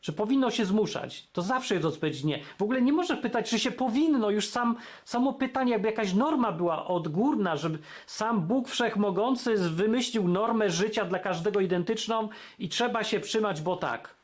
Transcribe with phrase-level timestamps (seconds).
[0.00, 1.26] Czy powinno się zmuszać?
[1.32, 2.40] To zawsze jest odpowiedź nie.
[2.58, 4.30] W ogóle nie można pytać, czy się powinno.
[4.30, 10.70] Już sam, samo pytanie, jakby jakaś norma była odgórna, żeby sam Bóg Wszechmogący wymyślił normę
[10.70, 12.28] życia dla każdego identyczną
[12.58, 14.14] i trzeba się trzymać, bo tak.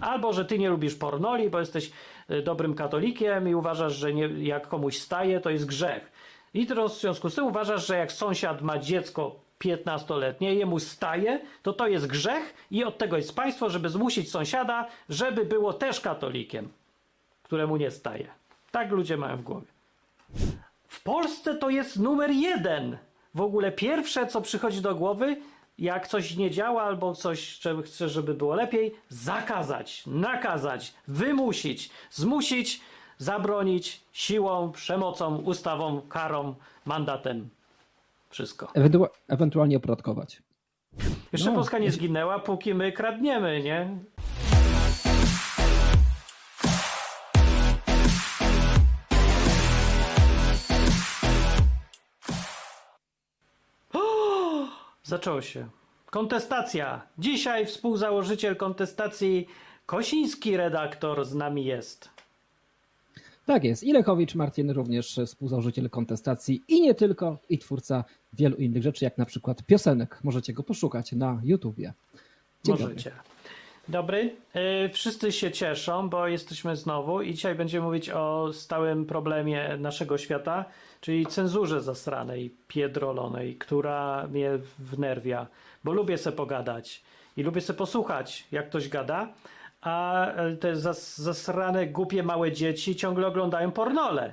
[0.00, 1.90] Albo, że ty nie lubisz pornoli, bo jesteś
[2.30, 6.12] y, dobrym katolikiem i uważasz, że nie, jak komuś staje, to jest grzech.
[6.54, 11.40] I teraz w związku z tym uważasz, że jak sąsiad ma dziecko 15-letnie, jemu staje,
[11.62, 16.00] to to jest grzech i od tego jest państwo, żeby zmusić sąsiada, żeby było też
[16.00, 16.68] katolikiem,
[17.42, 18.28] któremu nie staje.
[18.70, 19.66] Tak ludzie mają w głowie.
[20.88, 22.98] W Polsce to jest numer jeden.
[23.34, 25.36] W ogóle pierwsze, co przychodzi do głowy,
[25.78, 32.80] jak coś nie działa albo coś chce, żeby było lepiej, zakazać, nakazać, wymusić, zmusić,
[33.18, 36.54] zabronić siłą, przemocą, ustawą, karą,
[36.84, 37.48] mandatem.
[38.36, 38.68] Wszystko.
[38.74, 40.42] Ewentu ewentualnie opodatkować.
[41.32, 41.56] Jeszcze no.
[41.56, 43.98] Polska nie zginęła, póki my kradniemy, nie?
[53.94, 54.00] O!
[55.02, 55.68] Zaczęło się.
[56.10, 57.02] Kontestacja.
[57.18, 59.46] Dzisiaj współzałożyciel kontestacji
[59.86, 62.10] Kosiński redaktor z nami jest.
[63.46, 63.84] Tak jest.
[63.84, 69.18] I Lechowicz Martin również współzałożyciel kontestacji i nie tylko, i twórca wielu innych rzeczy, jak
[69.18, 70.18] na przykład piosenek.
[70.24, 71.92] Możecie go poszukać na YouTubie.
[72.64, 73.10] Dzień Możecie.
[73.88, 74.30] Dobry.
[74.32, 74.36] Dobry.
[74.92, 80.64] Wszyscy się cieszą, bo jesteśmy znowu i dzisiaj będziemy mówić o stałym problemie naszego świata,
[81.00, 85.46] czyli cenzurze zasranej, piedrolonej, która mnie wnerwia,
[85.84, 87.02] bo lubię se pogadać
[87.36, 89.28] i lubię se posłuchać, jak ktoś gada,
[89.80, 94.32] a e, te zas, zasrane, głupie małe dzieci ciągle oglądają pornole.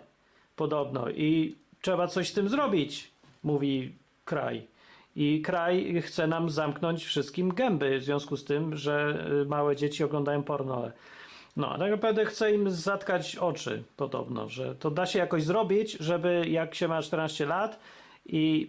[0.55, 1.09] Podobno.
[1.09, 3.11] I trzeba coś z tym zrobić,
[3.43, 3.95] mówi
[4.25, 4.67] kraj.
[5.15, 10.03] I kraj chce nam zamknąć wszystkim gęby w związku z tym, że e, małe dzieci
[10.03, 10.91] oglądają pornole.
[11.57, 16.45] No, tak naprawdę chce im zatkać oczy, podobno, że to da się jakoś zrobić, żeby
[16.49, 17.79] jak się ma 14 lat
[18.25, 18.67] i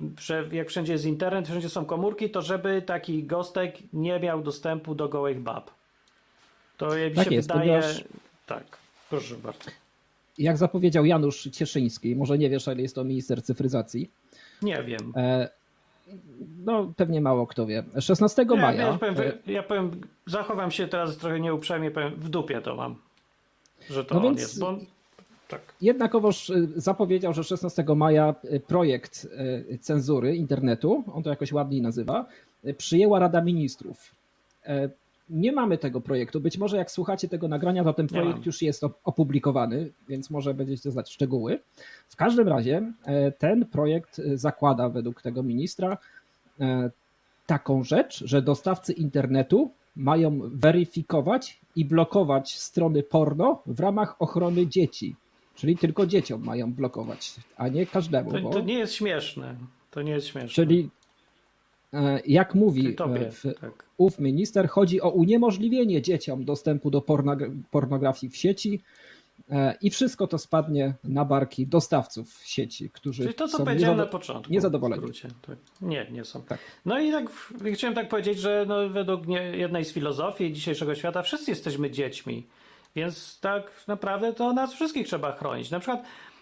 [0.53, 5.09] jak wszędzie jest internet, wszędzie są komórki, to żeby taki gostek nie miał dostępu do
[5.09, 5.71] gołych bab.
[6.77, 7.71] To mi tak się jest, wydaje...
[7.71, 8.05] Ponieważ...
[8.47, 8.79] Tak,
[9.11, 9.71] proszę bardzo.
[10.39, 14.11] Jak zapowiedział Janusz Cieszyński, może nie wiesz, ale jest to minister cyfryzacji.
[14.62, 15.12] Nie wiem.
[15.17, 15.49] E,
[16.65, 17.85] no, pewnie mało kto wie.
[18.01, 18.87] 16 nie, maja.
[18.87, 19.91] Ja powiem, e, ja powiem,
[20.27, 22.97] zachowam się teraz trochę nieuprzejmie, powiem, w dupie to mam,
[23.91, 24.41] że to no on więc...
[24.41, 24.61] jest.
[24.61, 24.79] Bo...
[25.49, 25.61] Tak.
[25.81, 28.35] Jednakowoż e, zapowiedział, że 16 maja
[28.67, 29.29] projekt
[29.81, 32.27] cenzury internetu, on to jakoś ładniej nazywa,
[32.79, 34.15] przyjęła Rada Ministrów
[35.31, 36.41] nie mamy tego projektu.
[36.41, 40.91] Być może jak słuchacie tego nagrania, to ten projekt już jest opublikowany, więc może będziecie
[40.91, 41.59] znać szczegóły.
[42.09, 45.99] W każdym razie e, ten projekt e, zakłada według tego ministra
[46.61, 46.91] e,
[47.47, 55.17] taką rzecz, że dostawcy internetu mają weryfikować i blokować strony porno w ramach ochrony dzieci.
[55.55, 58.33] Czyli tylko dzieciom mają blokować, a nie każdemu.
[58.33, 58.51] To, bo...
[58.51, 59.56] to nie jest śmieszne.
[59.91, 60.49] To nie jest śmieszne.
[60.49, 60.91] Czyli
[62.27, 63.84] jak mówi tobie, w, tak.
[63.99, 67.03] ów minister, chodzi o uniemożliwienie dzieciom dostępu do
[67.71, 68.81] pornografii w sieci
[69.50, 73.99] e, i wszystko to spadnie na barki dostawców sieci, którzy Czyli to, co są powiedziałem
[73.99, 74.53] na początku.
[74.53, 75.03] Niezadowoleni.
[75.47, 75.56] Tak.
[75.81, 76.43] Nie, nie są.
[76.43, 76.59] Tak.
[76.87, 77.31] No i tak
[77.75, 79.22] chciałem tak powiedzieć, że no, według
[79.53, 82.47] jednej z filozofii dzisiejszego świata wszyscy jesteśmy dziećmi,
[82.97, 85.71] więc tak naprawdę to nas wszystkich trzeba chronić.
[85.71, 86.34] Na przykład E,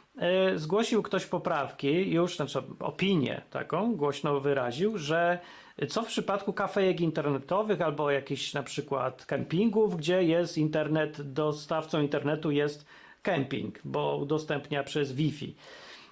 [0.56, 5.38] zgłosił ktoś poprawki, już znaczy opinię taką głośno wyraził, że
[5.88, 12.50] co w przypadku kafejek internetowych albo jakichś na przykład kempingów, gdzie jest internet, dostawcą internetu
[12.50, 12.86] jest
[13.22, 15.54] kemping, bo udostępnia przez Wi-Fi.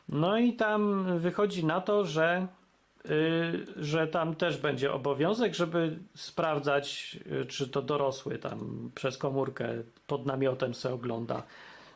[0.08, 2.46] No i tam wychodzi na to, że,
[3.04, 9.68] yy, że tam też będzie obowiązek, żeby sprawdzać, yy, czy to dorosły tam przez komórkę
[10.06, 11.42] pod namiotem se ogląda,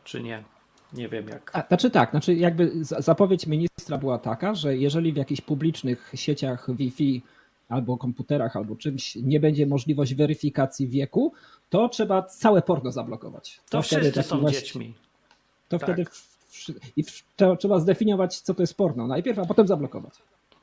[0.04, 0.44] czy nie.
[0.94, 1.50] Nie wiem jak.
[1.54, 6.76] A, znaczy tak, znaczy jakby zapowiedź ministra była taka, że jeżeli w jakichś publicznych sieciach
[6.76, 7.22] Wi-Fi
[7.68, 11.32] albo komputerach, albo czymś nie będzie możliwość weryfikacji wieku,
[11.70, 13.60] to trzeba całe porno zablokować.
[13.70, 14.94] To, to wszyscy są właśnie, dziećmi.
[15.68, 15.88] To tak.
[15.88, 16.34] wtedy w,
[16.96, 17.24] i w,
[17.58, 20.14] trzeba zdefiniować, co to jest porno najpierw, a potem zablokować.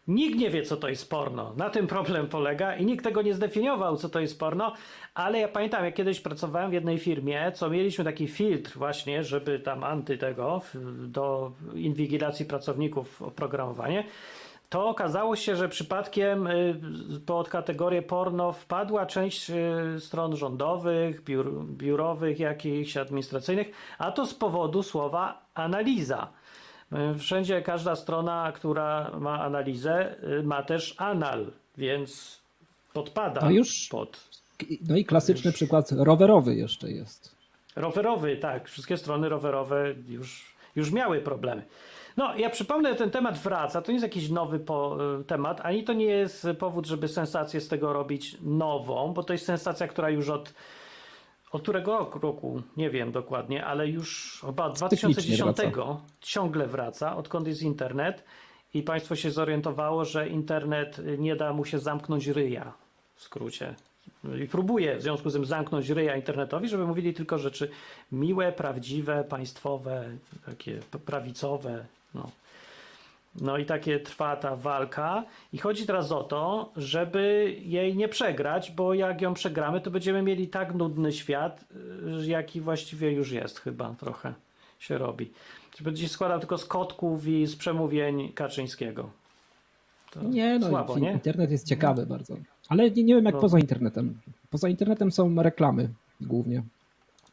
[0.08, 1.54] Nikt nie wie, co to jest porno.
[1.58, 4.74] Na tym problem polega i nikt tego nie zdefiniował, co to jest porno,
[5.14, 9.60] ale ja pamiętam, jak kiedyś pracowałem w jednej firmie, co mieliśmy taki filtr właśnie, żeby
[9.60, 10.62] tam anty tego
[11.08, 14.04] do inwigilacji pracowników oprogramowanie,
[14.70, 16.76] to okazało się, że przypadkiem y,
[17.26, 24.34] pod kategorię porno wpadła część y, stron rządowych, biur, biurowych, jakichś administracyjnych, a to z
[24.34, 26.28] powodu słowa analiza.
[26.92, 32.42] E, wszędzie każda strona, która ma analizę, e, ma też anal, więc
[32.94, 34.32] podpada już pod.
[34.90, 37.36] No i klasyczny przykład rowerowy jeszcze jest.
[37.76, 38.70] Rowerowy, tak.
[38.70, 41.64] Wszystkie strony rowerowe już, już miały problemy.
[42.18, 43.82] No, ja przypomnę, ten temat wraca.
[43.82, 47.62] To nie jest jakiś nowy po, y, temat, ani to nie jest powód, żeby sensację
[47.62, 50.54] z tego robić nową, bo to jest sensacja, która już od,
[51.52, 56.02] od którego roku, nie wiem dokładnie, ale już chyba od Cyklicznie 2010 wraca.
[56.22, 58.24] ciągle wraca, odkąd jest internet
[58.74, 62.74] i państwo się zorientowało, że internet nie da mu się zamknąć ryja,
[63.16, 63.76] w skrócie.
[64.44, 67.70] I próbuje w związku z tym zamknąć ryja internetowi, żeby mówili tylko rzeczy
[68.12, 70.06] miłe, prawdziwe, państwowe,
[70.46, 71.86] takie prawicowe.
[72.16, 72.30] No.
[73.36, 75.24] No i takie trwa ta walka.
[75.54, 80.22] I chodzi teraz o to, żeby jej nie przegrać, bo jak ją przegramy, to będziemy
[80.22, 81.66] mieli tak nudny świat,
[82.22, 84.34] y, jaki właściwie już jest chyba trochę
[84.80, 85.32] się robi.
[85.82, 89.10] Będzie się składał tylko z kotków i z przemówień Kaczyńskiego.
[90.12, 91.12] To Nie, no słabo, nie?
[91.12, 92.36] internet jest ciekawy bardzo.
[92.70, 93.42] Ale nie, nie wiem jak No.
[93.42, 94.20] poza internetem.
[94.50, 95.90] Poza internetem są reklamy
[96.22, 96.64] głównie.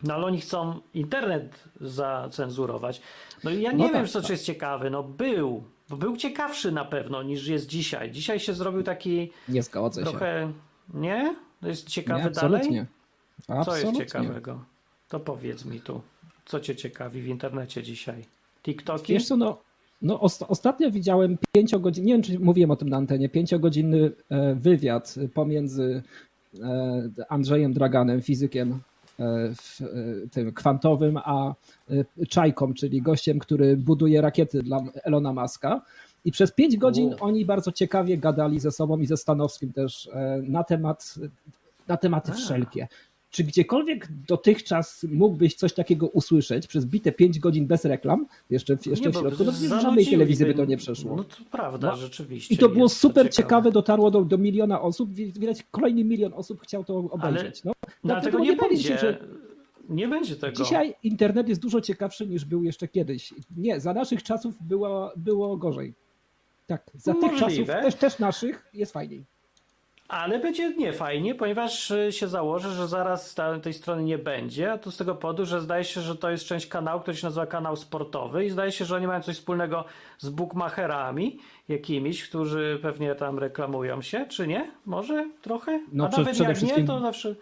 [0.02, 3.00] No ale oni chcą internet zacenzurować.
[3.44, 4.30] No i ja nie No wiem, tak, co tak.
[4.30, 4.90] jest ciekawy.
[4.90, 5.62] No był.
[5.90, 8.10] Bo był ciekawszy na pewno niż jest dzisiaj.
[8.10, 10.10] Dzisiaj się zrobił taki Nie zgodzę się.
[10.10, 10.52] trochę.
[10.94, 11.34] Nie?
[11.60, 12.54] To jest ciekawy Nie, dalej?
[12.60, 12.86] absolutnie.
[13.46, 14.06] Co jest Absolutnie.
[14.06, 14.64] ciekawego?
[15.08, 16.00] To powiedz mi tu.
[16.44, 18.24] Co cię ciekawi w internecie dzisiaj?
[18.62, 19.12] TikToki?
[19.12, 19.58] Wiesz co, no,
[20.02, 24.54] no ost- ostatnio widziałem pięciogodzinny, nie wiem czy mówiłem o tym na antenie, pięciogodzinny e,
[24.54, 26.02] wywiad pomiędzy
[26.62, 28.80] e, Andrzejem Draganem, fizykiem
[29.54, 29.84] w, e,
[30.30, 31.54] tym kwantowym, a
[31.90, 35.82] e, Czajką, czyli gościem, który buduje rakiety dla Elona Muska.
[36.24, 40.42] I przez pięć godzin oni bardzo ciekawie gadali ze sobą i ze Stanowskim też e,
[40.42, 41.14] na temat,
[41.88, 42.34] na tematy A.
[42.34, 42.88] wszelkie.
[43.30, 48.86] Czy gdziekolwiek dotychczas mógłbyś coś takiego usłyszeć przez bite 5 godzin bez reklam, jeszcze, w-
[48.86, 51.16] jeszcze Nie, w środku, no przecież żadnej telewizji by to nie przeszło.
[51.16, 51.96] No to prawda, No.
[51.96, 52.54] rzeczywiście.
[52.54, 56.60] I to było super ciekawe, dotarło do, do miliona osób, wi- widać kolejny milion osób
[56.62, 57.64] chciał to obejrzeć.
[57.64, 59.00] No, No, dlatego tego nie powiedzieć, będzie.
[59.00, 59.18] że
[59.88, 60.62] Nie będzie tego.
[60.64, 63.34] Dzisiaj internet jest dużo ciekawszy niż był jeszcze kiedyś.
[63.56, 65.94] Nie, za naszych czasów było, było gorzej.
[66.66, 67.40] Tak, za tych Możliwe.
[67.66, 69.24] czasów, też, też naszych, jest fajniej.
[70.08, 74.90] Ale będzie niefajnie, ponieważ y, się założę, że zaraz tej strony nie będzie, a to
[74.90, 77.76] z tego powodu, że zdaje się, że to jest część kanału, który się nazywa kanał
[77.76, 79.84] sportowy i zdaje się, że oni mają coś wspólnego
[80.18, 81.38] z bookmacherami
[81.68, 84.70] jakimiś, którzy pewnie tam reklamują się, czy nie?
[84.86, 85.80] Może trochę?
[85.92, 87.34] No, a nawet jak wszystkim- nie, to zawsze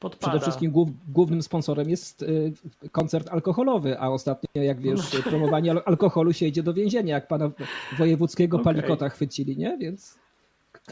[0.00, 0.30] podpada.
[0.30, 2.52] Przede wszystkim głów, głównym sponsorem jest y,
[2.92, 7.50] koncert alkoholowy, a ostatnio, jak wiesz, promowanie al- alkoholu się idzie do więzienia, jak pana
[7.98, 8.64] wojewódzkiego Okej.
[8.64, 9.78] palikota chwycili, nie?
[9.78, 10.23] Więc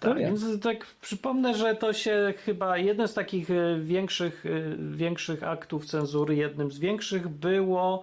[0.00, 0.26] Tak, wie.
[0.26, 4.50] więc tak przypomnę, że to się chyba jeden z takich e, większych, e,
[4.96, 8.02] większych aktów cenzury, jednym z większych było,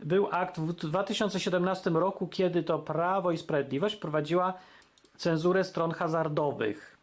[0.00, 4.54] był akt w 2017 roku, kiedy to Prawo i Sprawiedliwość prowadziła
[5.16, 6.98] cenzurę stron hazardowych.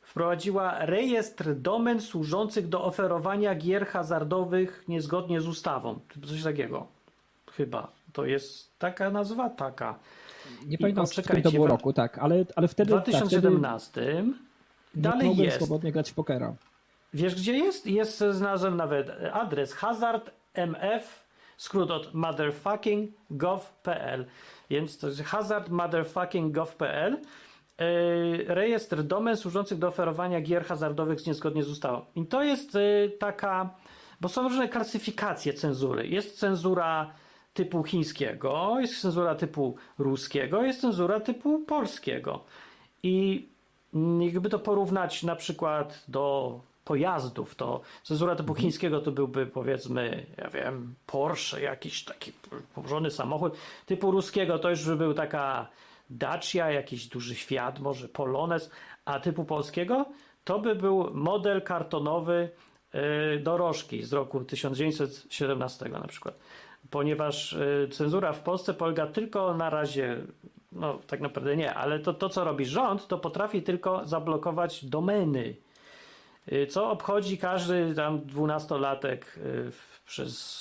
[0.00, 6.00] Wprowadziła rejestr domen służących do oferowania gier hazardowych niezgodnie z ustawą.
[6.26, 6.86] Coś takiego.
[7.52, 7.92] Chyba.
[8.12, 9.50] To jest taka nazwa?
[9.50, 9.98] Taka.
[10.66, 14.24] Nie I pamiętam, którym to było roku, tak, ale, ale W wtedy, tak, wtedy 2017
[14.94, 15.56] dalej jest.
[15.56, 16.54] swobodnie grać w pokera.
[17.14, 17.86] Wiesz gdzie jest?
[17.86, 21.24] Jest znalazłem nawet adres hazardmf,
[21.56, 24.26] skrót od motherfucking.gov.pl.
[24.70, 27.18] Więc to jest hazardmotherfucking.gov.pl.
[27.78, 32.04] Yy, Rejestr domen służących do oferowania gier hazardowych niezgodnie z ustawą.
[32.14, 33.70] I to jest yy, taka,
[34.20, 36.08] bo są różne klasyfikacje cenzury.
[36.08, 37.10] Jest cenzura
[37.54, 42.44] typu chińskiego, jest cenzura typu ruskiego, jest cenzura typu polskiego.
[43.02, 43.48] I
[44.20, 50.50] jakby to porównać na przykład do pojazdów, to cenzura typu chińskiego to byłby powiedzmy, ja
[50.50, 52.32] wiem, Porsche, jakiś taki
[52.74, 53.56] położony samochód.
[53.86, 55.68] Typu ruskiego to już by był taka
[56.10, 58.70] Dacia, jakiś duży Fiat, może Polones,
[59.04, 60.06] a typu polskiego
[60.44, 62.50] to by był model kartonowy
[62.94, 63.00] yy,
[63.42, 66.38] dorożki z roku 1917 na przykład.
[66.90, 70.16] Ponieważ yy, cenzura w Polsce polega tylko na razie
[70.72, 75.54] no tak naprawdę nie, ale to, to co robi rząd, to potrafi tylko zablokować domeny.
[76.52, 79.70] Y, Co obchodzi każdy tam dwunastolatek y,
[80.06, 80.60] przez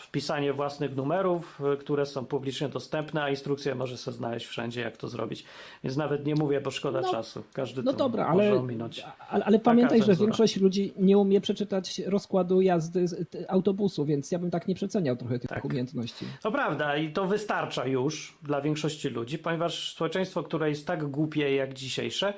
[0.00, 4.96] wpisanie własnych numerów, y, które są publicznie dostępne, a instrukcję może sobie znaleźć wszędzie, jak
[4.96, 5.44] to zrobić.
[5.84, 7.42] Więc nawet nie mówię, bo szkoda No, czasu.
[7.52, 9.04] Każdy No dobra, może ale, ominąć.
[9.28, 10.26] ale, ale pamiętaj, że cenzura.
[10.26, 13.04] większość ludzi nie umie przeczytać rozkładu jazdy
[13.48, 15.64] autobusu, więc ja bym tak nie przeceniał trochę tych Tak.
[15.64, 16.26] umiejętności.
[16.42, 21.54] To prawda i to wystarcza już dla większości ludzi, ponieważ społeczeństwo, które jest tak głupie
[21.54, 22.34] jak dzisiejsze,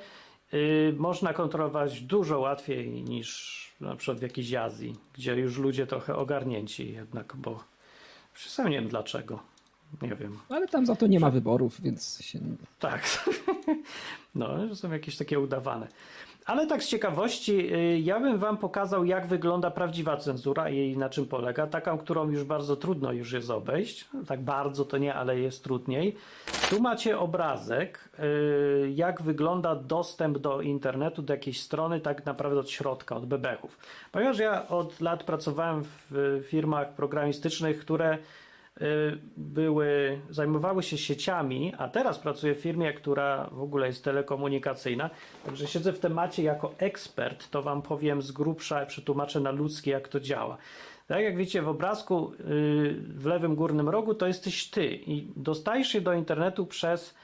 [0.97, 6.93] można kontrolować dużo łatwiej niż na przykład w jakiejś Azji, gdzie już ludzie trochę ogarnięci
[6.93, 7.65] jednak, bo
[8.35, 9.39] sam nie wiem dlaczego.
[10.03, 10.39] Nie wiem.
[10.49, 12.39] Ale tam za to nie ma wyborów, więc się...
[12.79, 13.03] Tak.
[14.35, 15.89] No, są jakieś takie udawane.
[16.47, 21.09] Ale tak z ciekawości, y, ja bym wam pokazał, jak wygląda prawdziwa cenzura i na
[21.09, 21.67] czym polega.
[21.67, 24.09] Taką, którą już bardzo trudno już jest obejść.
[24.27, 26.17] Tak bardzo to nie, ale jest trudniej.
[26.71, 32.71] Tu macie obrazek, y, jak wygląda dostęp do internetu, do jakiejś strony, tak naprawdę od
[32.71, 33.79] środka, od bebechów.
[34.13, 38.19] Ponieważ ja od lat pracowałem w firmach programistycznych, które
[39.37, 45.11] były, zajmowały się sieciami, a teraz pracuję w firmie, która w ogóle jest telekomunikacyjna.
[45.45, 50.09] Także siedzę w temacie jako ekspert, to wam powiem z grubsza, przetłumaczę na ludzkie, jak
[50.09, 50.57] to działa.
[51.07, 52.35] Tak jak widzicie w obrazku y,
[53.09, 57.15] w lewym górnym rogu, to jesteś ty i dostajesz się do internetu przez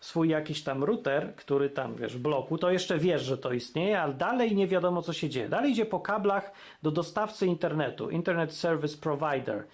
[0.00, 4.00] swój jakiś tam router, który tam, wiesz, w bloku, to jeszcze wiesz, że to istnieje,
[4.00, 5.48] ale dalej nie wiadomo, co się dzieje.
[5.48, 9.64] Dalej idzie po kablach do dostawcy internetu, Internet Service Provider.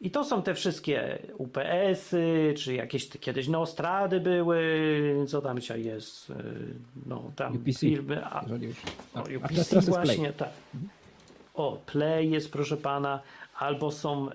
[0.00, 6.30] I to są te wszystkie UPS-y, czy jakieś kiedyś Nostrady były, co tam dzisiaj jest,
[6.30, 6.34] y,
[7.06, 8.76] no tam UPC, firmy, a, już.
[9.14, 10.50] o, A, a UPC teraz właśnie, tak.
[11.54, 13.20] O, Play jest, proszę pana,
[13.58, 14.34] albo są y,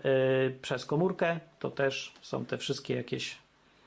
[0.61, 3.37] przez komórkę, to też są te wszystkie jakieś,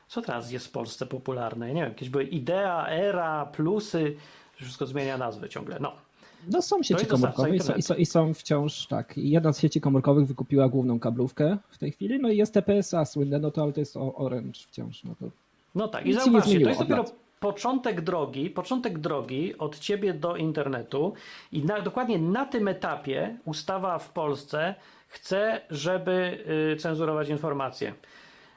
[0.09, 4.17] co teraz jest w Polsce popularne, nie wiem, jakieś były Idea, Era, Plusy,
[4.55, 6.06] wszystko zmienia nazwy ciągle, no.
[6.51, 9.17] No są sieci dostawca komórkowe i są, i, są, i są wciąż tak.
[9.17, 13.39] Jedna z sieci komórkowych wykupiła główną kablówkę w tej chwili, no i jest TPSA słynne,
[13.39, 15.05] no to ale to jest Orange wciąż.
[15.05, 15.27] No to
[15.75, 17.05] No tak, i zauważcie, to jest dopiero
[17.41, 21.13] początek drogi, początek drogi od ciebie do internetu
[21.53, 24.75] i na, dokładnie na tym etapie ustawa w Polsce
[25.09, 27.95] chce, żeby y, cenzurować informacje.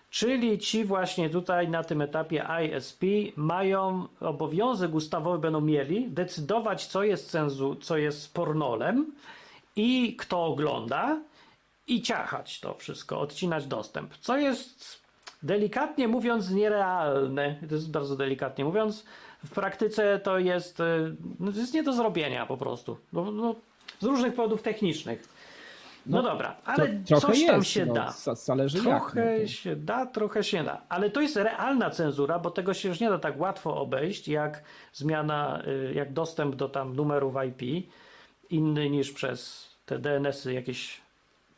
[0.10, 3.04] Czyli ci właśnie tutaj na tym etapie ISP
[3.36, 9.12] mają obowiązek ustawowy, będą mieli decydować, co jest cenzu, co jest pornolem
[9.76, 11.22] i kto ogląda
[11.88, 14.18] i ciachać to wszystko, odcinać dostęp.
[14.18, 15.00] Co jest
[15.44, 17.56] delikatnie mówiąc nierealne.
[17.70, 19.06] To jest bardzo delikatnie mówiąc.
[19.46, 22.98] W praktyce to jest, y, no, to jest nie do zrobienia po prostu.
[23.14, 23.56] No, no,
[24.00, 25.39] z różnych powodów technicznych.
[26.06, 28.12] No, No, dobra, ale coś tam jest, się no, da.
[28.12, 29.42] za- Zależy Trochę jak.
[29.42, 30.82] No się da, trochę się da.
[30.90, 34.64] Ale to jest realna cenzura, bo tego się już nie da tak łatwo obejść, jak
[34.94, 37.88] zmiana, y, jak dostęp do tam numerów IP,
[38.50, 41.02] inny niż przez te DNS-y jakieś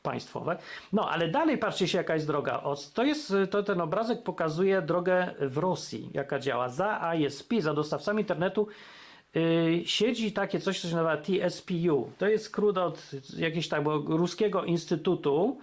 [0.03, 0.57] państwowe.
[0.93, 2.63] No, ale dalej patrzcie się, jaka jest droga.
[2.93, 6.69] To jest, to ten obrazek pokazuje drogę w Rosji, jaka działa.
[6.69, 8.67] Za ISP, za dostawcami internetu
[9.85, 12.11] siedzi takie coś, co się nazywa TSPU.
[12.17, 15.57] To jest skrót od jakiegoś tak bo ruskiego instytutu,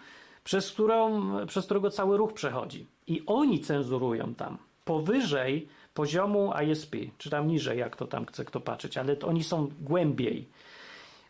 [0.44, 2.86] przez, którą, przez którego cały ruch przechodzi.
[3.06, 8.60] I oni cenzurują tam powyżej poziomu ISP, czy tam niżej, jak to tam chce kto
[8.60, 10.48] patrzeć, ale to oni są głębiej.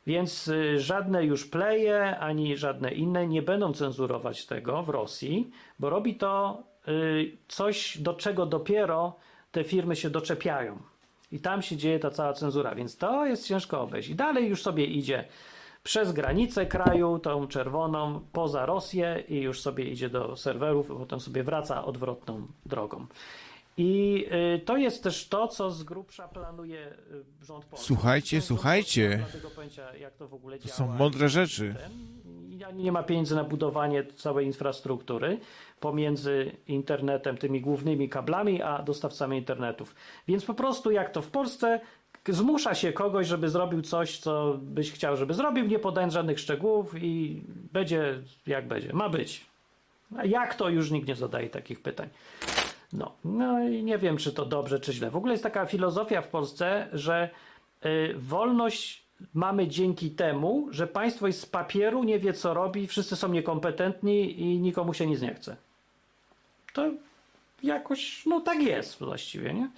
[0.06, 5.90] Więc y, żadne już playe, ani żadne inne nie będą cenzurować tego w Rosji, bo
[5.90, 9.16] robi to y, coś, do czego dopiero
[9.52, 10.78] te firmy się doczepiają.
[11.32, 14.08] I tam się dzieje ta cała cenzura, więc to jest ciężko obejść.
[14.08, 15.24] I dalej już sobie idzie
[15.82, 21.42] przez granicę kraju, tą czerwoną, poza Rosję i już sobie idzie do serwerów, potem sobie
[21.42, 23.06] wraca odwrotną drogą.
[23.78, 24.24] I
[24.56, 26.86] y, to jest też to, co z grubsza planuje
[27.42, 27.86] y, rząd polski.
[27.86, 29.24] Słuchajcie, Rząd słuchajcie.
[29.54, 31.74] pojęcia, jak to w ogóle To są mądre rzeczy.
[32.68, 35.38] Ani nie ma pieniędzy na budowanie całej infrastruktury
[35.80, 39.94] pomiędzy internetem, tymi głównymi kablami, a dostawcami internetów.
[40.28, 41.80] Więc po prostu jak to w Polsce
[42.28, 46.94] zmusza się kogoś, żeby zrobił coś, co byś chciał, żeby zrobił, nie podając żadnych szczegółów
[47.02, 47.42] i
[47.72, 48.92] będzie jak będzie.
[48.92, 49.46] Ma być.
[50.16, 52.08] A jak to już nikt nie zadaje takich pytań.
[52.92, 55.10] No, no i nie wiem, czy to dobrze, czy źle.
[55.10, 57.30] W ogóle jest taka filozofia w Polsce, że
[57.84, 59.02] y, wolność
[59.34, 64.40] mamy dzięki temu, że państwo jest z papieru, nie wie co robi, wszyscy są niekompetentni
[64.40, 65.56] i nikomu się nic nie chce.
[66.72, 66.90] To
[67.62, 69.68] jakoś, no tak jest właściwie, nie?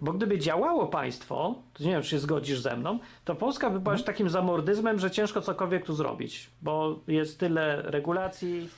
[0.00, 3.80] Bo gdyby działało państwo, to nie wiem, czy się zgodzisz ze mną, to Polska by
[3.80, 8.68] była już takim zamordyzmem, że ciężko cokolwiek tu zrobić, bo jest tyle regulacji,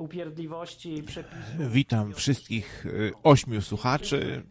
[0.00, 1.72] upierdliwości, przepisów.
[1.72, 4.42] Witam wszystkich y, ośmiu słuchaczy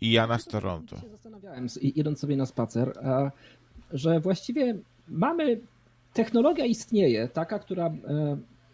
[0.00, 1.00] i Jana z Toronto.
[1.00, 3.30] się zastanawiałem, idąc sobie na spacer, a,
[3.92, 4.76] że właściwie
[5.08, 5.60] mamy,
[6.12, 7.92] technologia istnieje, taka, która e,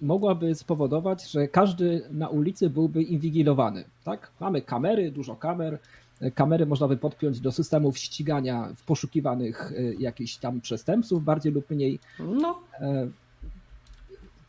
[0.00, 3.84] mogłaby spowodować, że każdy na ulicy byłby inwigilowany.
[4.04, 4.30] Tak?
[4.40, 5.78] Mamy kamery, dużo kamer.
[6.20, 11.52] E, Kamery można by podpiąć do systemów ścigania w poszukiwanych e, jakichś tam przestępców, bardziej
[11.52, 12.60] lub mniej No,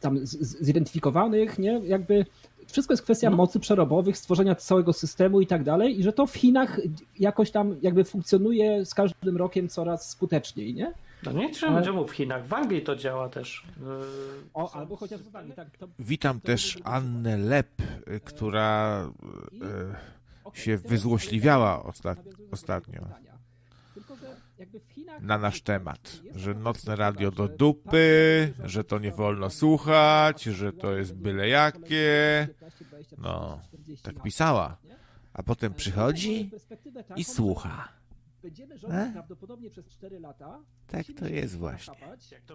[0.02, 1.82] tam zidentyfikowanych, nie?
[1.84, 2.26] Jakby
[2.68, 3.36] wszystko jest kwestia No.
[3.38, 6.80] mocy przerobowych, stworzenia całego systemu i tak dalej, i że to w Chinach
[7.20, 10.94] jakoś tam jakby funkcjonuje z każdym rokiem coraz skuteczniej, nie?
[11.24, 12.48] no nie trzeba Ale- będzie w Chinach.
[12.48, 13.66] W Anglii to działa też.
[13.80, 13.86] Yy,
[14.54, 15.54] O, albo chociaż systemy.
[15.54, 17.68] tak, to, Witam też Annę Lep,
[18.08, 19.02] y, która
[20.56, 22.20] y, się wyzłośliwiała ostat,
[22.52, 23.02] ostatnio.
[23.94, 24.51] Tylko jakby w Chinach
[25.22, 30.98] na nasz temat, że nocne radio do dupy, że to nie wolno słuchać, że to
[30.98, 32.48] jest byle jakie.
[32.48, 34.78] 15, 20, No, 40 tak pisała.
[35.34, 36.52] A potem przychodzi
[37.16, 37.88] i słucha.
[38.44, 39.12] Będziemy rządzić E?
[39.14, 40.60] prawdopodobnie przez 4 lata.
[40.88, 41.94] Tak to jest właśnie.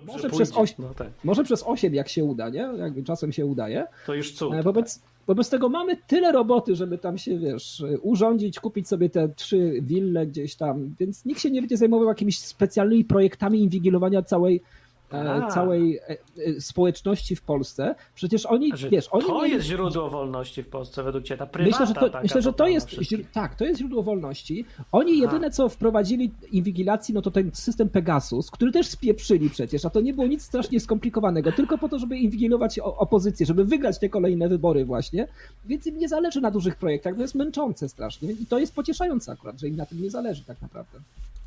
[0.06, 1.08] Może przez, oś, No tak.
[1.24, 2.68] może przez 8 jak się uda, nie?
[2.76, 3.86] Jakby czasem się udaje.
[4.06, 4.54] To już cud.
[4.54, 9.28] E, Wobec, wobec tego mamy tyle roboty, żeby tam się, wiesz, urządzić, kupić sobie te
[9.28, 14.62] trzy wille gdzieś tam, więc nikt się nie będzie zajmował jakimiś specjalnymi projektami inwigilowania całej,
[15.10, 15.46] A.
[15.50, 17.94] całej e, e, społeczności w Polsce.
[18.14, 21.80] Przecież oni, Że wiesz, oni to jest źródło wolności w Polsce według Ciebie, ta prywata
[21.80, 22.88] Myślę, że to, myślę, że to jest.
[22.88, 23.30] wszystkich.
[23.30, 24.64] Tak, to jest źródło wolności.
[24.92, 29.90] Oni jedyne, co wprowadzili inwigilacji, no to ten system Pegasus, który też spieprzyli przecież, a
[29.90, 34.08] to nie było nic strasznie skomplikowanego, tylko po to, żeby inwigilować opozycję, żeby wygrać te
[34.08, 35.28] kolejne wybory, właśnie.
[35.64, 38.32] Więc im nie zależy na dużych projektach, to jest męczące strasznie.
[38.32, 40.98] I to jest pocieszające akurat, że im na tym nie zależy tak naprawdę.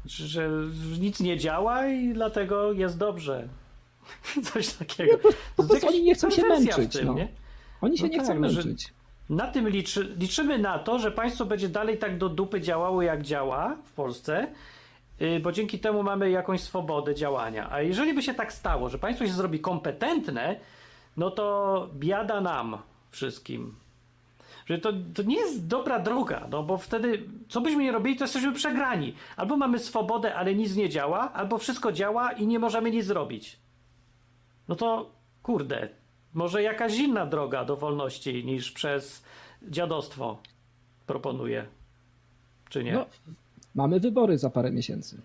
[0.05, 0.49] Że
[0.99, 3.47] nic nie działa i dlatego jest dobrze.
[4.53, 5.17] Coś takiego.
[5.17, 7.13] po To jest prostu oni nie chcą się męczyć, tym, no.
[7.13, 7.27] nie?
[7.81, 8.93] Oni się No nie tak, chcą no, męczyć.
[9.29, 13.21] Na tym liczy, liczymy na to, że państwo będzie dalej tak do dupy działało, jak
[13.21, 14.47] działa w Polsce,
[15.19, 17.71] yy, bo dzięki temu mamy jakąś swobodę działania.
[17.71, 20.59] A jeżeli by się tak stało, że państwo się zrobi kompetentne,
[21.17, 22.77] no to biada nam
[23.11, 23.75] wszystkim.
[24.69, 28.23] Że to, to nie jest dobra droga, no bo wtedy, co byśmy nie robili, to
[28.23, 29.13] jesteśmy przegrani.
[29.37, 33.59] Albo mamy swobodę, ale nic nie działa, albo wszystko działa i nie możemy nic zrobić.
[34.67, 35.09] No to
[35.43, 35.89] kurde,
[36.33, 39.23] może jakaś inna droga do wolności niż przez
[39.63, 40.37] dziadostwo
[41.07, 41.65] proponuje.
[42.69, 42.93] Czy nie?
[42.93, 43.05] No,
[43.75, 45.21] mamy wybory za parę miesięcy.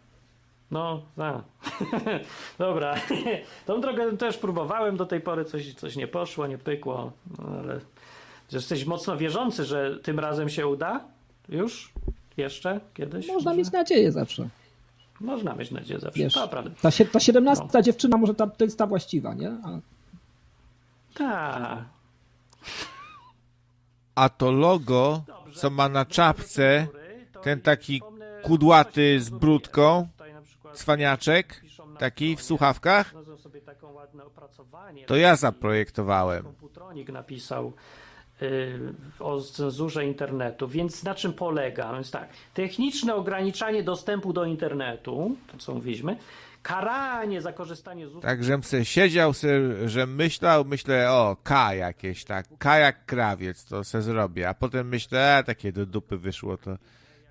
[0.71, 1.41] No, a.
[2.59, 2.95] Dobra.
[3.67, 7.81] Tą drogę też próbowałem do tej pory, coś, coś nie poszło, nie pykło, no, ale
[8.53, 11.01] jesteś mocno wierzący, że tym razem się uda?
[11.49, 11.93] Już?
[12.37, 12.81] Jeszcze?
[12.95, 13.29] Kiedyś?
[13.29, 13.59] Można Może?
[13.59, 14.49] mieć nadzieję zawsze.
[15.21, 16.19] Można mieć nadzieję zawsze.
[16.21, 16.71] Wiesz, To prawda.
[16.83, 17.83] ta, ta 17 No.
[17.83, 19.49] dziewczyna może ta, to jest ta właściwa, nie?
[19.51, 19.79] A
[21.15, 21.85] Tak.
[24.15, 25.61] A to logo, Dobrze.
[25.61, 26.87] co ma na czapce
[27.43, 28.03] ten taki
[28.43, 31.63] kudłaty z brudką, Tutaj na przykład cwaniaczek,
[31.99, 35.07] taki w słuchawkach, znalazłem sobie taką ładne opracowanie.
[35.07, 36.43] to ja zaprojektowałem.
[36.43, 37.73] Komputronik napisał
[39.21, 40.69] o cenzurze internetu.
[40.69, 41.93] Więc na czym polega?
[41.93, 46.17] Więc tak, techniczne ograniczanie dostępu do internetu, to co mówiliśmy,
[46.63, 49.49] karanie za korzystanie z Tak, żem se siedział, se,
[49.89, 54.89] że myślał, myślę, o, K jakieś, tak, K jak krawiec, to se zrobię, a potem
[54.89, 56.79] myślę, a takie do dupy wyszło, to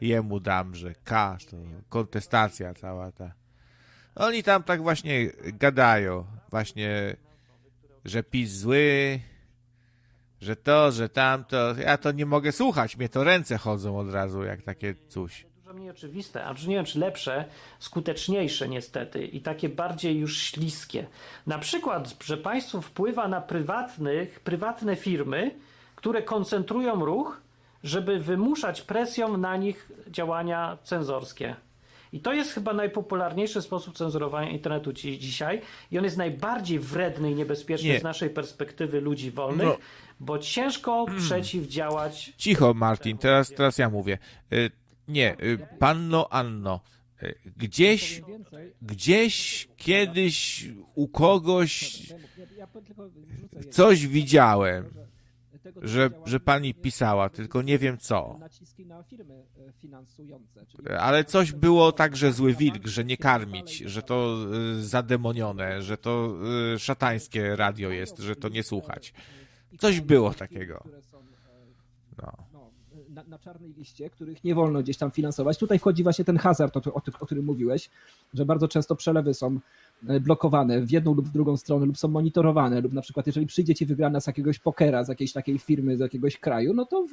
[0.02, 1.58] jemu dam, że K, to
[1.90, 3.32] kontestacja cała ta.
[4.16, 7.16] Oni tam tak właśnie gadają, właśnie,
[8.06, 9.20] że PiS zły,
[10.44, 14.44] że to, że tamto, ja to nie mogę słuchać, mnie to ręce chodzą od razu,
[14.44, 15.46] jak takie coś.
[15.56, 17.46] dużo mniej oczywiste, a nie wiem czy lepsze,
[17.80, 21.08] skuteczniejsze niestety i takie bardziej już śliskie.
[21.48, 25.52] Na przykład, że państwo wpływa na prywatnych, prywatne firmy,
[25.96, 27.42] które koncentrują ruch,
[27.84, 31.56] żeby wymuszać presją na nich działania cenzorskie.
[32.14, 37.32] I to jest chyba najpopularniejszy sposób cenzurowania internetu dzi- dzisiaj i on jest najbardziej wredny
[37.32, 38.00] i niebezpieczny Nie.
[38.00, 39.78] z naszej perspektywy ludzi wolnych, No.
[40.20, 44.18] bo ciężko przeciwdziałać Cicho, Martin, teraz, teraz ja mówię.
[44.54, 44.72] Y,
[45.08, 46.80] Nie, y, panno Anno,
[47.24, 48.22] y, gdzieś,
[48.82, 52.02] gdzieś kiedyś u kogoś
[53.72, 54.86] coś widziałem,
[55.82, 58.40] że, że pani pisała, tylko nie wiem co.
[58.42, 58.50] E,
[60.66, 64.38] czyli- Ale coś było tak, że zły wilk, że nie karmić, że to
[64.78, 66.36] y, zademonione, że to
[66.78, 69.14] szatańskie radio jest, że to nie słuchać.
[69.80, 70.84] Coś było takiego.
[70.86, 71.02] e,
[72.22, 72.32] No.
[72.54, 72.72] no,
[73.10, 75.58] na, na czarnej liście, których nie wolno gdzieś tam finansować.
[75.58, 77.90] Tutaj wchodzi właśnie ten hazard, o, o, o którym mówiłeś,
[78.34, 79.60] że bardzo często przelewy są e,
[80.22, 83.76] blokowane w jedną lub w drugą stronę, lub są monitorowane, lub na przykład jeżeli przyjdzie
[83.76, 87.06] ci wygrana z jakiegoś pokera, z jakiejś takiej firmy, z jakiegoś kraju, no to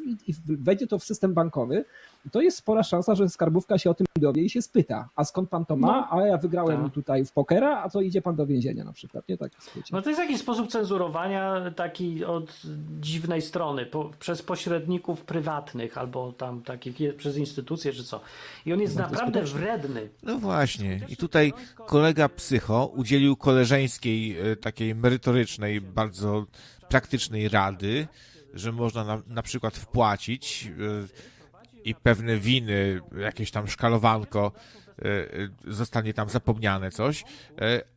[0.46, 1.85] wejdzie to w system bankowy,
[2.33, 5.48] to jest spora szansa, że skarbówka się o tym dowie i się spyta, a skąd
[5.50, 6.09] pan to ma?
[6.11, 6.92] A ja wygrałem Tak.
[6.92, 9.53] tutaj w pokera, a to idzie pan do więzienia na przykład, nie tak.
[9.92, 12.62] No to jest jakiś sposób cenzurowania taki od
[13.00, 18.20] dziwnej strony, po, przez pośredników prywatnych albo tam takich przez instytucje czy co.
[18.66, 19.61] I on jest Bardzo naprawdę skuteczny.
[19.61, 20.09] wredny.
[20.22, 21.00] No właśnie.
[21.09, 21.53] I tutaj
[21.87, 26.47] kolega psycho udzielił koleżeńskiej, e, takiej merytorycznej, bardzo
[26.88, 28.07] praktycznej rady,
[28.55, 30.71] że można na, na przykład wpłacić e,
[31.85, 34.53] i pewne winy, jakieś tam szkalowanko
[34.99, 37.25] e, zostanie tam zapomniane coś,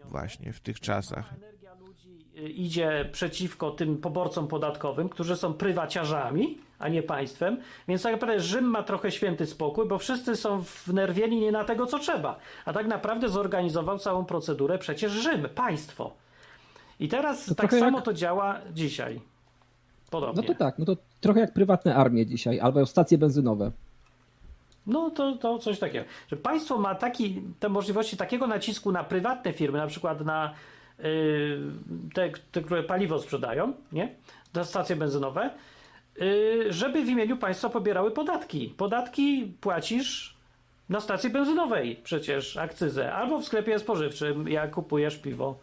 [0.05, 1.33] właśnie w tych czasach.
[1.33, 7.61] Energia ludzi y, idzie przeciwko tym poborcom podatkowym, którzy są prywaciarzami, a nie państwem.
[7.87, 11.85] Więc tak naprawdę Rzym ma trochę święty spokój, bo wszyscy są wnerwieni nie na tego,
[11.85, 12.39] co trzeba.
[12.65, 16.13] A tak naprawdę zorganizował całą procedurę przecież Rzym, państwo.
[16.99, 19.21] I teraz To tak trochę samo jak- to działa dzisiaj.
[20.09, 20.41] Podobnie.
[20.41, 23.71] No to tak, no to trochę jak prywatne armie dzisiaj, albo stacje benzynowe.
[24.87, 26.05] No to, to coś takiego.
[26.27, 30.53] Że państwo ma taki, te możliwości takiego nacisku na prywatne firmy, na przykład na
[30.99, 31.59] y,
[32.13, 34.15] te, te, które paliwo sprzedają, nie?
[34.53, 35.49] Na stacje benzynowe,
[36.21, 38.73] y, żeby w imieniu państwa pobierały podatki.
[38.77, 40.37] Podatki płacisz
[40.89, 45.57] na stacji benzynowej przecież akcyzę, albo w sklepie spożywczym, jak kupujesz piwo.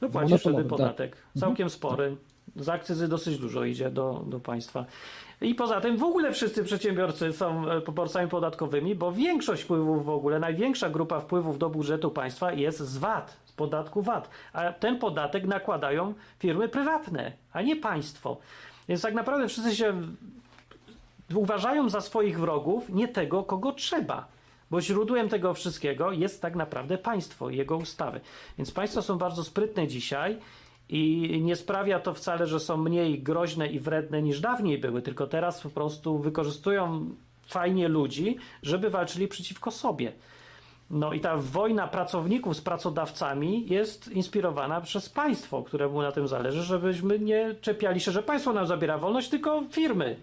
[0.00, 0.96] No płacisz wtedy Monopolowym, tak.
[0.96, 1.16] podatek.
[1.40, 2.16] Całkiem spory.
[2.56, 4.84] Z akcyzy dosyć dużo idzie do, do państwa.
[5.40, 10.08] I poza tym w ogóle wszyscy przedsiębiorcy są e, poborcami podatkowymi, bo większość wpływów w
[10.08, 14.30] ogóle, największa grupa wpływów do budżetu państwa jest z VAT, z podatku VAT.
[14.52, 18.36] A ten podatek nakładają firmy prywatne, a nie państwo.
[18.88, 20.02] Więc tak naprawdę wszyscy się
[21.34, 24.26] uważają za swoich wrogów nie tego, kogo trzeba.
[24.70, 28.20] Bo źródłem tego wszystkiego jest tak naprawdę państwo jego ustawy.
[28.58, 30.38] Więc państwa są bardzo sprytne dzisiaj
[30.88, 35.26] i nie sprawia to wcale, że są mniej groźne i wredne niż dawniej były, tylko
[35.26, 37.10] teraz po prostu wykorzystują
[37.46, 40.12] fajnie ludzi, żeby walczyli przeciwko sobie.
[40.90, 46.62] No i ta wojna pracowników z pracodawcami jest inspirowana przez państwo, któremu na tym zależy,
[46.62, 50.16] żebyśmy nie czepiali się, że państwo nam zabiera wolność, tylko firmy.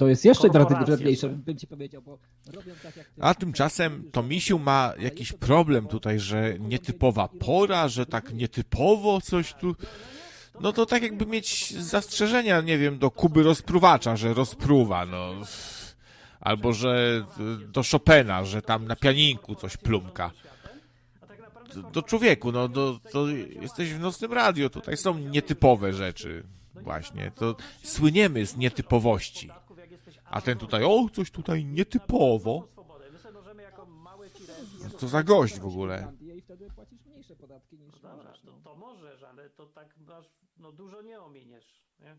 [0.00, 2.18] To jest jeszcze dramatyczniejsze, bym ci powiedział, bo
[2.52, 3.22] robią tak jak ty.
[3.22, 9.54] A tymczasem to misiu ma jakiś problem tutaj, że nietypowa pora, że tak nietypowo coś
[9.54, 9.76] tu.
[10.60, 15.34] No to tak jakby mieć zastrzeżenia, nie wiem, do Kuby rozpruwacza, że rozpruwa, no.
[16.40, 17.26] Albo że
[17.66, 20.30] do Chopina, że tam na pianinku coś plumka.
[21.74, 23.28] Do, do człowieku, no do, to
[23.60, 26.42] jesteś w nocnym radio, tutaj są nietypowe rzeczy.
[26.74, 29.50] Właśnie, to słyniemy z nietypowości.
[30.30, 32.62] A ten tutaj, o, coś tutaj nietypowo.
[32.62, 32.80] Firmy
[34.92, 36.12] No to za gość w ogóle.
[36.36, 38.40] I wtedy płacisz mniejsze podatki niż Dobra, możesz.
[38.40, 42.16] to, to możesz, ale to tak masz, no dużo nie ominiesz, nie?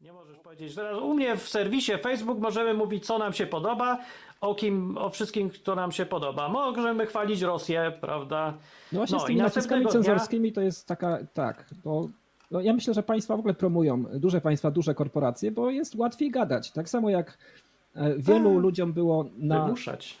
[0.00, 3.98] Nie możesz powiedzieć, teraz u mnie w serwisie Facebook możemy mówić, co nam się podoba,
[4.40, 6.48] o kim, o wszystkim, kto nam się podoba.
[6.48, 8.54] Możemy chwalić Rosję, prawda?
[8.92, 12.08] No właśnie No z i tymi naciskami cenzorskimi to jest taka, tak, bo
[12.50, 16.30] no ja myślę, że państwa w ogóle promują, duże państwa, duże korporacje, bo jest łatwiej
[16.30, 16.70] gadać.
[16.70, 17.38] Tak samo jak
[17.94, 18.62] e, wielu Tak.
[18.62, 20.18] ludziom było na, Wymuszać.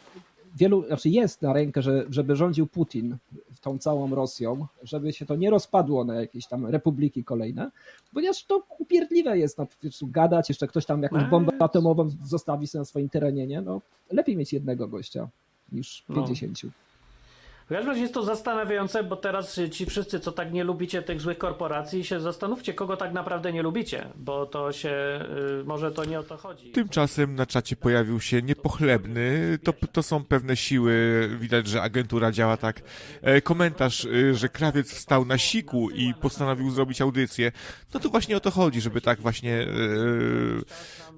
[0.56, 3.16] wielu, znaczy jest na rękę, że, żeby rządził Putin
[3.60, 7.70] tą całą Rosją, żeby się to nie rozpadło na jakieś tam republiki kolejne,
[8.14, 9.66] ponieważ to upierdliwe jest, no
[10.02, 13.60] gadać, jeszcze ktoś tam jakąś bombę atomową zostawi sobie na swoim terenie, nie?
[13.60, 13.80] No
[14.12, 15.28] lepiej mieć jednego gościa
[15.72, 16.14] niż No.
[17.68, 21.02] W każdym razie jest to zastanawiające, bo teraz y, ci wszyscy, co tak nie lubicie
[21.02, 25.20] tych złych korporacji, się zastanówcie, kogo tak naprawdę nie lubicie, bo to się,
[25.60, 26.70] y, może to nie o to chodzi.
[26.70, 29.58] Tymczasem na czacie pojawił się niepochlebny.
[29.64, 32.82] To, to są pewne siły, widać, że agentura działa tak.
[33.22, 37.52] E, komentarz, e, że krawiec wstał na siku i postanowił zrobić audycję.
[37.94, 39.66] No to właśnie o to chodzi, żeby tak właśnie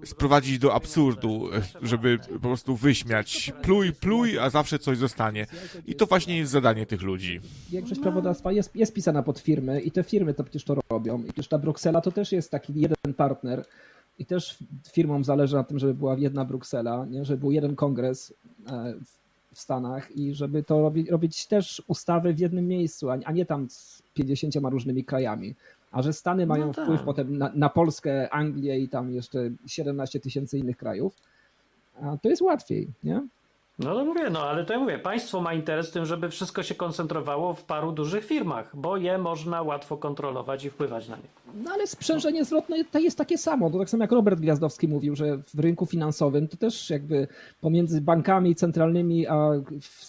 [0.03, 3.53] e, sprowadzić do absurdu, e, żeby po prostu wyśmiać.
[3.63, 5.47] Pluj, pluj, a zawsze coś zostanie.
[5.87, 7.41] I to właśnie jest zadanie tych ludzi.
[7.71, 11.19] Większość prawodawstwa jest, jest pisana pod firmy i te firmy to przecież to robią.
[11.19, 13.65] I przecież ta Bruksela to też jest taki jeden partner
[14.19, 14.59] i też
[14.93, 17.25] firmom zależy na tym, żeby była jedna Bruksela, nie?
[17.25, 18.35] żeby był jeden kongres
[18.67, 19.21] e, w-
[19.55, 23.47] w Stanach i żeby to robić, robić też ustawy w jednym miejscu, a a nie
[23.47, 25.55] tam z 50 różnymi krajami.
[25.93, 26.85] A że Stany mają No tak.
[26.85, 31.15] wpływ potem na, na Polskę, Anglię i tam jeszcze 17 tysięcy innych krajów,
[32.03, 33.27] a to jest łatwiej, nie?
[33.85, 36.63] No to mówię, no ale to ja mówię, państwo ma interes w tym, żeby wszystko
[36.63, 41.23] się koncentrowało w paru dużych firmach, bo je można łatwo kontrolować i wpływać na nie.
[41.65, 43.71] No ale sprzężenie zwrotne to jest takie samo.
[43.71, 47.29] To tak samo jak Robert Gwiazdowski mówił, że w rynku finansowym to też jakby
[47.61, 49.51] pomiędzy bankami centralnymi a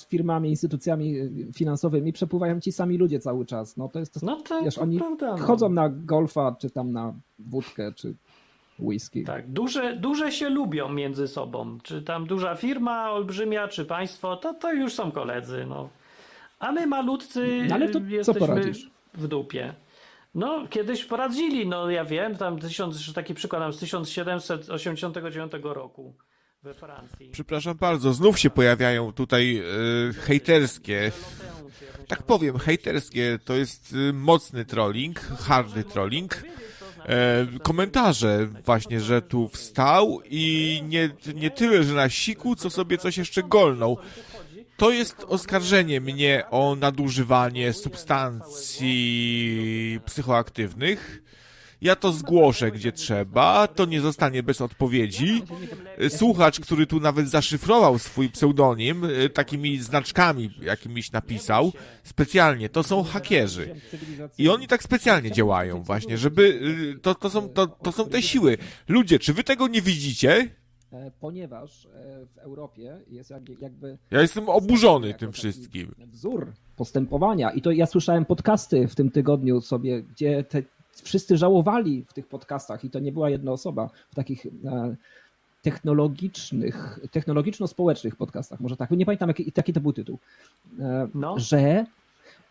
[0.09, 1.15] firmami, instytucjami
[1.53, 3.77] finansowymi przepływają ci sami ludzie cały czas.
[3.77, 5.31] No to jest to, No to, wiesz, to oni prawda.
[5.37, 5.37] No.
[5.37, 8.15] chodzą na golfa, czy tam na wódkę, czy
[8.81, 9.23] whisky.
[9.23, 11.77] Tak, duże, duże się lubią między sobą.
[11.83, 15.65] Czy tam duża firma, olbrzymia, czy państwo, to, to już są koledzy.
[15.69, 15.89] No.
[16.59, 18.89] A my malutcy No ale to y, co jesteśmy poradzisz?
[19.13, 19.73] w dupie.
[20.35, 26.13] No, kiedyś poradzili, no ja wiem, tam tysiąc, taki przykład tam z 1789 roku
[26.63, 27.29] we Francji.
[27.31, 29.63] Przepraszam bardzo, znów się pojawiają tutaj e,
[30.13, 31.11] hejterskie
[32.11, 36.43] tak powiem, hejterskie to jest y, mocny trolling, hardy trolling.
[37.05, 42.97] E, komentarze właśnie, że tu wstał i nie, nie tyle, że na siku, co sobie
[42.97, 43.97] coś jeszcze golnął.
[44.77, 48.79] To jest oskarżenie mnie o nadużywanie substancji
[50.05, 51.20] psychoaktywnych.
[51.81, 55.43] Ja to zgłoszę gdzie trzeba, to nie zostanie bez odpowiedzi.
[56.09, 61.71] Słuchacz, który tu nawet zaszyfrował swój pseudonim e, takimi znaczkami jakimiś napisał,
[62.03, 63.75] specjalnie, to są hakierzy.
[64.37, 66.43] I oni tak specjalnie działają właśnie, żeby,
[66.97, 68.57] y, to, to, są, to, to są te siły.
[68.87, 70.49] Ludzie, czy wy tego nie widzicie?
[70.93, 71.89] E, Ponieważ e,
[72.35, 75.95] w Europie jest jak- jakby Ja jestem oburzony tym wszystkim.
[76.07, 77.51] wzór postępowania.
[77.51, 80.63] I to ja słyszałem podcasty w tym tygodniu sobie, gdzie te,
[81.03, 84.95] wszyscy żałowali w tych podcastach i to nie była jedna osoba, w takich e,
[85.61, 90.17] technologicznych, technologiczno-społecznych podcastach, może tak, nie pamiętam jaki, jaki to był tytuł,
[90.79, 91.39] e, No.
[91.39, 91.85] że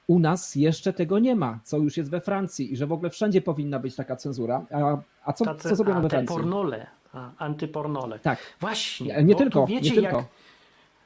[0.06, 3.10] u nas jeszcze tego nie ma, co już jest we Francji i że w ogóle
[3.10, 4.66] wszędzie powinna być taka cenzura.
[4.70, 6.36] A, a co, Tacy, co zrobiono we te Francji?
[6.36, 8.18] pornole, a, antypornole.
[8.18, 8.38] Tak.
[8.60, 9.24] Właśnie.
[9.24, 10.16] Nie, tylko, wiecie, nie tylko.
[10.16, 10.26] Jak,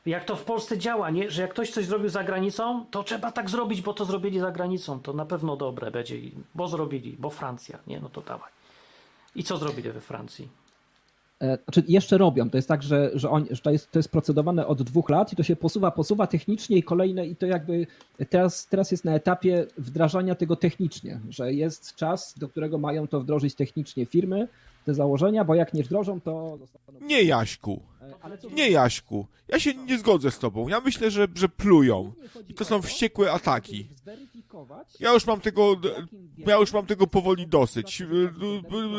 [0.07, 1.31] jak to w Polsce działa, nie?
[1.31, 4.51] że jak ktoś coś zrobił za granicą, to trzeba tak zrobić, bo to zrobili za
[4.51, 5.01] granicą.
[5.01, 6.17] To na pewno dobre będzie,
[6.55, 7.79] bo zrobili, bo Francja.
[7.87, 8.51] Nie, no to dawaj.
[9.35, 10.49] I co zrobili we Francji?
[11.41, 12.51] E, Znaczy jeszcze robią.
[12.51, 15.33] To jest tak, że, że, on, że to, jest, to jest procedowane od dwóch lat
[15.33, 17.87] i to się posuwa, posuwa technicznie i kolejne i to jakby
[18.31, 23.21] teraz, teraz jest na etapie wdrażania tego technicznie, że jest czas, do którego mają to
[23.21, 24.49] wdrożyć technicznie firmy,
[24.85, 27.01] te założenia, bo jak nie wdrożą, to zostaną...
[27.01, 27.83] Nie, Jaśku.
[28.01, 29.27] E, Nie, Jaśku.
[29.49, 30.69] Ja się nie zgodzę z tobą.
[30.69, 32.13] Ja myślę, że, że plują.
[32.49, 33.89] I to są wściekłe ataki.
[35.01, 35.77] Ja już mam tego,
[36.39, 38.01] ja już mam tego powoli dosyć.
[38.01, 38.07] Y,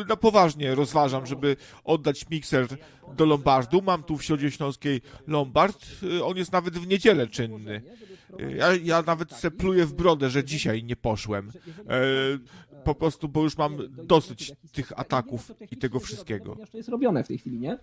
[0.08, 2.66] Na poważnie rozważam, żeby oddać mikser
[3.16, 3.82] do Lombardu.
[3.82, 5.86] Mam tu w Środzie Śląskiej Lombard.
[6.02, 7.82] Y, On jest nawet w niedzielę czynny.
[8.56, 11.52] Ja, ja nawet se pluję w brodę, że dzisiaj nie poszłem.
[12.86, 16.56] Po prostu, bo już mam dosyć tych ataków i tego wszystkiego.
[16.70, 17.78] To jest robione w tej chwili, nie?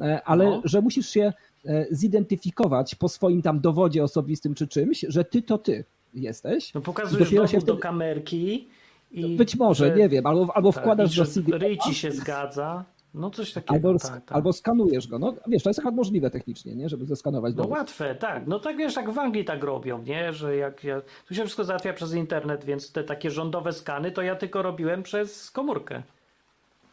[0.00, 0.60] E, Ale No.
[0.64, 1.32] że musisz się
[1.64, 6.74] e, zidentyfikować po swoim tam dowodzie osobistym czy czymś, że ty to ty jesteś.
[6.74, 8.68] No pokazujesz dopiero się do wtedy- kamerki
[9.12, 9.36] i...
[9.36, 12.84] Być może, że- nie wiem, albo, albo tak, wkładasz do CD, Ryj ci się zgadza.
[13.14, 14.32] No coś takiego, albo, tak, tak.
[14.36, 15.18] albo skanujesz go.
[15.18, 16.88] No wiesz, to jest akurat możliwe technicznie, nie?
[16.88, 17.78] Żeby zeskanować No dowód.
[17.78, 18.46] łatwe, tak.
[18.46, 20.32] No tak wiesz, tak w Anglii tak robią, nie?
[20.32, 21.00] Że jak ja...
[21.28, 25.02] Tu się wszystko załatwia przez internet, więc te takie rządowe skany to ja tylko robiłem
[25.02, 26.02] przez komórkę.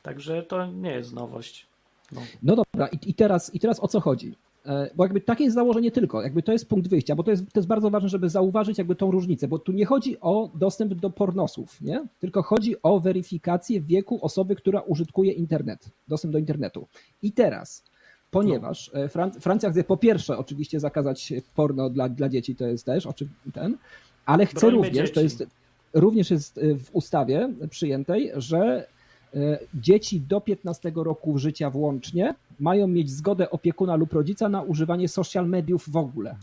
[0.04, 1.66] Także to nie jest nowość.
[2.12, 2.22] No.
[2.44, 4.36] No dobra, i, i, teraz, i teraz o co chodzi?
[4.66, 7.44] E, Bo jakby takie jest założenie tylko, jakby to jest punkt wyjścia, bo to jest,
[7.54, 10.94] to jest bardzo ważne, żeby zauważyć jakby tą różnicę, bo tu nie chodzi o dostęp
[10.94, 12.08] do pornosów, nie?
[12.20, 16.88] Tylko chodzi o weryfikację wieku osoby, która użytkuje internet, dostęp do internetu.
[17.22, 17.84] I teraz,
[18.32, 22.86] ponieważ e, Fran- Francja chce po pierwsze oczywiście zakazać porno dla, dla dzieci, to jest
[22.86, 23.78] też oczy- ten,
[24.26, 25.44] ale chce Brońmy również, to dzieci.
[25.44, 25.52] jest
[25.94, 28.88] również jest e, w ustawie przyjętej, że
[29.74, 35.48] dzieci do 15 roku życia włącznie mają mieć zgodę opiekuna lub rodzica na używanie social
[35.48, 36.38] mediów w ogóle.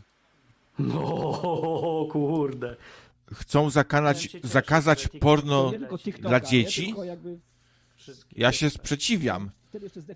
[0.78, 2.76] No kurde.
[3.32, 5.72] Chcą zakanać, zakazać porno
[6.20, 6.94] dla dzieci?
[8.36, 9.50] Ja się sprzeciwiam.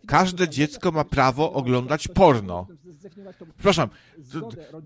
[0.07, 2.67] Każde dziecko ma prawo oglądać porno.
[3.57, 3.88] Przepraszam,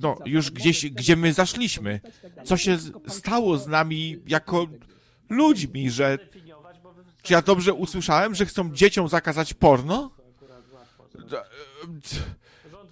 [0.03, 2.01] no już gdzieś, gdzie my zaszliśmy.
[2.45, 4.67] Co się stało z nami jako
[5.31, 6.19] ludźmi, że...
[7.23, 10.11] Czy ja dobrze usłyszałem, że chcą dzieciom zakazać porno?
[11.29, 11.43] D-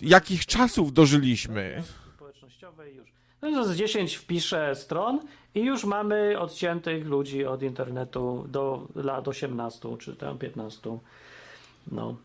[0.00, 1.82] Jakich czasów dożyliśmy?
[2.16, 3.08] społecznościowej już.
[3.42, 5.20] No z 10 wpiszę stron
[5.54, 10.98] i już mamy odciętych ludzi od internetu do lat 18 czy tam 15.
[11.92, 12.16] No.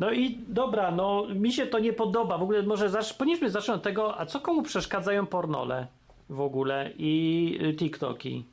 [0.00, 2.38] No i dobra, no mi się to nie podoba.
[2.38, 5.86] W ogóle może zacz, powinniśmy zacząć od tego, a co komu przeszkadzają pornole
[6.28, 8.44] w ogóle i y, TikToki?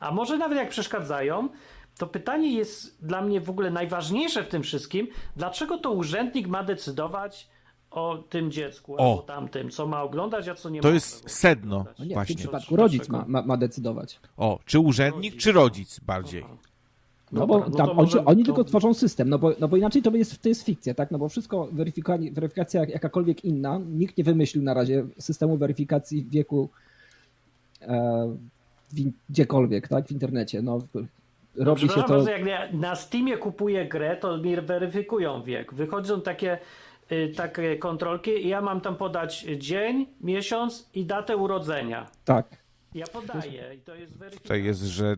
[0.00, 1.48] A może nawet jak przeszkadzają,
[1.98, 5.08] to pytanie jest dla mnie w ogóle najważniejsze w tym wszystkim.
[5.36, 7.48] Dlaczego to urzędnik ma decydować
[7.90, 8.98] o tym dziecku O.
[9.10, 11.96] albo tamtym, co ma oglądać, a co nie To ma jest sedno No nie, w
[12.08, 12.36] tym właśnie.
[12.36, 14.20] przypadku rodzic ma, ma, ma decydować.
[14.36, 16.44] O, czy urzędnik, czy rodzic bardziej?
[17.32, 19.68] No Dobra, bo no tam, to oni, oni to- tylko tworzą system, no bo, no
[19.68, 21.10] bo inaczej to jest, to jest fikcja, tak?
[21.10, 26.24] No bo wszystko, weryfikacja, weryfikacja jak- jakakolwiek inna, nikt nie wymyślił na razie systemu weryfikacji
[26.30, 26.68] wieku
[27.80, 28.36] e,
[28.90, 28.94] w,
[29.30, 30.06] gdziekolwiek, tak?
[30.08, 30.62] W internecie.
[30.62, 30.78] No,
[31.56, 32.08] robi się to...
[32.08, 35.74] bardzo, jak ja na Steamie kupuję grę, to mi weryfikują wiek.
[35.74, 36.58] Wychodzą takie,
[37.12, 42.06] y, takie kontrolki i ja mam tam podać dzień, miesiąc i datę urodzenia.
[42.24, 42.46] Tak.
[42.94, 44.42] Ja podaję i to jest weryfikacja.
[44.42, 45.16] Tutaj jest, że,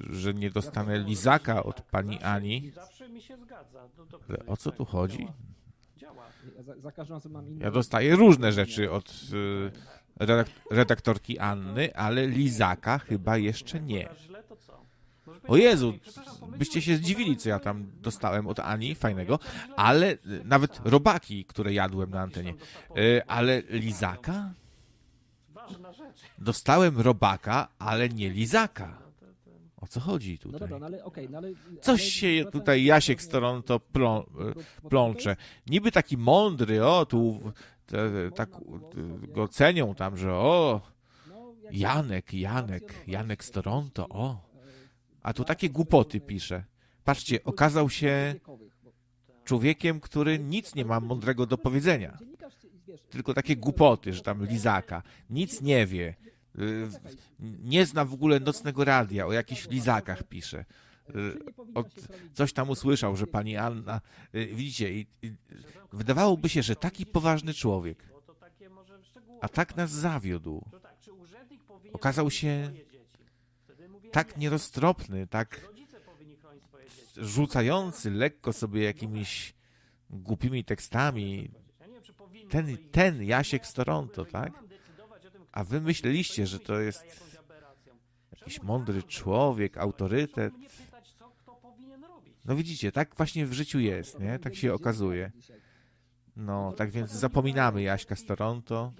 [0.00, 2.70] że nie dostanę lizaka od pani Ani.
[2.74, 3.88] zawsze mi się zgadza.
[3.98, 5.28] No to, Ale o co tu chodzi?
[5.96, 6.24] Działa.
[6.56, 7.64] Ja za, za każdym razem mam inny...
[7.64, 14.02] Ja dostaję różne rzeczy od y, redak- redaktorki Anny, ale lizaka chyba jeszcze nie.
[14.02, 14.82] Podasz źle, to co?
[15.48, 15.94] O Jezu,
[16.58, 19.38] byście się zdziwili, co ja tam dostałem od Ani, fajnego,
[19.76, 22.54] ale y, nawet robaki, które jadłem na antenie.
[22.98, 24.52] Y, Ale lizaka?
[25.48, 26.20] Ważna rzecz.
[26.38, 28.98] Dostałem robaka, ale nie lizaka.
[29.80, 30.60] O co chodzi No tutaj?
[30.60, 31.52] dobra, no ale okej, no ale...
[31.80, 34.24] Coś się tutaj Jasiek z Toronto plą,
[34.82, 35.36] bo- plącze.
[35.66, 37.40] Niby taki mądry, o, tu
[38.34, 38.50] tak
[39.34, 40.80] go cenią tam, że o,
[41.28, 44.51] no, Janek, Janek, Janek z Toronto, o.
[45.22, 46.64] A tu takie głupoty pisze.
[47.04, 48.34] Patrzcie, okazał się
[49.44, 52.18] człowiekiem, który nic nie ma mądrego do powiedzenia.
[53.10, 55.02] Tylko takie głupoty, że tam lizaka.
[55.30, 56.14] Nic nie wie.
[56.58, 56.88] Y,
[57.40, 60.64] Nie zna w ogóle nocnego radia, o jakichś lizakach pisze.
[61.10, 61.14] Y,
[61.74, 61.86] Od,
[62.34, 64.00] coś tam usłyszał, że pani Anna.
[64.34, 65.32] y, Widzicie, i, i,
[65.92, 68.04] wydawałoby się, że taki poważny człowiek,
[69.40, 70.64] a tak nas zawiódł.
[71.92, 72.98] Okazał się swoje dzieci?
[73.64, 74.40] Wtedy mówię, Tak nie.
[74.40, 75.60] nieroztropny, tak
[77.16, 79.54] rzucający lekko sobie jakimiś
[80.10, 81.50] głupimi tekstami.
[82.50, 84.52] Ten, ten Jasiek z Toronto, tak?
[85.52, 87.32] A wy myśleliście, że to jest
[88.32, 90.54] jakiś mądry człowiek, autorytet.
[92.44, 94.38] No widzicie, tak właśnie w życiu jest, nie?
[94.38, 95.32] Tak się okazuje.
[96.36, 98.92] No, tak więc zapominamy Jaśka z Toronto.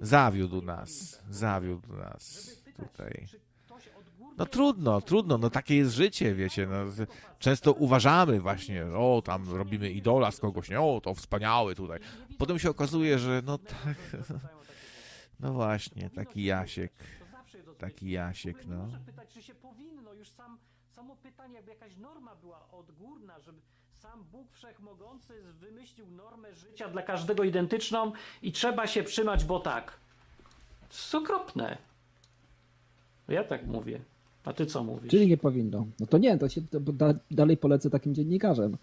[0.00, 3.26] Zawiódł nas, zawiódł nas tutaj.
[3.30, 6.66] Czy ktoś od góry No trudno, trudno, no takie jest życie, wiecie.
[6.66, 7.06] No,
[7.38, 10.80] często uważamy właśnie, o tam robimy idola z kogoś, nie?
[10.80, 12.00] O, to wspaniały tutaj.
[12.38, 13.96] Potem się okazuje, że no tak,
[15.40, 16.92] no właśnie, taki Jasiek,
[17.78, 18.88] taki Jasiek, no.
[19.06, 20.58] Pytać, czy się powinno, już sam,
[20.90, 23.60] samo pytanie, jakby jakaś norma była odgórna, żeby
[23.92, 29.92] sam Bóg Wszechmogący wymyślił normę życia dla każdego identyczną i trzeba się trzymać, bo tak.
[30.80, 31.78] To jest okropne.
[33.28, 34.00] Ja tak mówię.
[34.50, 35.10] A ty co mówisz?
[35.10, 35.86] Czyli nie powinno.
[36.00, 38.76] No to nie, to się to da, dalej polecę takim dziennikarzem.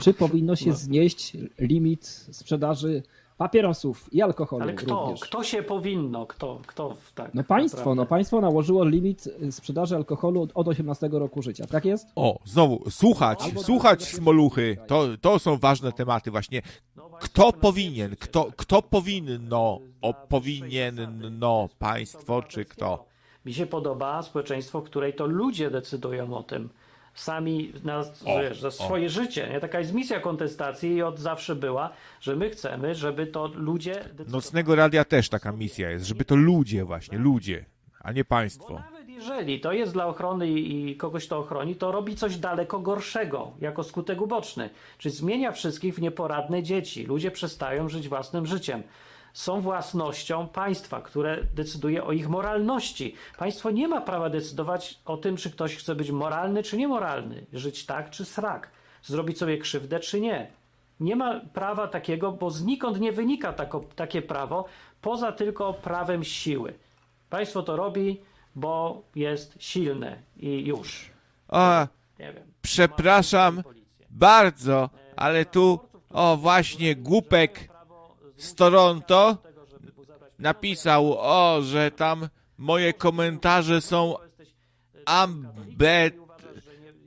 [0.00, 0.76] Czy powinno się No.
[0.76, 3.02] znieść limit sprzedaży
[3.38, 5.00] papierosów i alkoholu Ale kto?
[5.00, 5.20] również?
[5.20, 6.26] Kto się powinno?
[6.26, 6.60] Kto?
[6.66, 7.34] Kto w- tak?
[7.34, 8.02] No państwo, naprawdę?
[8.02, 11.66] no państwo nałożyło limit sprzedaży alkoholu od, od 18 roku życia.
[11.66, 12.06] Tak jest?
[12.16, 16.62] O, znowu, słuchać, Albo słuchać smoluchy, to, to są ważne tematy właśnie.
[16.96, 23.11] No Kto to powinien, kto, się- kto powinno, o powinien, no, państwo czy kto?
[23.46, 26.68] Mi się podoba społeczeństwo, w której to ludzie decydują o tym.
[27.14, 28.70] Sami na, O, wiesz, za o.
[28.70, 29.48] swoje życie.
[29.52, 29.60] Nie?
[29.60, 34.32] Taka jest misja kontestacji i od zawsze była, że my chcemy, żeby to ludzie decydowali.
[34.32, 37.64] Nocnego radia też taka misja jest, żeby to ludzie właśnie, ludzie,
[38.00, 38.74] a nie państwo.
[38.74, 42.78] nawet jeżeli to jest dla ochrony i i kogoś to ochroni, to robi coś daleko
[42.78, 44.70] gorszego, jako skutek uboczny.
[44.98, 47.04] Czyli zmienia wszystkich w nieporadne dzieci.
[47.04, 48.82] Ludzie przestają żyć własnym życiem.
[49.32, 53.14] Są własnością państwa, które decyduje o ich moralności.
[53.38, 57.46] Państwo nie ma prawa decydować o tym, czy ktoś chce być moralny, czy niemoralny.
[57.52, 58.70] Żyć tak, czy srak.
[59.02, 60.50] Zrobić sobie krzywdę, czy nie.
[61.00, 64.64] Nie ma prawa takiego, bo znikąd nie wynika tako, takie prawo,
[65.00, 66.74] poza tylko prawem siły.
[67.30, 68.20] Państwo to robi,
[68.54, 71.10] bo jest silne i już.
[72.18, 72.44] Nie wiem.
[72.62, 73.62] przepraszam
[74.10, 77.71] bardzo, ale tu, o właśnie, głupek
[78.42, 79.38] z Toronto
[80.38, 82.28] napisał, o, że tam
[82.58, 84.14] moje komentarze są
[85.06, 86.14] ambet,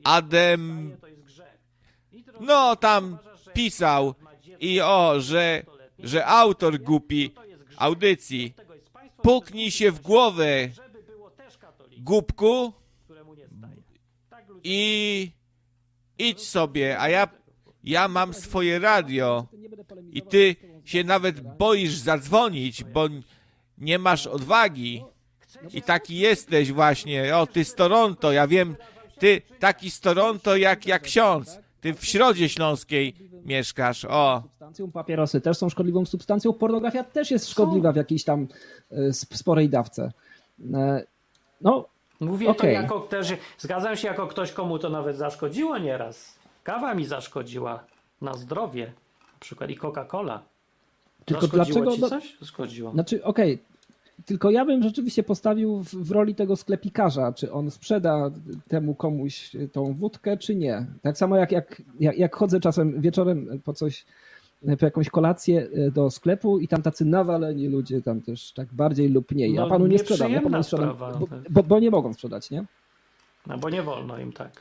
[0.04, 0.91] adem,
[2.39, 3.17] no tam
[3.54, 4.15] pisał
[4.60, 5.63] i o, że,
[6.00, 7.32] że autor głupi
[7.78, 8.54] audycji,
[9.21, 10.69] puknij się w głowę,
[11.98, 12.74] głupku,
[14.63, 15.32] i
[16.17, 17.28] idź sobie, a ja,
[17.84, 19.48] ja mam swoje radio
[20.12, 23.08] i ty się nawet boisz zadzwonić, bo
[23.78, 25.04] nie masz odwagi
[25.74, 28.75] i taki jesteś właśnie, o ty z Toronto, ja wiem,
[29.19, 33.15] ty taki z Toronto jak, jak ksiądz, ty w Środzie Śląskiej
[33.46, 34.42] mieszkasz, o.
[34.44, 38.48] Substancją papierosy też są szkodliwą substancją, pornografia też jest szkodliwa w jakiejś tam
[38.92, 40.12] e, sp- sporej dawce.
[40.73, 41.04] E,
[41.62, 41.86] No,
[42.19, 42.75] Mówię Okej.
[42.75, 46.36] to jako też, zgadzam się jako ktoś, komu to nawet zaszkodziło nieraz.
[46.63, 47.83] Kawa mi zaszkodziła
[48.21, 48.86] na zdrowie.
[49.33, 50.40] Na przykład i Coca-Cola.
[51.26, 51.92] Tylko dlaczego...
[51.92, 52.38] ci No, coś?
[52.40, 52.92] Zaszkodziło.
[52.92, 53.60] Znaczy, okej,
[54.26, 58.32] tylko ja bym rzeczywiście postawił w, w roli tego sklepikarza, czy on sprzeda
[58.67, 60.86] temu komuś tą wódkę, czy nie.
[61.02, 64.06] Tak samo jak, jak, jak, jak chodzę czasem wieczorem po coś,
[64.80, 69.10] po jakąś kolację e, do sklepu i tam tacy nawaleni ludzie tam też tak bardziej
[69.10, 69.54] lub mniej.
[69.54, 71.19] Ja No, panu nie sprzedam, ja panu nie sprzedam, sprawa.
[71.19, 72.65] bo, bo, bo nie mogą sprzedać, nie?
[73.48, 74.52] No bo nie wolno im tak.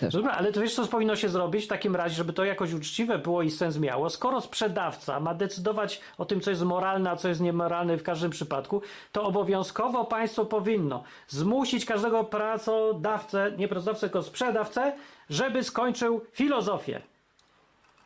[0.00, 0.14] Też.
[0.14, 3.18] Dobra, ale to wiesz, co powinno się zrobić w takim razie, żeby to jakoś uczciwe
[3.18, 4.10] było i sens miało?
[4.10, 8.30] Skoro sprzedawca ma decydować o tym, co jest moralne, a co jest niemoralne w każdym
[8.30, 8.82] przypadku,
[9.12, 14.92] to obowiązkowo państwo powinno zmusić każdego pracodawcę, nie pracodawcę, tylko sprzedawcę,
[15.30, 17.11] żeby skończył filozofię.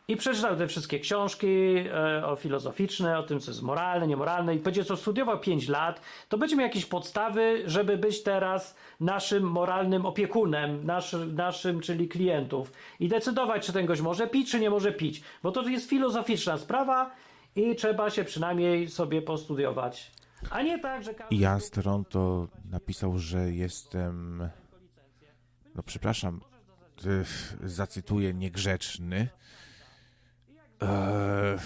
[0.08, 4.58] I przeczytał te wszystkie książki e, o filozoficzne, o tym, co jest moralne, niemoralne, i
[4.58, 10.06] będzie to studiował 5 lat, to będzie miał jakieś podstawy, żeby być teraz naszym moralnym
[10.06, 14.92] opiekunem, nasz, naszym, czyli klientów, i decydować, czy ten gość może pić, czy nie może
[14.92, 15.22] pić.
[15.42, 17.10] Bo to jest filozoficzna sprawa
[17.56, 20.12] i trzeba się przynajmniej sobie postudiować.
[20.50, 21.34] A nie tak, że każdy.
[21.34, 24.48] I Jan z Toronto napisał, że jestem,
[25.74, 26.40] no przepraszam,
[27.64, 29.28] y, zacytuję, niegrzeczny.
[30.80, 31.58] Eee,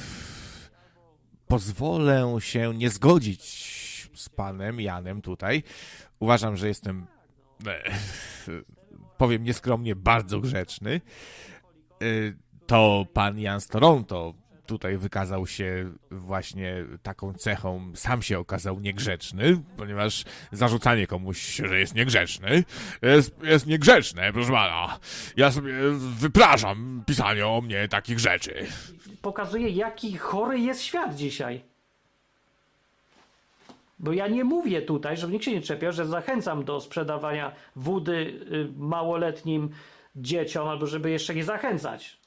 [1.49, 3.43] pozwolę się nie zgodzić
[4.15, 5.63] z panem Janem tutaj.
[6.19, 7.07] Uważam, że jestem,
[7.67, 7.83] e,
[9.19, 11.01] powiem nieskromnie, bardzo grzeczny.
[11.91, 12.05] E,
[12.67, 14.35] To pan Jan z Toronto
[14.71, 21.95] tutaj wykazał się właśnie taką cechą, sam się okazał niegrzeczny, ponieważ zarzucanie komuś, że jest
[21.95, 22.65] niegrzeczny,
[23.03, 24.99] jest, jest niegrzeczne, proszę pana.
[25.37, 25.73] Ja sobie
[26.19, 28.67] wypraszam pisanie o mnie takich rzeczy.
[29.23, 31.61] pokazuje, jaki chory jest świat dzisiaj.
[33.99, 38.13] Bo ja nie mówię tutaj, żeby nikt się nie czepiał, że zachęcam do sprzedawania wody
[38.13, 39.71] y, małoletnim
[40.17, 42.20] dzieciom, albo żeby jeszcze nie zachęcać.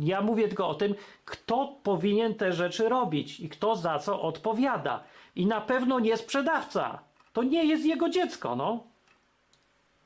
[0.00, 5.04] Ja mówię tylko o tym, kto powinien te rzeczy robić i kto za co odpowiada.
[5.36, 6.98] I na pewno nie sprzedawca.
[7.32, 8.84] To nie jest jego dziecko, no.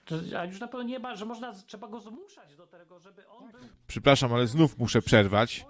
[0.04, 3.28] To- A już na pewno nie ma, że można, trzeba go zmuszać do tego, żeby
[3.28, 5.66] on był Przepraszam, ale znów muszę przerwać.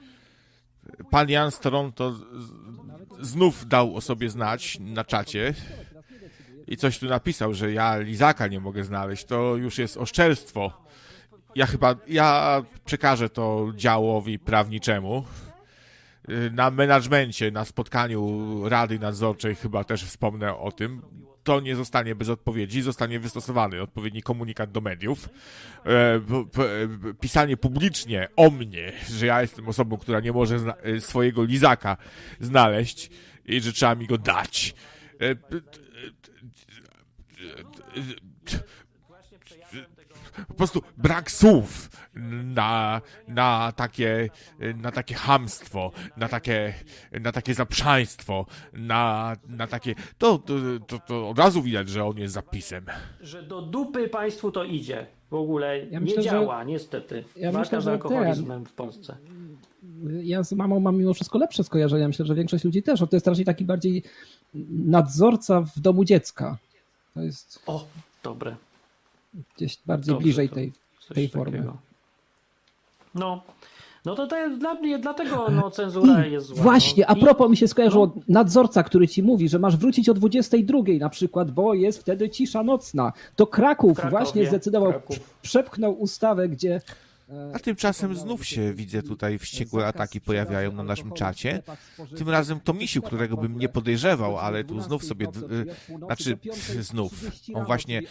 [1.11, 5.55] Pan Jan z- z- znów dał o sobie znać na czacie
[6.67, 9.25] i coś tu napisał, że ja lizaka nie mogę znaleźć.
[9.25, 10.83] To już jest oszczerstwo.
[11.55, 15.25] Ja chyba, ja przekażę to działowi prawniczemu.
[16.29, 21.03] Y, Na menadżmencie, na spotkaniu Rady Nadzorczej chyba też wspomnę o tym.
[21.45, 25.29] To nie zostanie bez odpowiedzi, zostanie wystosowany odpowiedni komunikat do mediów.
[25.87, 26.21] E,
[27.21, 31.97] pisanie publicznie o mnie, że ja jestem osobą, która nie może e, swojego lizaka
[32.41, 33.11] znaleźć
[33.45, 34.75] i że trzeba mi go dać.
[40.49, 41.91] Po prostu brak słów
[42.45, 44.31] na, na, takie,
[44.77, 46.75] na takie hamstwo, na takie,
[47.21, 49.95] na takie zaprzaństwo, na, na takie.
[50.19, 50.55] To, to,
[50.87, 52.87] to, to od razu widać, że on jest zapisem.
[53.21, 55.07] że do dupy państwu to idzie.
[55.31, 57.25] W ogóle Ja nie myślę, że- działa, niestety.
[57.37, 59.17] ja Walka myślę, z że alkoholizmem w Polsce.
[60.23, 62.09] Ja z mamą mam mimo wszystko lepsze skojarzenia.
[62.09, 63.01] Myślę, że większość ludzi też.
[63.01, 64.03] To jest raczej taki bardziej
[64.71, 66.59] nadzorca w domu dziecka.
[67.15, 67.87] To jest O,
[68.23, 68.57] dobre.
[69.57, 70.73] Gdzieś bardziej Dobrze, bliżej tej,
[71.15, 71.53] tej formy.
[71.59, 71.77] takiego.
[73.15, 73.43] No.
[74.05, 76.63] No to, to dla mnie, dlatego no, cenzura I jest zła.
[76.63, 77.17] właśnie, no.
[77.17, 81.09] a propos mi się skojarzyło, nadzorca, który ci mówi, że masz wrócić o 22 na
[81.09, 83.13] przykład, bo jest wtedy cisza nocna.
[83.37, 85.19] To Kraków Krakowie, właśnie zdecydował, Kraków.
[85.43, 86.81] przepchnął ustawę, gdzie
[87.55, 91.63] A tymczasem znów się widzę tutaj wściekłe ataki pojawiają na naszym czacie.
[92.17, 96.39] Tym razem to misiu, którego bym nie podejrzewał, ale tu znów sobie, y, znaczy
[96.91, 97.13] znów,
[97.55, 98.03] on właśnie,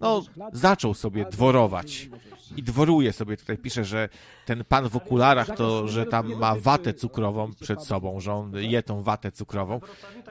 [0.00, 0.22] no,
[0.52, 2.08] zaczął sobie dworować
[2.56, 3.36] i dworuje sobie.
[3.36, 4.08] Tutaj, pisze, że
[4.46, 8.82] ten pan w okularach to, że tam ma watę cukrową przed sobą, że on je
[8.82, 9.80] tą watę cukrową.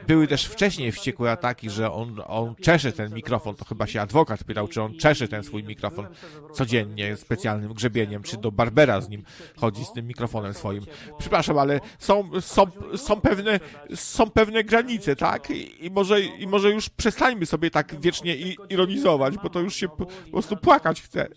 [0.08, 4.44] Były też wcześniej wściekłe ataki, że on, on czesze ten mikrofon, to chyba się adwokat
[4.44, 6.08] pytał, czy on czesze ten swój mikrofon
[6.54, 9.24] codziennie specjalnym grzebieniem, czy do Barbera z nim
[9.58, 10.86] chodzi z tym mikrofonem swoim.
[11.18, 12.66] Przepraszam, ale są, są,
[12.96, 13.60] są, pewne,
[13.96, 15.50] są pewne granice, tak?
[15.50, 18.36] I, i, może, I może już przestańmy sobie tak wiecznie
[18.70, 21.28] ironizować, bo to już się po, po prostu płakać chce.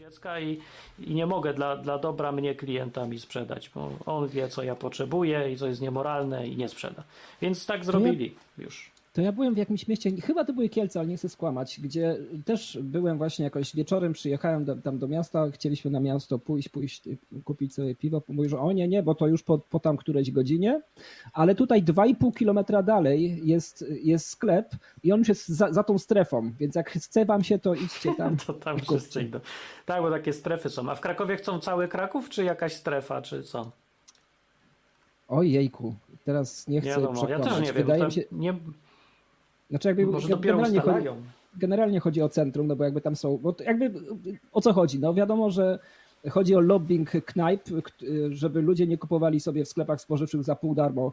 [0.43, 0.59] i,
[0.99, 4.75] i nie mogę dla, dla dobra mnie klienta mi sprzedać, bo on wie, co ja
[4.75, 7.03] potrzebuję i co jest niemoralne i nie sprzeda.
[7.43, 8.92] Więc tak zrobili już.
[9.13, 12.17] To ja byłem w jakimś mieście, chyba to były Kielce, ale nie chcę skłamać, gdzie
[12.45, 17.03] też byłem właśnie jakoś wieczorem, przyjechałem do, tam do miasta, chcieliśmy na miasto pójść, pójść,
[17.45, 18.23] kupić sobie piwo.
[18.29, 20.81] Mówi, że o nie, nie, bo to już po, po tam którejś godzinie,
[21.33, 25.99] ale tutaj 2,5 kilometra dalej jest, jest sklep i on już jest za, za tą
[25.99, 28.37] strefą, więc jak chce wam się, to idźcie tam.
[28.47, 29.41] To tam wszyscy idą.
[29.87, 30.91] Tak, bo takie strefy są.
[30.91, 33.71] A w Krakowie chcą cały Kraków, czy jakaś strefa, czy co?
[35.29, 35.95] Ojejku,
[36.25, 37.75] teraz nie Nie chcę wiadomo, ja też nie wiem.
[37.75, 38.55] Wydaje Tam mi się, nie,
[39.73, 41.09] znaczy jakby może dopiero generalnie chodzi,
[41.57, 43.93] generalnie chodzi o centrum, no bo jakby tam są, bo to jakby
[44.53, 44.99] o co chodzi?
[44.99, 45.79] No wiadomo, że
[46.31, 47.63] chodzi o lobbying knajp,
[48.31, 51.13] żeby ludzie nie kupowali sobie w sklepach spożywczych za pół darmo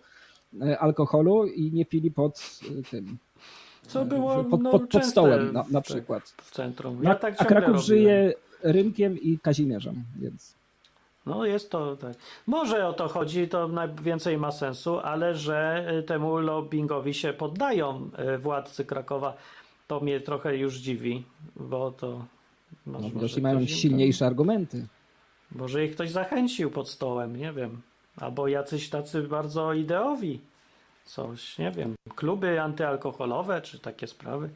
[0.62, 3.18] e, alkoholu i nie pili pod e, tym,
[3.88, 6.24] Co było pod, no, pod, pod stołem na, na przykład.
[6.24, 7.04] w centrum.
[7.04, 7.82] Ja tak a Kraków robiłem.
[7.82, 8.34] żyje,
[8.64, 10.59] Rynkiem i Kazimierzem, więc
[11.30, 12.14] No jest to tak.
[12.48, 18.10] Może o to chodzi, to najwięcej ma sensu, ale że y, temu lobbyingowi się poddają
[18.36, 19.38] y, władcy Krakowa,
[19.88, 21.24] to mnie trochę już dziwi,
[21.56, 22.26] bo to
[22.86, 24.88] może, no, może mają silniejsze argumenty.
[25.52, 27.82] To, może ich ktoś zachęcił pod stołem, nie wiem.
[28.18, 30.40] Albo jacyś tacy bardzo ideowi.
[31.06, 31.96] Coś, nie wiem.
[32.16, 34.50] Kluby antyalkoholowe, czy takie sprawy.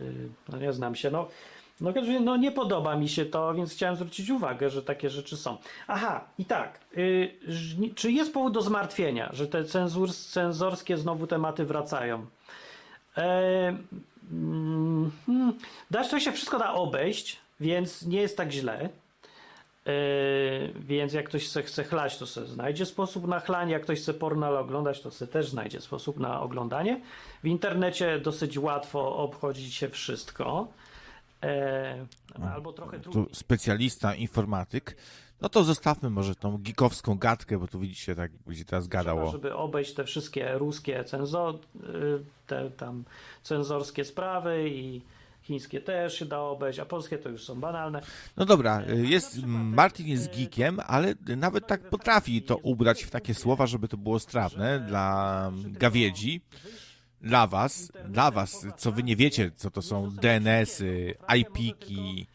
[0.00, 1.10] Yy, No nie znam się.
[1.10, 1.28] No,
[1.80, 5.56] no, no nie podoba mi się to, więc chciałem zwrócić uwagę, że takie rzeczy są.
[5.86, 6.80] Aha, i tak.
[7.48, 12.26] Żni- czy jest powód do zmartwienia, że te cenzur, cenzorskie znowu tematy wracają?
[13.16, 13.76] E,
[14.32, 15.52] mm, hmm,
[15.90, 18.88] Dasz to się wszystko da obejść, więc nie jest tak źle.
[19.86, 19.90] E,
[20.74, 23.72] więc jak ktoś se chce chlać, to sobie znajdzie sposób na chlanie.
[23.72, 27.00] Jak ktoś chce porno oglądać, to sobie też znajdzie sposób na oglądanie.
[27.42, 30.68] W internecie dosyć łatwo obchodzić się wszystko.
[31.42, 32.06] E,
[32.54, 33.34] albo trochę Tu trudniej.
[33.34, 34.96] specjalista, informatyk.
[35.40, 39.32] No to zostawmy może tą gikowską gadkę, bo tu widzicie, tak będzie teraz Trzeba, gadało.
[39.32, 43.04] żeby obejść te wszystkie ruskie cenzo, y, te tam
[43.42, 45.02] cenzorskie sprawy i
[45.42, 48.02] chińskie też się da obejść, a polskie to już są banalne.
[48.36, 53.66] No dobra, jest, Martin jest geekiem, ale nawet tak potrafi to ubrać w takie słowa,
[53.66, 56.40] żeby to było strawne dla gawiedzi.
[57.20, 62.26] Dla was, dla was, co wy nie wiecie, co to są DNS-y, IP-ki,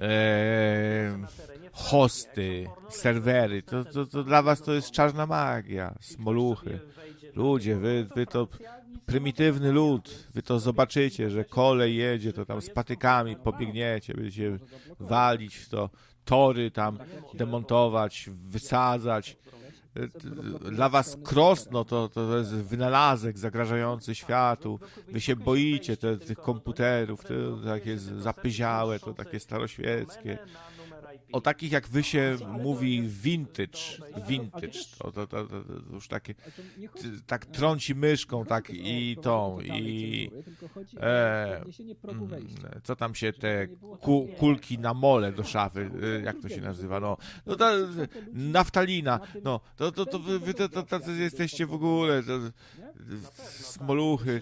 [0.00, 1.26] e,
[1.72, 6.80] hosty, serwery, to, to, to dla was to jest czarna magia, smoluchy.
[7.34, 8.48] Ludzie, wy, wy to
[9.06, 14.58] prymitywny lud, wy to zobaczycie, że kolej jedzie, to tam z patykami pobiegniecie, będziecie
[15.00, 15.90] walić w to,
[16.24, 16.98] tory tam
[17.34, 19.36] demontować, wysadzać.
[20.72, 24.80] Dla was krosno to, to jest wynalazek zagrażający światu.
[25.08, 27.34] Wy się boicie te, tych komputerów, to
[27.64, 30.38] takie zapyziałe, to takie staroświeckie.
[31.32, 33.78] O takich jak wy się mówi vintage,
[34.28, 35.56] vintage, to, to, to, to,
[35.92, 36.34] już takie,
[37.26, 40.30] tak trąci myszką, tak i tą, i
[41.00, 41.62] e,
[42.08, 42.30] mm,
[42.82, 43.66] co tam się te
[44.00, 47.16] ku, kulki na mole do szafy, e, jak to się nazywa, no,
[47.46, 47.70] no ta,
[48.32, 52.38] naftalina, no, to, to, to wy, wy to, to tacy jesteście w ogóle, to,
[53.38, 54.40] smoluchy,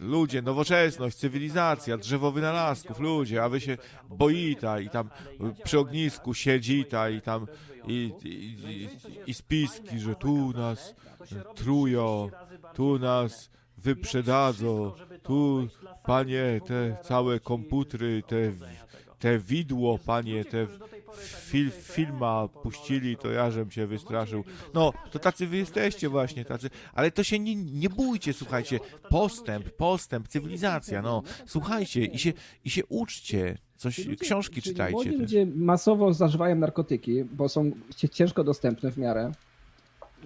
[0.00, 5.10] ludzie, nowoczesność, cywilizacja, drzewo wynalazków, ludzie, a wy się boita i tam
[5.64, 7.46] przy ognisku siedzi ta i tam
[7.86, 8.88] i, i,
[9.26, 10.94] i, spiski, że tu nas
[11.54, 12.30] trują,
[12.74, 14.92] tu nas wyprzedadzą,
[15.22, 15.68] tu,
[16.04, 18.52] panie, te całe komputery, te,
[19.18, 20.66] te widło, panie, te
[21.16, 24.44] fil, filma puścili, to ja żem się wystraszył.
[24.74, 28.80] No, to tacy wy jesteście właśnie, tacy, ale to się nie, nie bójcie, słuchajcie,
[29.10, 32.32] postęp, postęp, cywilizacja, no, słuchajcie i się,
[32.64, 35.18] i się uczcie, coś, Ludzie- książki czytajcie Młodzi też.
[35.20, 37.70] ludzie masowo zażywają narkotyki, bo są
[38.12, 39.32] ciężko dostępne w miarę.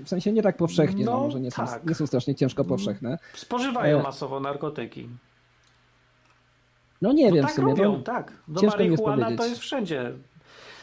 [0.04, 1.68] W sensie nie tak powszechnie, no, No, może nie, tak.
[1.68, 3.18] są, nie są strasznie ciężko powszechne.
[3.34, 5.08] Spożywają E, masowo narkotyki.
[7.02, 7.68] No nie No wiem tak w sumie.
[7.68, 8.32] robią, to- tak.
[8.48, 10.12] No ciężko mi jest marihuana to jest wszędzie.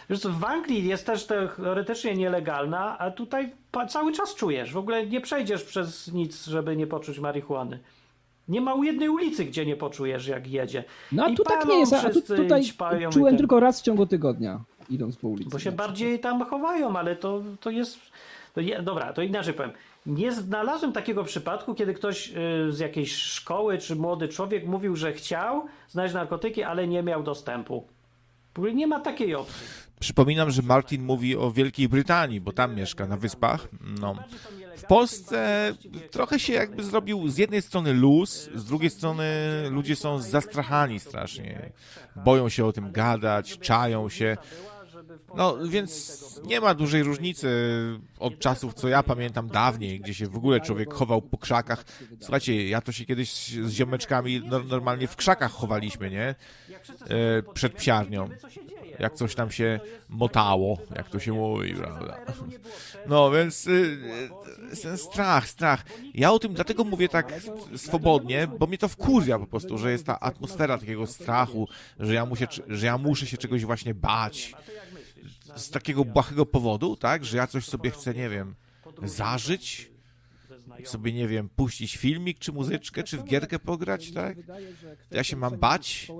[0.09, 3.51] Wiesz co, w Anglii jest też teoretycznie nielegalna, a tutaj
[3.89, 4.73] cały czas czujesz.
[4.73, 7.79] W ogóle nie przejdziesz przez nic, żeby nie poczuć marihuany.
[8.47, 10.83] Nie ma u jednej ulicy, gdzie nie poczujesz, jak jedzie.
[11.11, 12.63] No a I tu tak nie jest, a tu, wszyscy, tutaj
[13.11, 13.37] czułem ten.
[13.37, 15.49] tylko raz w ciągu tygodnia, idąc po ulicy.
[15.49, 17.99] Bo się bardziej tam chowają, ale to, to jest.
[18.53, 19.71] To je, dobra, to inaczej powiem.
[20.05, 22.33] Nie znalazłem takiego przypadku, kiedy ktoś y,
[22.71, 27.87] z jakiejś szkoły czy młody człowiek mówił, że chciał znaleźć narkotyki, ale nie miał dostępu.
[28.53, 29.67] W ogóle nie ma takiej opcji.
[29.99, 33.67] Przypominam, że Martin mówi o Wielkiej Brytanii, bo tam mieszka, na wyspach.
[34.01, 34.15] No.
[34.77, 35.73] W Polsce
[36.11, 39.25] trochę się jakby zrobił z jednej strony luz, z drugiej strony
[39.69, 41.71] ludzie są zastrachani strasznie.
[42.15, 44.37] Boją się o tym gadać, czają się.
[45.35, 47.49] No więc nie ma dużej różnicy
[48.19, 51.85] od czasów, co ja pamiętam dawniej, gdzie się w ogóle człowiek chował po krzakach.
[52.19, 56.35] Słuchajcie, ja to się kiedyś z ziomeczkami no, normalnie w krzakach chowaliśmy, nie?
[57.09, 58.29] E, przed psiarnią.
[58.99, 59.79] Jak coś tam się
[60.09, 62.17] motało, jak to się mówi, prawda?
[63.07, 63.71] No więc y,
[64.73, 65.85] y, ten strach, strach.
[66.13, 67.33] Ja o tym dlatego mówię tak
[67.75, 71.67] swobodnie, bo mnie to wkurwia po prostu, że jest ta atmosfera takiego strachu,
[71.99, 74.53] że ja, muszę, że ja muszę się czegoś właśnie bać.
[75.55, 77.25] Z takiego błahego powodu, tak?
[77.25, 78.55] Że ja coś sobie chcę, nie wiem,
[79.03, 79.91] zażyć,
[80.83, 84.37] sobie, nie wiem, puścić filmik, czy muzyczkę, czy w gierkę pograć, tak?
[85.11, 86.11] Ja się mam bać?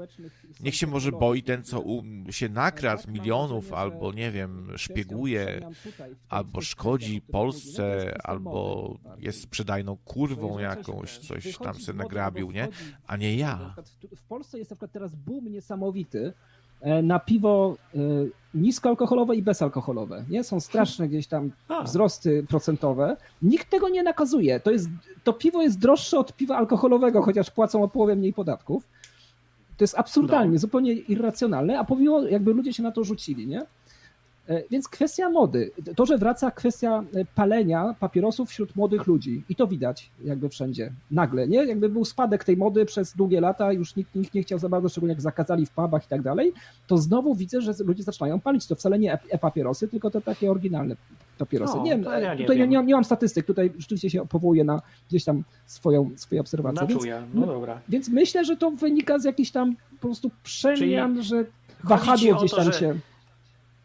[0.60, 1.84] Niech się może boi ten, co
[2.30, 5.70] się nakradł milionów, albo nie wiem, szpieguje,
[6.30, 12.68] albo szkodzi Polsce, albo jest sprzedajną kurwą jakąś, coś tam se nagrabił, nie?
[13.08, 13.76] A nie ja.
[14.16, 16.34] W Polsce jest na przykład teraz boom niesamowity
[17.04, 18.00] na piwo e,
[18.54, 20.26] niskoalkoholowe i bezalkoholowe.
[20.30, 20.44] Nie?
[20.44, 21.84] Są straszne gdzieś tam A.
[21.84, 23.18] wzrosty procentowe.
[23.42, 24.60] Nikt tego nie nakazuje.
[24.60, 24.90] To, jest,
[25.24, 28.88] to piwo jest droższe od piwa alkoholowego, chociaż płacą o połowę mniej podatków.
[29.78, 30.60] To jest absurdalnie, No.
[30.60, 33.66] zupełnie irracjonalne, a pomimo jakby ludzie się na to rzucili, nie?
[34.50, 35.72] E, Więc kwestia mody.
[35.95, 40.91] To, że wraca kwestia e, palenia papierosów wśród młodych ludzi i to widać jakby wszędzie.
[41.12, 41.66] Nagle, nie?
[41.66, 44.89] Jakby był spadek tej mody przez długie lata, już nikt, nikt nie chciał za bardzo,
[44.89, 46.54] szczególnie jak zakazali w pubach i tak dalej,
[46.88, 48.68] to znowu widzę, że ludzie zaczynają palić.
[48.68, 50.95] To wcale nie e- e-papierosy, tylko te takie oryginalne
[51.38, 51.78] papierosy.
[51.78, 52.70] No, nie ja nie tutaj wiem.
[52.70, 56.82] Nie, nie mam statystyk, tutaj rzeczywiście się powołuję na gdzieś tam swoją, swoje obserwacje.
[56.82, 57.04] Na Więc.
[57.34, 57.80] No dobra.
[57.89, 61.52] więc myślę, że to wynika z jakichś tam po prostu przemian, że ci
[61.84, 62.95] wahadło gdzieś to, tam że- się...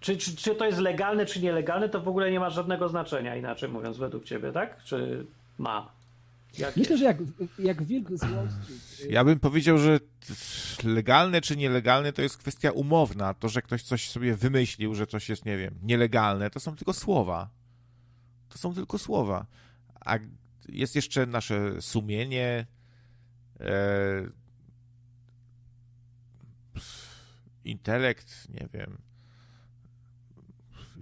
[0.03, 3.37] Czy, czy, czy to jest legalne, czy nielegalne, to w ogóle nie ma żadnego znaczenia,
[3.37, 4.85] inaczej mówiąc, według ciebie, tak?
[4.85, 5.27] Czy
[5.59, 5.93] ma?
[6.59, 6.81] Jakie?
[6.81, 7.17] Myślę, że jak,
[7.59, 9.11] jak wilk z Wall Street...
[9.11, 10.01] Ja bym powiedział, że
[10.85, 13.35] legalne czy nielegalne to jest kwestia umowna.
[13.35, 16.93] To, że ktoś coś sobie wymyślił, że coś jest, nie wiem, nielegalne, to są tylko
[16.93, 17.51] słowa.
[18.49, 19.47] To są tylko słowa.
[20.01, 20.19] A
[20.69, 22.67] jest jeszcze nasze sumienie,
[23.61, 24.29] e,
[27.65, 29.12] intelekt, nie wiem.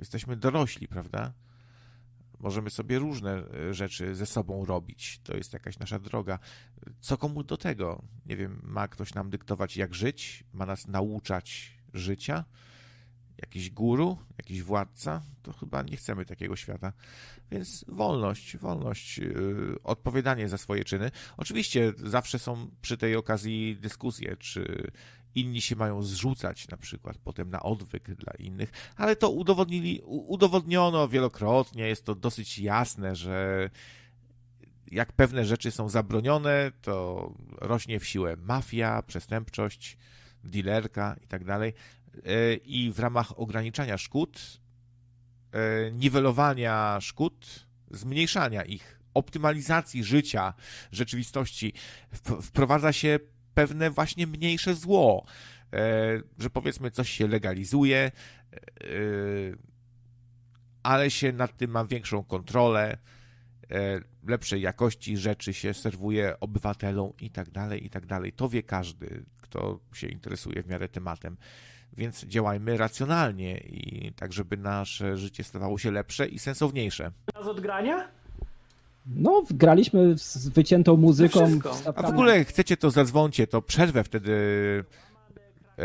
[0.01, 1.33] Jesteśmy dorośli, prawda?
[2.39, 5.21] Możemy sobie różne e, rzeczy ze sobą robić.
[5.23, 6.39] To jest jakaś nasza droga.
[7.01, 8.03] Co komu do tego?
[8.27, 10.45] Nie wiem, ma ktoś nam dyktować, jak żyć?
[10.53, 12.45] Ma nas nauczać życia?
[13.39, 14.19] Jakiś guru?
[14.39, 15.23] Jakiś władca?
[15.43, 16.93] To chyba nie chcemy takiego świata.
[17.51, 21.11] Więc wolność, wolność, yy, odpowiadanie za swoje czyny.
[21.37, 24.91] Oczywiście zawsze są przy tej okazji dyskusje, czy
[25.35, 31.09] inni się mają zrzucać na przykład potem na odwyk dla innych, ale to udowodnili, udowodniono
[31.09, 33.71] wielokrotnie, jest to dosyć jasne, że
[34.91, 39.97] jak pewne rzeczy są zabronione, to rośnie w siłę mafia, przestępczość,
[40.45, 41.73] dealerka i tak dalej.
[42.25, 44.61] E, I w ramach ograniczania szkód,
[45.53, 50.55] e, niwelowania szkód, zmniejszania ich, optymalizacji życia,
[50.93, 51.73] rzeczywistości,
[52.43, 53.19] wprowadza się
[53.61, 55.25] pewne właśnie mniejsze zło,
[55.73, 58.11] e, że powiedzmy coś się legalizuje, e,
[60.83, 62.99] ale się nad tym ma większą kontrolę,
[63.71, 68.33] e, lepszej jakości rzeczy się serwuje obywatelom i tak dalej, i tak dalej.
[68.33, 71.37] To wie każdy, kto się interesuje w miarę tematem.
[71.93, 77.13] Więc działajmy racjonalnie i tak, żeby nasze życie stawało się lepsze i sensowniejsze.
[77.35, 78.20] Czas odgrania?
[79.15, 81.59] No, graliśmy z wyciętą muzyką.
[81.95, 84.35] A w ogóle chcecie to zadzwońcie, to przerwę wtedy
[85.79, 85.85] e,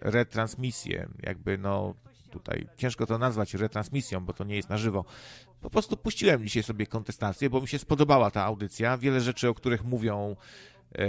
[0.00, 1.94] retransmisję, jakby no
[2.30, 5.04] tutaj ciężko to nazwać retransmisją, bo to nie jest na żywo.
[5.60, 8.98] Po prostu puściłem dzisiaj sobie kontestację, bo mi się spodobała ta audycja.
[8.98, 10.36] Wiele rzeczy, o których mówią
[10.94, 11.06] e,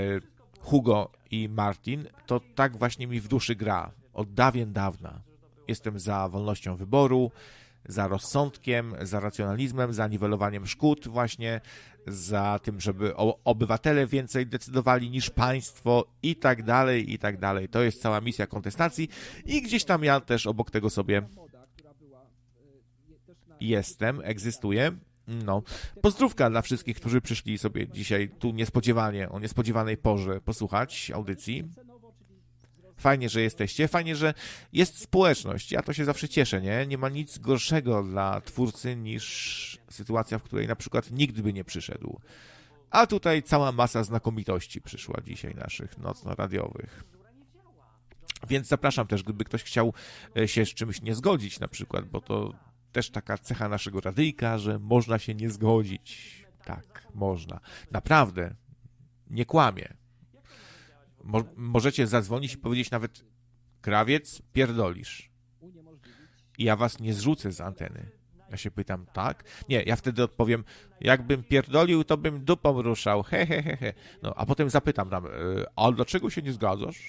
[0.59, 3.91] Hugo i Martin, to tak właśnie mi w duszy gra.
[4.13, 5.21] Od dawien dawna.
[5.67, 7.31] Jestem za wolnością wyboru,
[7.85, 11.61] za rozsądkiem, za racjonalizmem, za niwelowaniem szkód właśnie,
[12.07, 17.69] za tym, żeby obywatele więcej decydowali niż państwo i tak dalej, i tak dalej.
[17.69, 19.09] To jest cała misja kontestacji
[19.45, 21.21] i gdzieś tam ja też obok tego sobie
[23.61, 24.91] jestem, egzystuję.
[25.27, 25.63] No,
[26.01, 31.63] pozdrówka dla wszystkich, którzy przyszli sobie dzisiaj tu niespodziewanie, o niespodziewanej porze posłuchać audycji.
[33.03, 34.33] Fajnie, że jesteście, fajnie, że
[34.73, 35.71] jest społeczność.
[35.71, 36.87] Ja to się zawsze cieszę, nie?
[36.87, 41.63] Nie ma nic gorszego dla twórcy niż sytuacja, w której na przykład nikt by nie
[41.63, 42.19] przyszedł.
[42.89, 47.03] A tutaj cała masa znakomitości przyszła dzisiaj naszych nocno-radiowych.
[48.47, 49.93] Więc zapraszam też, gdyby ktoś chciał
[50.37, 52.53] e, się z czymś nie zgodzić na przykład, bo to
[52.91, 56.37] też taka cecha naszego radyjka, że można się nie zgodzić.
[56.65, 57.59] Tak, można.
[57.91, 58.55] Naprawdę.
[59.29, 60.02] Nie kłamie.
[61.23, 63.25] Mo- możecie zadzwonić i powiedzieć nawet
[63.81, 65.31] krawiec, pierdolisz.
[66.57, 68.11] I ja was nie zrzucę z anteny.
[68.49, 69.43] Ja się pytam, tak?
[69.69, 70.63] Nie, ja wtedy odpowiem,
[71.01, 73.93] jakbym pierdolił, to bym dupą ruszał, he, he, he, he.
[74.23, 75.29] No, a potem zapytam tam, e,
[75.75, 76.99] a dlaczego się nie zgadzasz?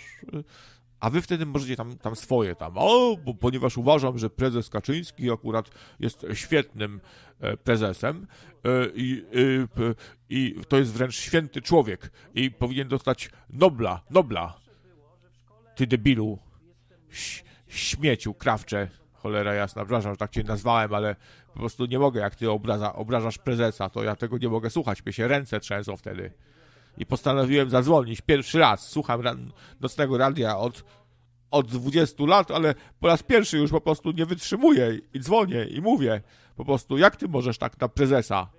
[1.04, 4.68] E, A wy wtedy możecie tam, tam swoje tam, o, bo, ponieważ uważam, że prezes
[4.70, 7.00] Kaczyński akurat jest świetnym
[7.40, 8.26] e, prezesem
[8.64, 9.24] e, i,
[10.28, 14.58] i to jest wręcz święty człowiek i powinien dostać Nobla, Nobla.
[15.76, 16.38] Ty debilu,
[17.10, 21.16] Ś- śmieciu, krawcze, cholera jasna, przepraszam, że tak cię nazwałem, ale
[21.52, 25.04] po prostu nie mogę, jak ty obraza, obrażasz prezesa, to ja tego nie mogę słuchać,
[25.04, 26.32] mnie się ręce trzęsą wtedy.
[26.98, 28.88] I postanowiłem zadzwonić pierwszy raz.
[28.88, 30.84] Słucham ran, nocnego radia od,
[31.50, 35.80] od 20 lat, ale po raz pierwszy już po prostu nie wytrzymuję i dzwonię i
[35.80, 36.22] mówię
[36.56, 38.50] po prostu, jak ty możesz tak na prezesa?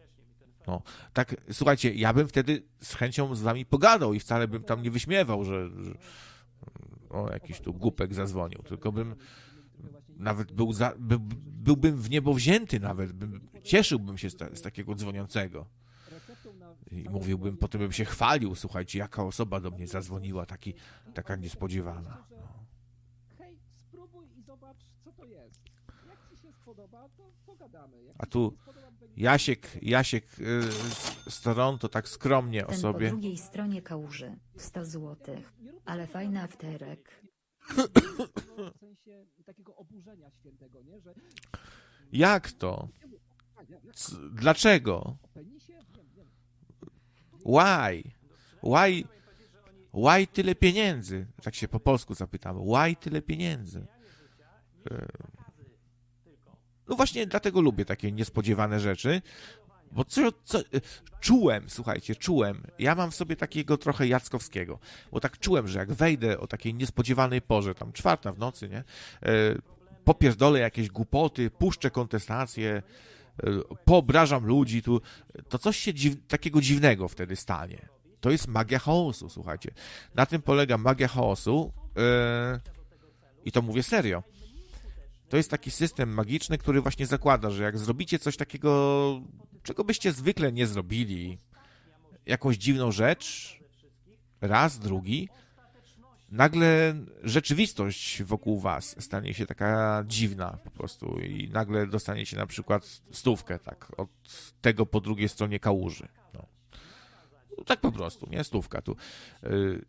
[0.67, 0.81] No,
[1.13, 4.91] tak, słuchajcie, ja bym wtedy z chęcią z wami pogadał i wcale bym tam nie
[4.91, 5.91] wyśmiewał, że, że
[7.15, 9.15] O, jakiś tu głupek zadzwonił, tylko bym
[10.17, 11.15] nawet był za, by,
[11.45, 15.65] byłbym w niebo wzięty nawet, bym, cieszyłbym się z, ta, z takiego dzwoniącego.
[16.91, 20.73] I mówiłbym, potem bym się chwalił, słuchajcie, jaka osoba do mnie zadzwoniła, taki,
[21.13, 22.25] taka niespodziewana.
[22.31, 22.65] No.
[23.37, 25.61] Hej, spróbuj i zobacz, co to jest.
[26.07, 28.03] Jak ci się spodoba, to pogadamy.
[28.03, 28.57] Jak A tu
[29.17, 30.61] Jasiek, Jasiek y,
[31.31, 33.09] z- Toronto tak skromnie o Ten po sobie.
[33.09, 34.35] drugiej stronie kałuży.
[34.57, 35.53] 100 złotych.
[35.85, 37.21] Ale fajny afterek.
[38.75, 40.99] w sensie takiego oburzenia świętego, nie?
[41.01, 41.13] Że
[42.11, 42.87] Jak to?
[43.93, 45.17] C- dlaczego?
[45.23, 45.73] o penisie?
[45.95, 46.27] Wiem, wiem.
[47.45, 48.11] Why?
[48.63, 49.03] Why?
[49.93, 51.27] Why tyle pieniędzy?
[51.43, 52.59] Tak się po polsku zapytamy.
[52.59, 53.85] Why tyle pieniędzy?
[54.91, 55.07] E,
[56.87, 59.21] No właśnie dlatego lubię takie niespodziewane rzeczy,
[59.91, 60.63] bo co, co, e,
[61.19, 64.79] czułem, słuchajcie, czułem, ja mam w sobie takiego trochę Jackowskiego,
[65.11, 68.77] bo tak czułem, że jak wejdę o takiej niespodziewanej porze, tam czwarta w nocy, nie,
[68.77, 68.83] e,
[70.03, 72.83] popierdolę jakieś głupoty, puszczę kontestację, e,
[73.85, 75.01] poobrażam ludzi, tu,
[75.49, 77.89] to coś się dziw, takiego dziwnego wtedy stanie.
[78.19, 79.71] To jest magia chaosu, słuchajcie.
[80.15, 82.59] Na tym polega magia chaosu e,
[83.45, 84.23] i to mówię serio.
[85.29, 89.21] To jest taki system magiczny, który właśnie zakłada, że jak zrobicie coś takiego,
[89.63, 91.37] czego byście zwykle nie zrobili,
[92.25, 93.57] jakąś dziwną rzecz,
[94.41, 95.29] raz, drugi,
[96.29, 103.01] nagle rzeczywistość wokół was stanie się taka dziwna po prostu i nagle dostaniecie na przykład
[103.11, 104.09] stówkę, tak, od
[104.61, 106.07] tego po drugiej stronie kałuży.
[106.33, 106.45] No.
[107.57, 108.43] No, tak po prostu, nie?
[108.43, 108.95] Stówka tu.
[109.43, 109.85] Y,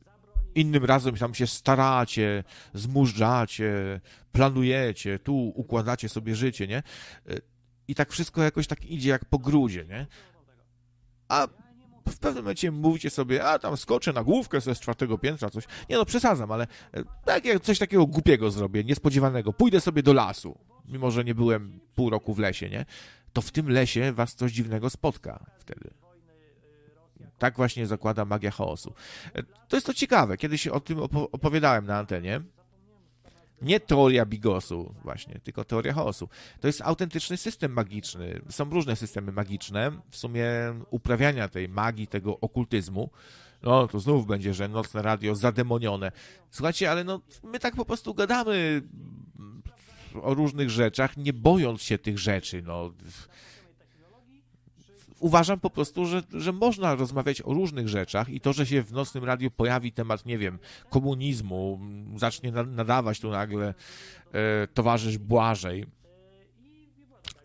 [0.54, 4.00] Innym razem tam się staracie, zmużdżacie,
[4.32, 6.82] planujecie, tu układacie sobie życie, nie?
[7.30, 7.40] Y,
[7.88, 10.06] I tak wszystko jakoś tak idzie jak po grudzie, nie?
[11.28, 11.48] A
[12.08, 15.64] w pewnym momencie mówicie sobie, a tam skoczę na główkę ze z czwartego piętra, coś.
[15.90, 19.52] Nie no, przesadzam, ale e, tak jak coś takiego głupiego zrobię, niespodziewanego.
[19.52, 22.84] Pójdę sobie do lasu, mimo że nie byłem pół roku w lesie, nie?
[23.32, 25.90] To w tym lesie was coś dziwnego spotka wtedy.
[27.38, 28.94] Tak właśnie zakłada magia chaosu.
[29.34, 32.40] E, To jest to ciekawe, kiedyś o tym opo- opowiadałem na antenie.
[33.62, 36.28] Nie teoria Bigosu właśnie, tylko teoria chaosu.
[36.60, 38.40] To jest autentyczny system magiczny.
[38.50, 40.46] Są różne systemy magiczne, w sumie
[40.90, 43.10] uprawiania tej magii, tego okultyzmu.
[43.62, 46.12] No, to znów będzie, że nocne radio zademonione.
[46.50, 48.82] Słuchajcie, ale no, my tak po prostu gadamy
[50.22, 52.92] o różnych rzeczach, nie bojąc się tych rzeczy, no.
[55.20, 58.92] Uważam po prostu, że, że można rozmawiać o różnych rzeczach i to, że się w
[58.92, 60.58] nocnym radiu pojawi temat, nie wiem,
[60.90, 61.80] komunizmu,
[62.16, 63.74] zacznie na- nadawać tu nagle
[64.32, 65.86] e, towarzysz Błażej,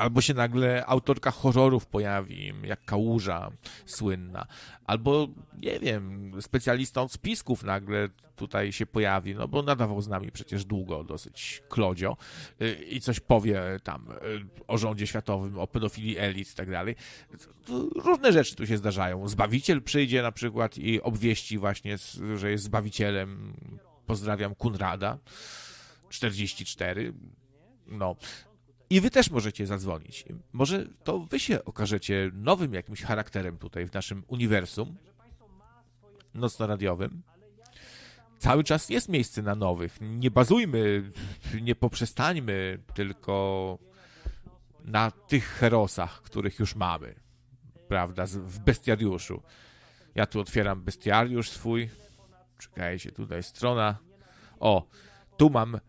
[0.02, 3.52] albo się nagle autorka horrorów pojawi, jak Kałuża
[3.86, 4.48] słynna,
[4.86, 5.28] albo,
[5.62, 10.66] nie wiem, specjalista od spisków nagle tutaj się pojawi, no bo nadawał z nami przecież
[10.66, 12.18] długo, dosyć klodzio
[12.62, 14.16] y, i coś powie tam y,
[14.68, 16.96] o rządzie światowym, o pedofilii elit i tak dalej.
[17.96, 19.28] Różne rzeczy tu się zdarzają.
[19.28, 21.98] Zbawiciel przyjdzie na przykład i obwieści właśnie,
[22.36, 23.54] że jest zbawicielem.
[24.06, 25.18] Pozdrawiam Kunrada
[26.10, 27.14] 44.
[27.88, 28.16] No.
[28.92, 30.26] I wy też możecie zadzwonić.
[30.54, 34.98] Może to wy się okażecie nowym jakimś charakterem tutaj w naszym uniwersum
[36.34, 37.22] nocno-radiowym.
[38.38, 39.98] Cały czas jest miejsce na nowych.
[40.02, 41.12] Nie bazujmy,
[41.62, 43.78] nie poprzestańmy tylko
[44.86, 47.16] na tych herosach, których już mamy.
[47.88, 48.26] Prawda?
[48.26, 49.42] W bestiariuszu.
[50.16, 51.90] Ja tu otwieram bestiariusz swój.
[52.58, 53.98] Czekajcie, tutaj strona.
[54.60, 54.88] O,
[55.38, 55.80] tu mam e,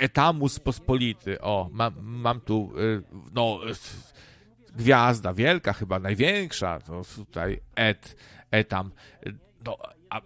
[0.00, 1.40] Etamus Pospolity.
[1.40, 3.02] O, mam, mam tu, y,
[3.34, 3.74] no, y,
[4.76, 6.80] gwiazda wielka, chyba największa.
[6.80, 8.16] To tutaj et,
[8.50, 8.92] etam.
[9.26, 9.34] Y,
[9.64, 9.76] No,
[10.10, 10.20] a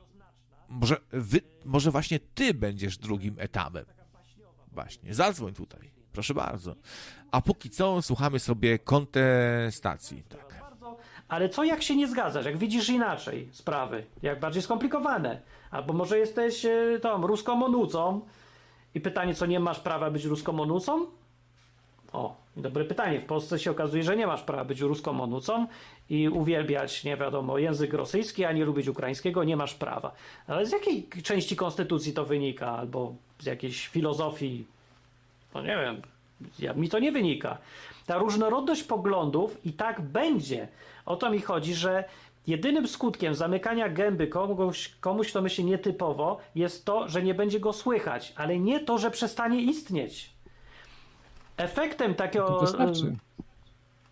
[0.69, 3.85] może, wy, może właśnie ty będziesz drugim etamem.
[4.73, 5.91] Właśnie, zadzwoń tutaj.
[6.13, 6.75] Proszę bardzo.
[7.31, 10.23] A póki co słuchamy sobie kontestacji.
[10.29, 10.65] Tak.
[11.29, 15.43] Ale co jak się nie zgadzasz, jak widzisz inaczej sprawy, jak bardziej skomplikowane?
[15.71, 18.21] Albo może jesteś e, tą ruskomonucą
[18.95, 21.07] i pytanie, co nie masz prawa być ruskomonucą?
[22.13, 23.21] O, dobre pytanie.
[23.21, 25.67] W Polsce się okazuje, że nie masz prawa być ruskomonucą
[26.11, 30.13] i uwielbiać, nie wiadomo, język rosyjski, a nie lubić ukraińskiego, nie masz prawa.
[30.47, 32.71] Ale z jakiej części konstytucji to wynika?
[32.71, 34.65] Albo z jakiejś filozofii
[35.55, 36.03] no nie wiem,
[36.59, 37.59] ja, mi to nie wynika.
[38.07, 40.69] Ta różnorodność poglądów i tak będzie.
[41.07, 42.05] O to mi chodzi, że
[42.47, 47.73] jedynym skutkiem zamykania gęby komuś, komuś kto myśli nietypowo, jest to, że nie będzie go
[47.73, 50.31] słychać, ale nie to, że przestanie istnieć.
[51.57, 52.47] Efektem takiego.
[52.47, 53.17] To wystarczy.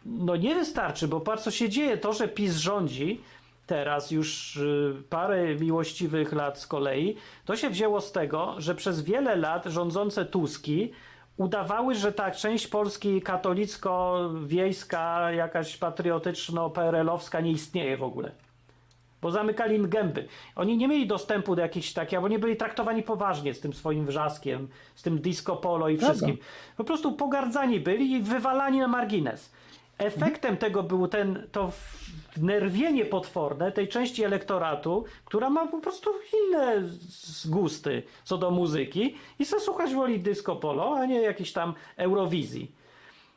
[0.06, 1.96] No nie wystarczy, bo patrz co się dzieje.
[1.96, 3.20] To, że PiS rządzi,
[3.66, 9.02] teraz już y, parę miłościwych lat z kolei, to się wzięło z tego, że przez
[9.02, 10.92] wiele lat rządzące Tuski
[11.42, 18.32] udawały, że ta część Polski katolicko-wiejska, jakaś patriotyczno-PRL-owska nie istnieje w ogóle.
[19.22, 20.28] Bo zamykali im gęby.
[20.56, 24.06] Oni nie mieli dostępu do jakichś takich, albo nie byli traktowani poważnie z tym swoim
[24.06, 26.14] wrzaskiem, z tym disco polo i Prawda.
[26.14, 26.38] wszystkim.
[26.76, 29.52] Po prostu pogardzani byli i wywalani na margines.
[29.98, 31.72] Efektem tego było ten, to
[32.36, 36.10] wnerwienie potworne tej części elektoratu, która ma po prostu
[36.48, 41.52] inne z- gusty co do muzyki i chce słuchać woli disco polo, a nie jakiejś
[41.52, 42.72] tam Eurowizji.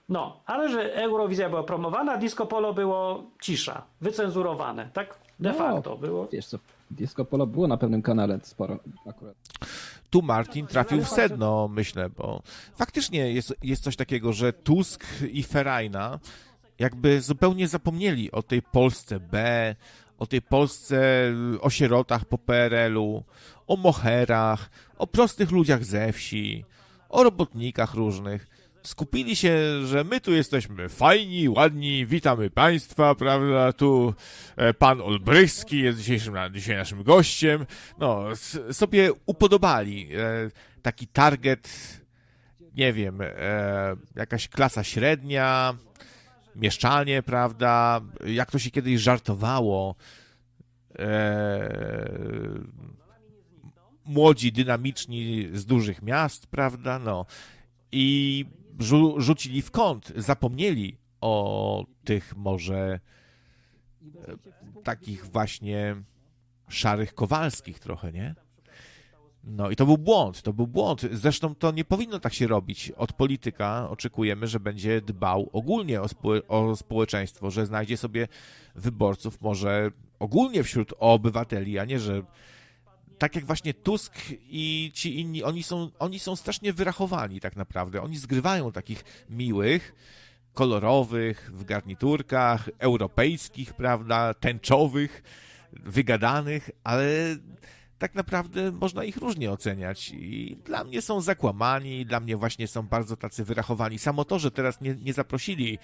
[0.09, 5.97] No, ale że Eurowizja była promowana, disco polo było cisza, wycenzurowane, tak de No, facto
[5.97, 6.27] było.
[6.31, 6.57] Wiesz co,
[6.91, 8.79] Disco Polo było na pewnym kanale sporo
[9.09, 9.35] akurat.
[10.09, 12.41] tu Martin trafił w sedno, myślę, bo
[12.75, 16.19] faktycznie jest, jest coś takiego, że Tusk i Ferajna
[16.79, 19.75] jakby zupełnie zapomnieli o tej Polsce B,
[20.17, 20.99] o tej Polsce
[21.61, 23.23] o sierotach po PRL-u,
[23.67, 26.65] o moherach, o prostych ludziach ze wsi,
[27.09, 28.47] o robotnikach różnych.
[28.83, 33.73] Skupili się, że my tu jesteśmy fajni, ładni, witamy Państwa, prawda?
[33.73, 34.13] Tu
[34.55, 37.65] e, pan Olbrychski jest dzisiejszym, dzisiaj naszym gościem.
[37.99, 38.25] No,
[38.71, 40.49] sobie upodobali e,
[40.81, 41.69] taki target,
[42.75, 43.27] nie wiem, e,
[44.15, 45.75] jakaś klasa średnia,
[46.55, 48.01] mieszczanie, prawda?
[48.25, 49.95] Jak to się kiedyś żartowało.
[50.99, 51.69] E,
[54.05, 56.99] młodzi, dynamiczni z dużych miast, prawda?
[56.99, 57.25] No.
[57.91, 58.45] I
[58.79, 62.99] rzu- rzucili w kąt, zapomnieli o tych może
[64.27, 65.95] e, takich właśnie
[66.67, 68.35] szarych Kowalskich trochę, nie?
[69.45, 71.01] No i to był błąd, to był błąd.
[71.11, 72.91] Zresztą to nie powinno tak się robić.
[72.91, 78.27] Od polityka oczekujemy, że będzie dbał ogólnie o, spo- o społeczeństwo, że znajdzie sobie
[78.75, 82.23] wyborców może ogólnie wśród obywateli, a nie, że
[83.17, 84.13] tak jak właśnie Tusk
[84.49, 88.01] i ci inni, oni są, oni są strasznie wyrachowani tak naprawdę.
[88.01, 89.95] Oni zgrywają takich miłych,
[90.53, 95.23] kolorowych, w garniturkach, europejskich, prawda, tęczowych,
[95.73, 97.05] wygadanych, ale
[97.99, 102.87] tak naprawdę można ich różnie oceniać i dla mnie są zakłamani, dla mnie właśnie są
[102.87, 103.99] bardzo tacy wyrachowani.
[103.99, 105.79] Samo to, że teraz nie, nie zaprosili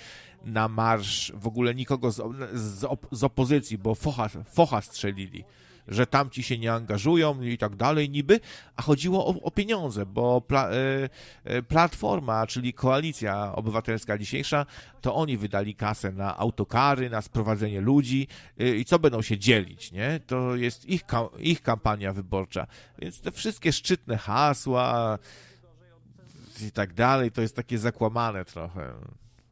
[0.45, 2.21] na marsz w ogóle nikogo z,
[2.53, 5.43] z, op, z opozycji, bo focha, focha strzelili,
[5.91, 8.39] że tamci się nie angażują i tak dalej niby,
[8.75, 10.69] a chodziło o, o pieniądze, bo pla,
[11.43, 14.65] e, Platforma, czyli Koalicja Obywatelska dzisiejsza,
[15.01, 18.27] to oni wydali kasę na autokary, na sprowadzenie ludzi
[18.59, 20.19] e, i co będą się dzielić, nie?
[20.27, 21.01] To jest ich,
[21.39, 22.67] ich kampania wyborcza.
[22.99, 25.17] Więc te wszystkie szczytne hasła
[26.67, 28.93] i tak dalej, to jest takie zakłamane trochę.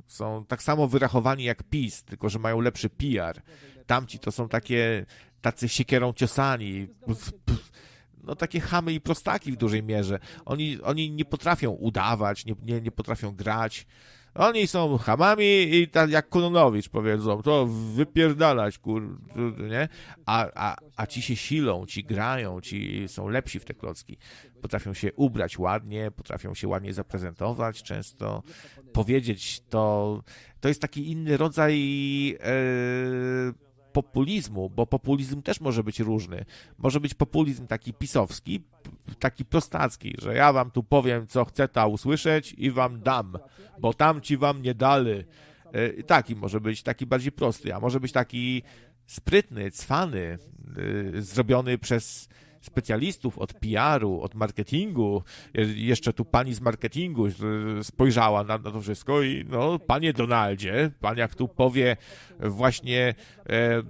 [0.08, 3.42] Są tak samo wyrachowani jak PiS, tylko że mają lepszy PR.
[3.86, 5.06] Tamci to są takie,
[5.42, 6.88] tacy siekierą ciosani,
[8.24, 10.20] no takie chamy i prostaki w dużej mierze.
[10.46, 13.88] Oni, oni nie potrafią udawać, nie, nie, nie potrafią grać.
[14.36, 19.20] Oni są hamami i tak jak Kononowicz powiedzą, to wypierdalać, kur,
[19.70, 19.88] nie?
[20.26, 24.18] A, a, a ci się silą, ci grają, ci są lepsi w te klocki.
[24.62, 28.44] Potrafią się ubrać ładnie, potrafią się ładnie zaprezentować często,
[28.94, 30.24] powiedzieć to,
[30.60, 31.76] to jest taki inny rodzaj
[32.40, 36.46] e, populizmu, bo populizm też może być różny.
[36.78, 38.64] Może być populizm taki pisowski,
[39.20, 43.38] taki prostacki, że ja wam tu powiem, co chcę ta usłyszeć i wam dam,
[43.80, 45.24] bo tamci wam nie dali.
[45.72, 48.64] E, Taki może być, taki bardziej prosty, a może być taki
[49.06, 50.38] sprytny, cwany,
[51.16, 52.30] y, zrobiony przez
[52.62, 55.24] specjalistów od PR-u, od marketingu.
[55.54, 57.26] Je- Jeszcze tu pani z marketingu
[57.84, 61.98] spojrzała na, na to wszystko i no, panie Donaldzie, pan jak tu powie
[62.40, 63.16] właśnie
[63.50, 63.84] e, e,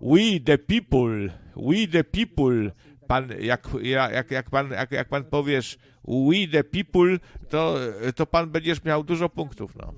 [0.00, 2.70] we the people, we the people,
[3.06, 5.78] pan, jak, ja- jak, jak, pan, jak, jak pan powiesz
[6.08, 7.76] we the people, to,
[8.16, 9.94] to pan będziesz miał dużo punktów, no.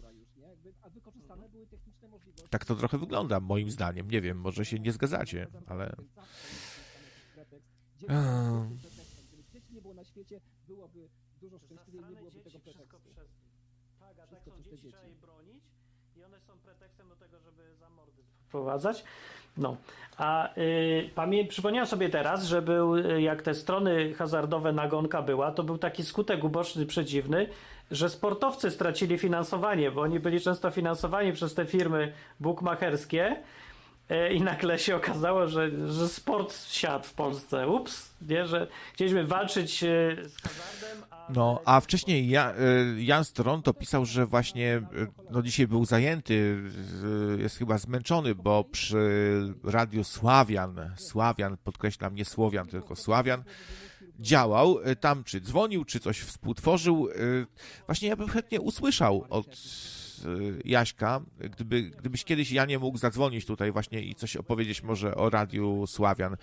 [2.50, 4.10] Tak to trochę wygląda, moim zdaniem.
[4.10, 5.96] Nie wiem, może się nie zgadzacie, ale...
[8.08, 8.78] Ehm,
[9.50, 11.08] Gdyby nie było na świecie, byłoby
[11.40, 13.10] dużo szczęśliwiej, nie byłoby tego pretekstu.
[14.00, 14.88] Tak, a tak są dzieci, dzieci.
[14.88, 15.64] trzeba je bronić
[16.16, 19.04] i one są pretekstem do tego, żeby za mordy wprowadzać.
[19.56, 19.76] No,
[20.16, 25.52] a y, pamię- przypomniałem sobie teraz, że był, y, jak te strony hazardowe nagonka była,
[25.52, 27.48] to był taki skutek uboczny, przeciwny,
[27.90, 33.42] że sportowcy stracili finansowanie, bo oni byli często finansowani przez te firmy bukmacherskie,
[34.34, 37.68] i nagle się okazało, że, że sport siadł w Polsce.
[37.68, 39.88] Ups, nie, że chcieliśmy walczyć e,
[40.28, 41.26] z hazardem, a...
[41.34, 42.54] No, a wcześniej ja,
[42.96, 44.82] y, Jan z Toronto pisał, że właśnie
[45.30, 46.62] no dzisiaj był zajęty,
[47.38, 48.98] jest chyba zmęczony, bo przy
[49.64, 53.44] Radiu Sławian, Sławian, podkreślam, nie Słowian, tylko Sławian,
[54.20, 57.08] działał tam, czy dzwonił, czy coś współtworzył.
[57.86, 59.56] Właśnie ja bym chętnie usłyszał od
[60.24, 65.14] y, Jaśka, gdyby, gdybyś kiedyś ja nie mógł zadzwonić tutaj właśnie i coś opowiedzieć może
[65.14, 66.34] o Radiu Sławian.
[66.34, 66.36] Y,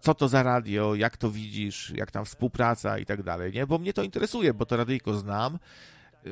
[0.00, 3.66] Co to za radio, jak to widzisz, jak tam współpraca i tak dalej, nie?
[3.66, 5.58] Bo mnie to interesuje, bo to radyjko znam.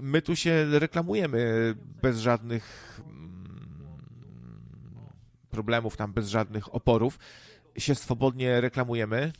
[0.02, 3.56] My tu się reklamujemy bez żadnych mm,
[5.50, 7.18] problemów, tam bez żadnych oporów.
[7.78, 9.32] Się swobodnie reklamujemy.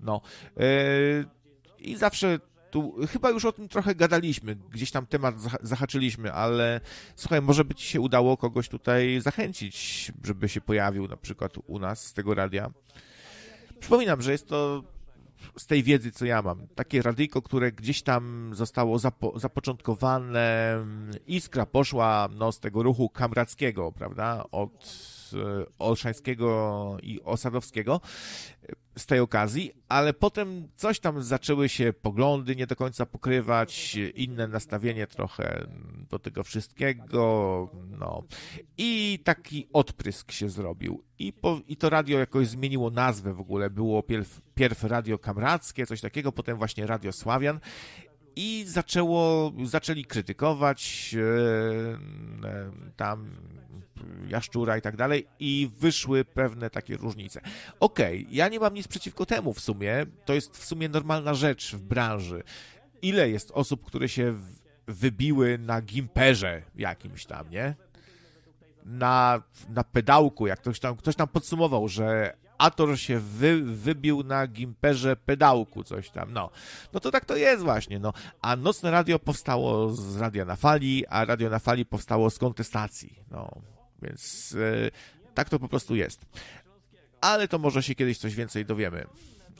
[0.00, 0.20] No.
[0.56, 0.64] E,
[1.78, 2.38] I zawsze
[2.76, 6.80] tu, chyba już o tym trochę gadaliśmy, gdzieś tam temat zaha- zahaczyliśmy, ale
[7.16, 11.78] słuchaj, może by ci się udało kogoś tutaj zachęcić, żeby się pojawił na przykład u
[11.78, 12.70] nas z tego radia.
[13.80, 14.84] Przypominam, że jest to
[15.58, 20.78] z tej wiedzy, co ja mam, takie radyjko, które gdzieś tam zostało zapo- zapoczątkowane,
[21.26, 25.15] iskra poszła no, z tego ruchu kamrackiego, prawda, od
[25.78, 28.00] Olszańskiego i Osadowskiego
[28.62, 33.96] e, z tej okazji, ale potem coś tam zaczęły się poglądy nie do końca pokrywać,
[34.14, 35.66] inne nastawienie trochę
[36.10, 38.22] do tego wszystkiego, no.
[38.78, 41.02] I taki odprysk się zrobił.
[41.18, 43.70] I, po, I to radio jakoś zmieniło nazwę w ogóle.
[43.70, 47.60] Było pierw, pierw Radio Kamrackie, coś takiego, potem właśnie Radio Sławian.
[48.36, 53.30] I zaczęło, zaczęli krytykować e, e, tam
[54.28, 57.40] Jaszczura i tak dalej i wyszły pewne takie różnice.
[57.80, 61.74] Okej, ja nie mam nic przeciwko temu w sumie, to jest w sumie normalna rzecz
[61.74, 62.42] w branży.
[63.02, 64.34] Ile jest osób, które się
[64.86, 67.74] wybiły na gimperze jakimś tam, nie?
[68.84, 74.46] Na, na pedałku, jak ktoś tam, ktoś tam podsumował, że Ator się wy, wybił na
[74.46, 76.50] gimperze pedałku, coś tam, no.
[76.92, 78.12] No to tak to jest właśnie, no.
[78.42, 83.18] A Nocne Radio powstało z Radia na Fali, a Radio na Fali powstało z kontestacji,
[83.30, 83.75] no.
[84.02, 84.90] Więc e,
[85.34, 86.26] tak to po prostu jest.
[87.20, 89.06] Ale to może się kiedyś coś więcej dowiemy.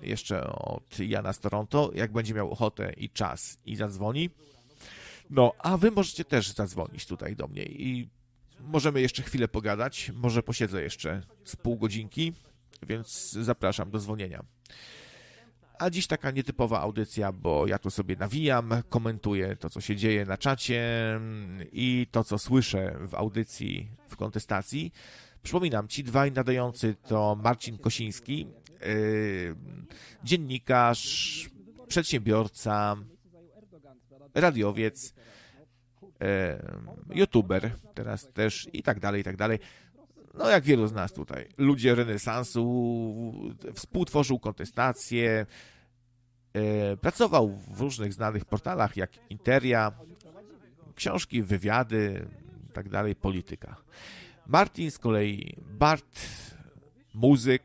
[0.02, 4.30] Jeszcze od Jana z Toronto, jak będzie miał ochotę i czas i zadzwoni.
[5.30, 8.08] No, a wy możecie też zadzwonić tutaj do mnie i
[8.60, 10.12] możemy jeszcze chwilę pogadać.
[10.14, 12.32] Może posiedzę jeszcze z pół godzinki,
[12.82, 14.44] więc zapraszam do dzwonienia.
[15.78, 20.24] A dziś taka nietypowa audycja, bo ja tu sobie nawijam, komentuję to, co się dzieje
[20.24, 20.82] na czacie
[21.72, 24.92] i to, co słyszę w audycji w kontestacji.
[25.42, 28.46] Przypominam, ci dwaj nadający to Marcin Kosiński,
[28.80, 29.56] yy,
[30.24, 31.50] dziennikarz,
[31.88, 32.96] przedsiębiorca,
[34.34, 35.14] radiowiec,
[36.02, 36.26] yy,
[37.14, 39.58] youtuber teraz też i tak dalej, i tak dalej.
[40.38, 41.48] No jak wielu z nas tutaj.
[41.58, 45.46] Ludzie renesansu, współtworzył kontestację,
[46.52, 49.92] e, pracował w różnych znanych portalach jak Interia,
[50.94, 52.28] książki, wywiady,
[52.72, 53.76] tak dalej, polityka.
[54.46, 56.20] Martin z kolei Bart,
[57.14, 57.62] muzyk,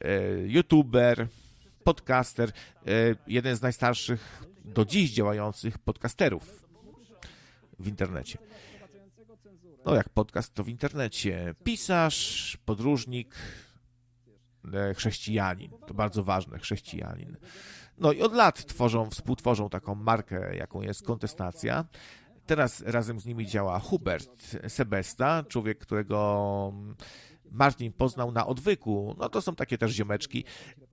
[0.00, 1.28] e, youtuber,
[1.84, 2.52] podcaster, e,
[3.26, 6.64] jeden z najstarszych do dziś działających podcasterów
[7.78, 8.38] w internecie.
[9.86, 11.54] No jak podcast to w internecie.
[11.64, 13.34] Pisarz, podróżnik,
[14.72, 15.70] e, chrześcijanin.
[15.86, 17.36] To bardzo ważne, chrześcijanin.
[17.98, 21.84] No i od lat tworzą, współtworzą taką markę, jaką jest kontestacja.
[22.46, 26.72] Teraz razem z nimi działa Hubert Sebesta, człowiek, którego
[27.50, 29.16] Martin poznał na odwyku.
[29.18, 30.44] No to są takie też ziomeczki,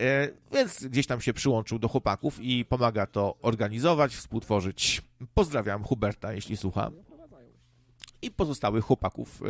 [0.02, 5.02] e, więc gdzieś tam się przyłączył do chłopaków i pomaga to organizować, współtworzyć.
[5.34, 6.92] Pozdrawiam Huberta, jeśli słucha
[8.22, 9.41] i pozostałych chłopaków.
[9.41, 9.45] e,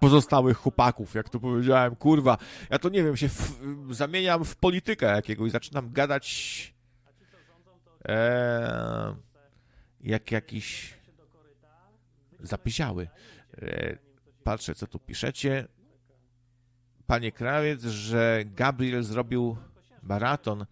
[0.00, 2.38] Pozostałych chłopaków, jak to powiedziałem, kurwa.
[2.70, 3.60] Ja to nie wiem, się w,
[3.90, 6.74] zamieniam w politykę jakiegoś, zaczynam gadać
[8.08, 9.16] e,
[10.00, 10.94] jak jakiś
[12.40, 13.08] zapyziały.
[13.62, 13.98] E,
[14.44, 15.68] patrzę, co tu piszecie.
[17.06, 19.56] Panie Krawiec, że Gabriel zrobił
[20.02, 20.66] maraton.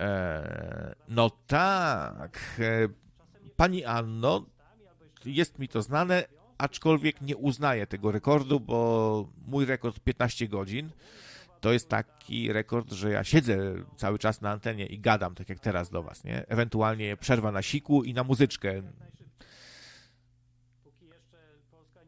[0.00, 2.40] E, no tak.
[2.58, 2.88] E,
[3.56, 4.46] pani Anno,
[5.32, 6.24] jest mi to znane,
[6.58, 10.90] aczkolwiek nie uznaję tego rekordu, bo mój rekord 15 godzin
[11.60, 13.58] to jest taki rekord, że ja siedzę
[13.96, 16.48] cały czas na antenie i gadam, tak jak teraz do was, nie?
[16.48, 18.82] Ewentualnie przerwa na siku i na muzyczkę.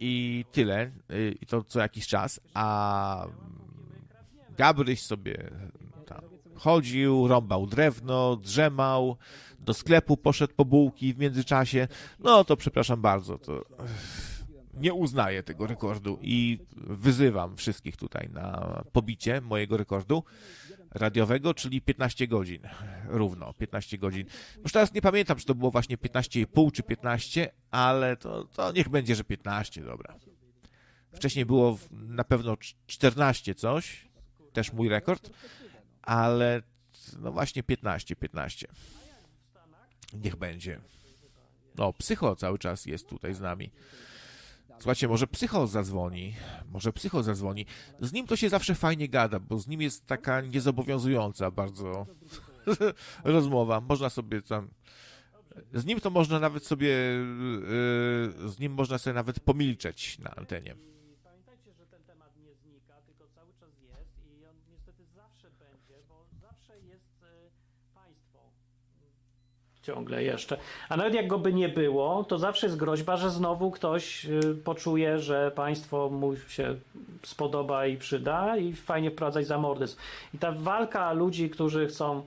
[0.01, 0.91] I tyle.
[1.11, 2.41] Y, I to co jakiś czas.
[2.55, 3.27] A
[4.57, 5.51] Gabryś sobie
[6.59, 9.17] Chodził, rąbał drewno, drzemał,
[9.59, 11.89] do sklepu poszedł po bułki w międzyczasie.
[12.19, 13.65] No to przepraszam bardzo, to
[14.75, 20.25] nie uznaję tego rekordu i wyzywam wszystkich tutaj na pobicie mojego rekordu
[20.91, 22.63] radiowego, czyli 15 godzin.
[23.09, 24.25] Równo 15 godzin.
[24.63, 28.89] Już teraz nie pamiętam, czy to było właśnie 15,5 czy 15, ale to, to niech
[28.89, 30.15] będzie, że 15, dobra.
[31.13, 34.09] Wcześniej było na pewno cz- 14 coś,
[34.53, 35.31] też mój rekord,
[36.03, 36.63] ale
[37.19, 38.69] no właśnie 15, 15.
[40.13, 40.81] Niech będzie.
[41.77, 43.71] No, psycho cały czas jest tutaj z nami.
[44.79, 46.35] Słuchajcie, może psycho zadzwoni.
[46.71, 47.67] Może psycho zadzwoni.
[48.01, 52.07] Z nim to się zawsze fajnie gada, bo z nim jest taka niezobowiązująca bardzo
[53.25, 53.81] rozmowa.
[53.81, 54.69] Można sobie tam.
[55.75, 56.89] Z nim to można nawet sobie.
[56.89, 60.75] yy, Z nim można sobie nawet pomilczeć na antenie.
[69.83, 70.59] Ciągle jeszcze.
[70.89, 74.55] A nawet jak go by nie było, to zawsze jest groźba, że znowu ktoś y,
[74.65, 76.77] poczuje, że państwo mu się
[77.23, 79.97] spodoba i przyda i fajnie wprowadzać zamordyzm.
[80.35, 82.23] I ta walka ludzi, którzy chcą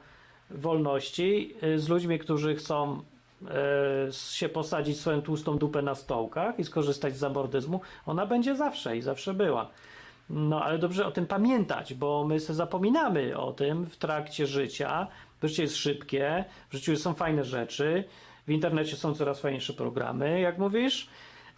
[0.50, 3.02] wolności y, z ludźmi, którzy chcą
[3.48, 8.98] e, się posadzić swoją tłustą dupę na stołkach i skorzystać z zamordyzmu, ona będzie zawsze
[8.98, 9.70] i zawsze była.
[10.30, 15.08] No ale dobrze o tym pamiętać, bo my sobie zapominamy o tym w trakcie życia.
[15.44, 18.04] Życie jest szybkie, w życiu są fajne rzeczy,
[18.48, 21.08] w internecie są coraz fajniejsze programy, jak mówisz.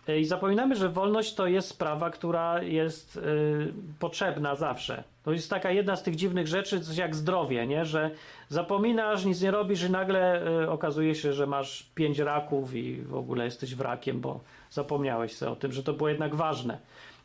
[0.10, 5.04] Y, I zapominamy, że wolność to jest sprawa, która jest y, potrzebna zawsze.
[5.24, 7.86] To jest taka jedna z tych dziwnych rzeczy, coś jak zdrowie, nie?
[7.86, 8.12] że
[8.50, 13.16] zapominasz, nic nie robisz i nagle y, okazuje się, że masz pięć raków i w
[13.16, 16.78] ogóle jesteś wrakiem, bo zapomniałeś sobie o tym, że to było jednak ważne.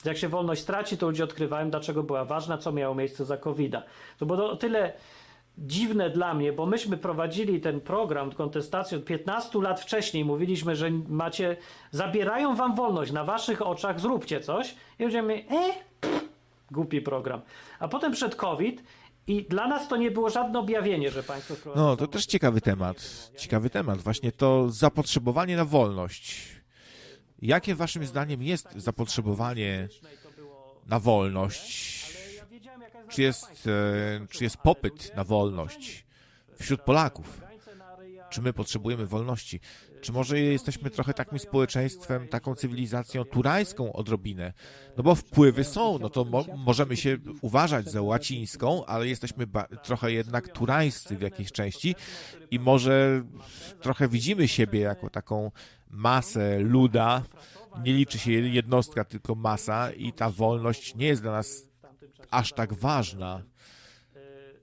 [0.04, 3.82] Jak się wolność straci, to ludzie odkrywają, dlaczego była ważna, co miało miejsce za COVID-a.
[4.18, 4.92] To było o tyle
[5.58, 10.24] dziwne dla mnie, bo myśmy prowadzili ten program kontestacji od 15 lat wcześniej.
[10.24, 11.56] Mówiliśmy, że macie,
[11.90, 14.74] zabierają wam wolność na waszych oczach, zróbcie coś.
[14.98, 15.72] I ludzie mówią, e,
[16.70, 17.40] głupi program.
[17.78, 18.82] A potem przed COVID
[19.26, 23.30] i dla nas to nie było żadne objawienie, że państwo No, to też ciekawy temat.
[23.36, 23.98] Ciekawy temat.
[23.98, 26.58] Właśnie to zapotrzebowanie na wolność.
[27.42, 29.88] Jakie waszym zdaniem jest zapotrzebowanie
[30.86, 32.08] na wolność?
[32.36, 36.06] Ja wiedziałem, jaka jest Czy jest, e, czy jest popyt na wolność
[36.60, 37.40] wśród Polaków?
[38.30, 39.60] Czy my potrzebujemy wolności?
[40.00, 44.52] Czy może jesteśmy trochę takim społeczeństwem, taką cywilizacją turańską odrobinę?
[44.96, 49.46] No bo wpływy są, no to mo możemy się uważać za łacińską, ale jesteśmy
[49.82, 51.94] trochę jednak turańscy w jakiejś części
[52.50, 53.24] i może
[53.80, 55.50] trochę widzimy siebie jako taką
[55.90, 57.22] masę luda.
[57.84, 61.67] Nie liczy się jednostka, tylko masa i ta wolność nie jest dla nas
[62.30, 63.42] aż tak ważna.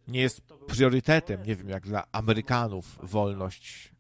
[0.08, 3.92] Nie jest priorytetem, nie wiem, jak dla Amerykanów wolność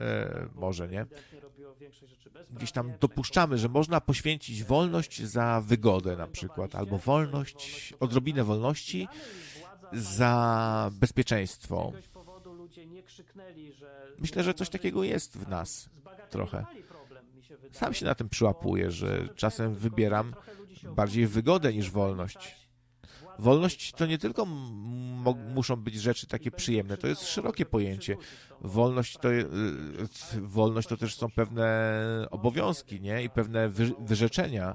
[0.00, 1.06] e, może, nie?
[2.50, 9.08] Gdzieś tam dopuszczamy, że można poświęcić wolność za wygodę na przykład, albo wolność, odrobinę wolności
[9.92, 11.92] za bezpieczeństwo.
[14.18, 15.88] Myślę, że coś takiego jest w nas
[16.30, 16.64] trochę.
[17.72, 20.34] Sam się na tym przyłapuję, że czasem wybieram
[20.96, 22.64] bardziej wygodę niż wolność.
[23.38, 24.46] Wolność to nie tylko
[25.54, 28.16] muszą być rzeczy takie przyjemne, to jest szerokie pojęcie.
[28.60, 29.28] Wolność to,
[30.42, 33.24] wolność to też są pewne obowiązki, nie?
[33.24, 34.74] I pewne wy, wyrzeczenia.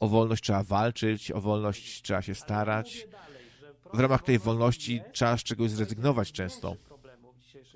[0.00, 3.06] O wolność trzeba walczyć, o wolność trzeba się starać.
[3.94, 6.76] W ramach tej wolności trzeba z czegoś zrezygnować często.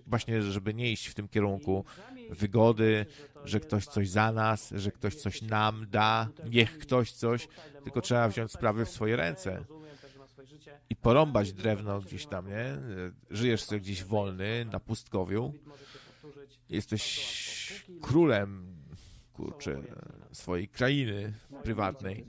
[0.07, 1.85] Właśnie, żeby nie iść w tym kierunku
[2.31, 3.07] wygody,
[3.45, 7.49] że ktoś coś za nas, że ktoś coś nam da, niech ktoś coś,
[7.85, 9.65] tylko trzeba wziąć sprawy w swoje ręce
[10.91, 12.79] i porąbać drewno gdzieś tam, nie?
[13.31, 15.53] Żyjesz sobie gdzieś wolny, na pustkowiu.
[16.69, 18.77] Jesteś królem,
[19.33, 19.83] kurczę,
[20.33, 22.27] swojej krainy prywatnej.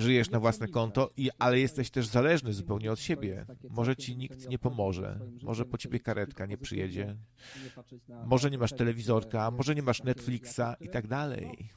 [0.00, 3.46] Żyjesz na własne konto, i, ale jesteś też zależny zupełnie od siebie.
[3.70, 7.16] Może ci nikt nie pomoże, może po ciebie karetka nie przyjedzie,
[8.26, 11.68] może nie masz telewizorka, może nie masz Netflixa i tak dalej.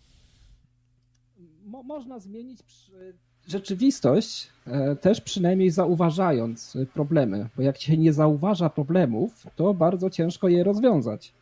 [1.65, 2.59] Mo można zmienić
[3.47, 4.47] rzeczywistość
[5.01, 11.33] też przynajmniej zauważając problemy, bo jak się nie zauważa problemów, to bardzo ciężko je rozwiązać.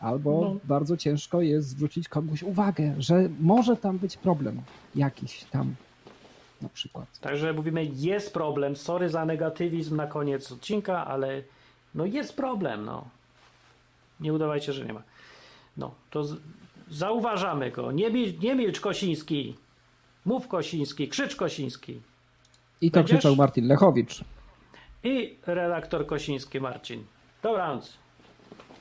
[0.00, 0.60] Albo no.
[0.64, 4.62] bardzo ciężko jest zwrócić komuś uwagę, że może tam być problem
[4.94, 5.74] jakiś tam
[6.62, 7.18] na przykład.
[7.20, 11.42] Także mówimy, jest problem, sorry za negatywizm na koniec odcinka, ale
[11.94, 13.04] no jest problem, no.
[14.20, 15.02] Nie udawajcie, że nie ma.
[15.76, 16.24] No, to
[16.90, 17.92] zauważamy go.
[17.92, 19.56] Nie, mil nie milcz Kosiński.
[20.24, 22.00] Mów Kosiński, krzycz Kosiński.
[22.80, 23.16] I to Będziesz?
[23.18, 24.24] krzyczał Martin Lechowicz.
[25.04, 27.04] i redaktor Kosiński Marcin.
[27.42, 27.98] Dobranoc.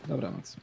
[0.08, 0.58] Dobranoc.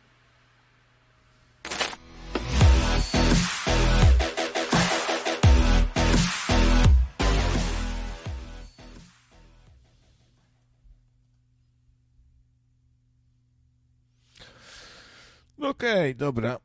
[15.65, 16.59] No Okej, dobra.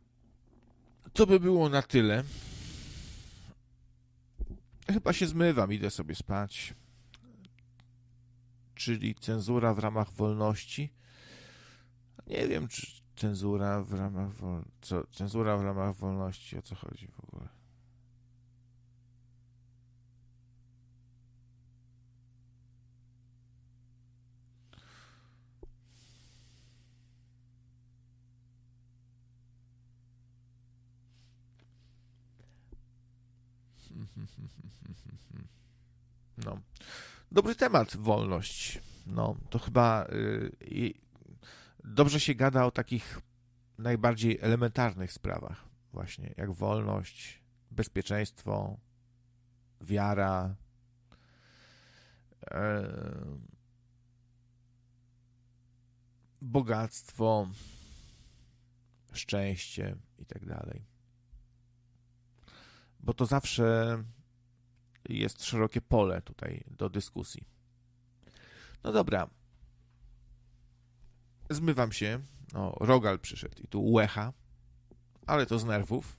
[1.14, 2.24] To by było na tyle.
[4.92, 6.74] Chyba się zmywam, idę sobie spać.
[8.76, 10.94] Czyli cenzura w ramach wolności.
[12.28, 14.64] Nie wiem, czy cenzura w ramach wol...
[14.82, 17.59] co cenzura w ramach wolności, o co chodzi w ogóle.
[36.46, 36.60] No.
[37.32, 38.80] Dobry temat, wolność.
[39.08, 40.94] No, to chyba y, i
[41.84, 43.22] dobrze się gada o takich
[43.78, 45.64] najbardziej elementarnych sprawach,
[45.94, 48.78] właśnie jak wolność, bezpieczeństwo,
[49.82, 50.56] wiara,
[52.52, 52.90] e,
[56.42, 57.48] bogactwo,
[59.14, 60.89] szczęście i tak dalej.
[63.00, 63.98] Bo to zawsze
[65.10, 67.48] jest szerokie pole tutaj do dyskusji.
[68.84, 69.30] No dobra.
[71.50, 72.20] Zmywam się.
[72.54, 74.34] O, Rogal przyszedł i tu łecha,
[75.28, 76.18] ale to z nerwów.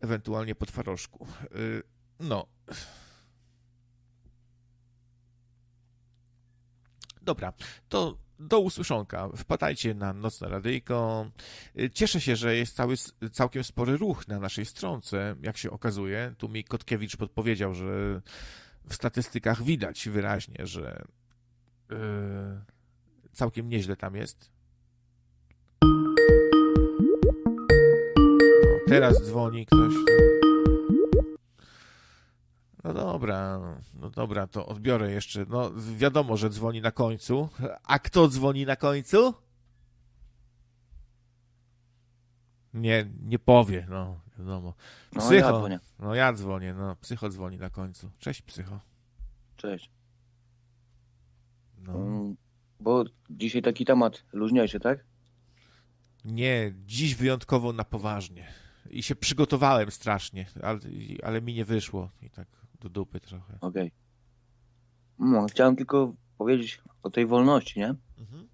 [0.00, 1.26] Ewentualnie po twarożku.
[1.54, 1.82] Yy,
[2.20, 2.46] no.
[7.22, 7.52] Dobra,
[7.88, 9.28] to do usłyszonka.
[9.36, 11.30] Wpadajcie na Nocne Radyjko.
[11.78, 12.94] Y, Cieszę się, że jest cały,
[13.32, 16.34] całkiem spory ruch na naszej stronce, jak się okazuje.
[16.38, 18.20] Tu mi Kotkiewicz podpowiedział, że
[18.88, 21.04] w statystykach widać wyraźnie, że
[21.90, 21.96] yy,
[23.32, 24.50] całkiem nieźle tam jest.
[28.22, 29.94] No, teraz dzwoni ktoś.
[32.84, 33.60] No dobra,
[33.94, 35.44] no dobra, to odbiorę jeszcze.
[35.48, 37.48] No wiadomo, że dzwoni na końcu.
[37.84, 39.34] A kto dzwoni na końcu?
[42.74, 44.74] Nie, nie powie, no wiadomo.
[45.12, 45.34] No Psycho.
[45.34, 45.80] ja dzwonię.
[45.98, 48.10] No ja dzwonię, no psycho dzwoni na końcu.
[48.18, 48.80] Cześć psycho.
[49.56, 49.90] Cześć.
[51.78, 51.92] No.
[51.92, 52.36] Mm,
[52.80, 55.04] Bo dzisiaj taki temat luźniejszy, tak?
[56.24, 58.46] Nie, dziś wyjątkowo na poważnie.
[58.90, 60.78] I się przygotowałem strasznie, ale,
[61.22, 62.10] ale mi nie wyszło.
[62.22, 62.48] I tak
[62.80, 63.58] do dupy trochę.
[63.60, 63.92] Okej.
[65.18, 67.94] No, chciałem tylko powiedzieć o tej wolności, nie?
[68.18, 68.48] Mhm.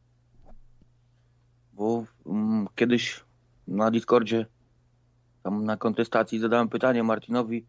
[1.72, 3.24] Bo mm, kiedyś
[3.68, 4.46] na Discordzie,
[5.42, 7.66] tam na kontestacji zadałem pytanie Martinowi,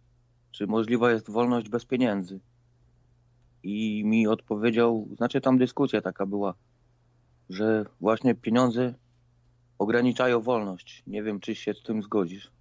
[0.52, 2.40] czy możliwa jest wolność bez pieniędzy.
[3.64, 6.54] I mi odpowiedział, znaczy tam dyskusja taka była,
[7.50, 8.94] że właśnie pieniądze
[9.78, 11.04] ograniczają wolność.
[11.08, 12.52] Nie wiem, czy się z tym zgodzisz.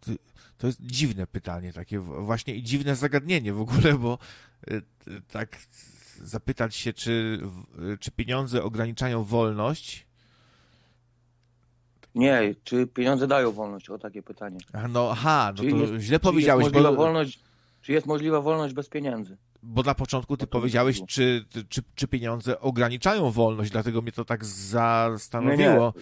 [0.00, 0.12] To,
[0.62, 4.18] to jest dziwne pytanie, takie właśnie i dziwne zagadnienie w ogóle, bo
[4.70, 4.82] y,
[5.30, 5.58] tak
[6.20, 7.40] zapytać się, czy,
[8.00, 10.06] czy pieniądze ograniczają wolność.
[12.14, 13.90] Nie, czy pieniądze dają wolność?
[13.90, 14.58] O takie pytanie.
[14.72, 17.40] A No aha, no Czy to jest- źle powiedziałeś, jest bo, wolność,
[17.80, 19.36] czy jest możliwa wolność bez pieniędzy?
[19.62, 24.44] bo na początku ty powiedziałeś, czy, czy, czy pieniądze ograniczają wolność, dlatego mnie to tak
[24.44, 25.94] zastanowiło.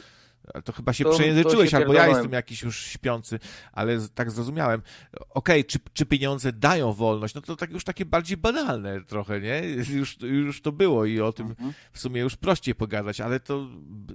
[0.65, 3.39] To chyba się To- to przejęzyczyłeś, się albo ja jestem jakiś już śpiący,
[3.73, 4.83] ale tak zrozumiałem.
[5.31, 7.35] Okej, czy, czy pieniądze dają wolność?
[7.35, 9.63] No to tak już takie bardziej banalne trochę, nie?
[10.01, 11.73] Już, już to było i o tym Mhm.
[11.93, 13.67] w sumie już prościej pogadać, ale to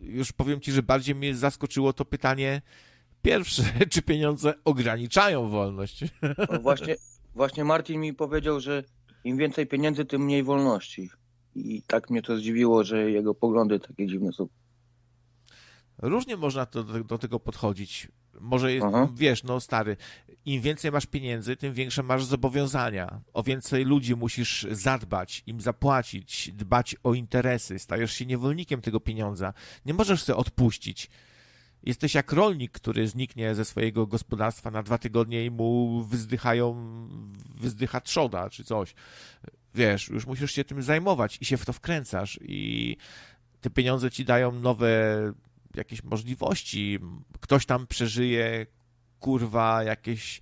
[0.04, 2.62] już powiem ci, że bardziej mnie zaskoczyło to pytanie
[3.22, 6.04] pierwsze, czy pieniądze ograniczają wolność?
[6.52, 6.96] No właśnie,
[7.36, 8.84] właśnie Martin mi powiedział, że
[9.24, 11.10] im więcej pieniędzy, tym mniej wolności.
[11.56, 14.48] I tak mnie to zdziwiło, że jego poglądy takie dziwne są.
[15.98, 18.08] Różnie można to, do, do tego podchodzić.
[18.40, 19.08] Może jest, Aha.
[19.16, 19.98] wiesz, no stary,
[20.46, 23.22] im więcej masz pieniędzy, tym większe masz zobowiązania.
[23.34, 27.80] O więcej ludzi musisz zadbać, im zapłacić, dbać o interesy.
[27.80, 29.54] Stajesz się niewolnikiem tego pieniądza.
[29.86, 31.10] Nie możesz sobie odpuścić.
[31.84, 36.76] Jesteś jak rolnik, który zniknie ze swojego gospodarstwa na dwa tygodnie i mu wyzdychają,
[37.56, 38.94] wyzdycha trzoda czy coś.
[39.76, 42.98] Wiesz, już musisz się tym zajmować i się w to wkręcasz i
[43.62, 45.34] te pieniądze ci dają nowe
[45.78, 47.00] jakieś możliwości.
[47.40, 48.66] Ktoś tam przeżyje,
[49.20, 50.42] kurwa, jakieś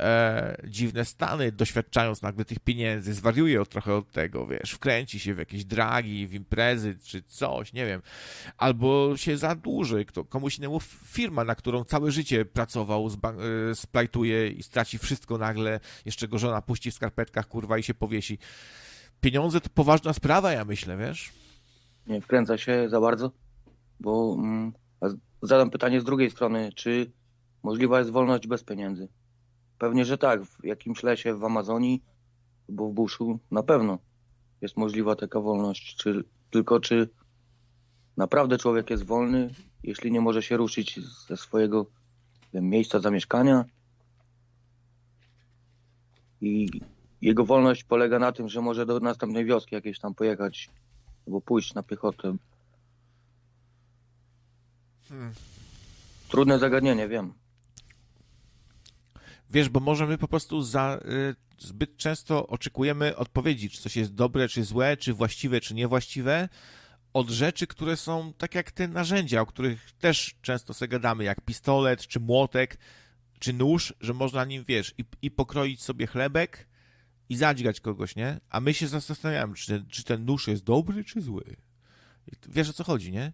[0.00, 5.38] e, dziwne stany, doświadczając nagle tych pieniędzy, zwariuje trochę od tego, wiesz, wkręci się w
[5.38, 8.02] jakieś dragi, w imprezy czy coś, nie wiem,
[8.56, 13.06] albo się zadłuży, kto, komuś innemu firma, na którą całe życie pracował,
[13.70, 17.94] e, splajtuje i straci wszystko nagle, jeszcze go żona puści w skarpetkach, kurwa, i się
[17.94, 18.38] powiesi.
[19.20, 21.32] Pieniądze to poważna sprawa, ja myślę, wiesz?
[22.06, 23.30] Nie wkręca się za bardzo,
[24.00, 24.72] bo mm,
[25.42, 27.12] zadam pytanie z drugiej strony, czy
[27.62, 29.08] możliwa jest wolność bez pieniędzy?
[29.78, 30.44] Pewnie, że tak.
[30.44, 32.02] W jakimś lesie w Amazonii
[32.68, 33.98] albo w buszu na pewno
[34.60, 35.96] jest możliwa taka wolność.
[35.96, 37.08] Czy, tylko czy
[38.16, 39.50] naprawdę człowiek jest wolny,
[39.82, 41.86] jeśli nie może się ruszyć ze swojego
[42.54, 43.64] wiem, miejsca zamieszkania?
[46.40, 46.68] I
[47.22, 50.70] jego wolność polega na tym, że może do następnej wioski jakieś tam pojechać
[51.26, 52.36] albo pójść na piechotę.
[56.28, 57.32] Trudne zagadnienie, wiem.
[59.50, 64.14] Wiesz, bo może my po prostu za, y, zbyt często oczekujemy odpowiedzi, czy coś jest
[64.14, 66.48] dobre, czy złe, czy właściwe, czy niewłaściwe,
[67.12, 71.40] od rzeczy, które są tak jak te narzędzia, o których też często sobie gadamy, jak
[71.40, 72.78] pistolet, czy młotek,
[73.38, 76.68] czy nóż, że można nim, wiesz, i, i pokroić sobie chlebek
[77.28, 78.40] i zadźgać kogoś, nie?
[78.50, 81.56] A my się zastanawiamy, czy czy ten nóż jest dobry, czy zły.
[82.48, 83.32] Wiesz o co chodzi, nie?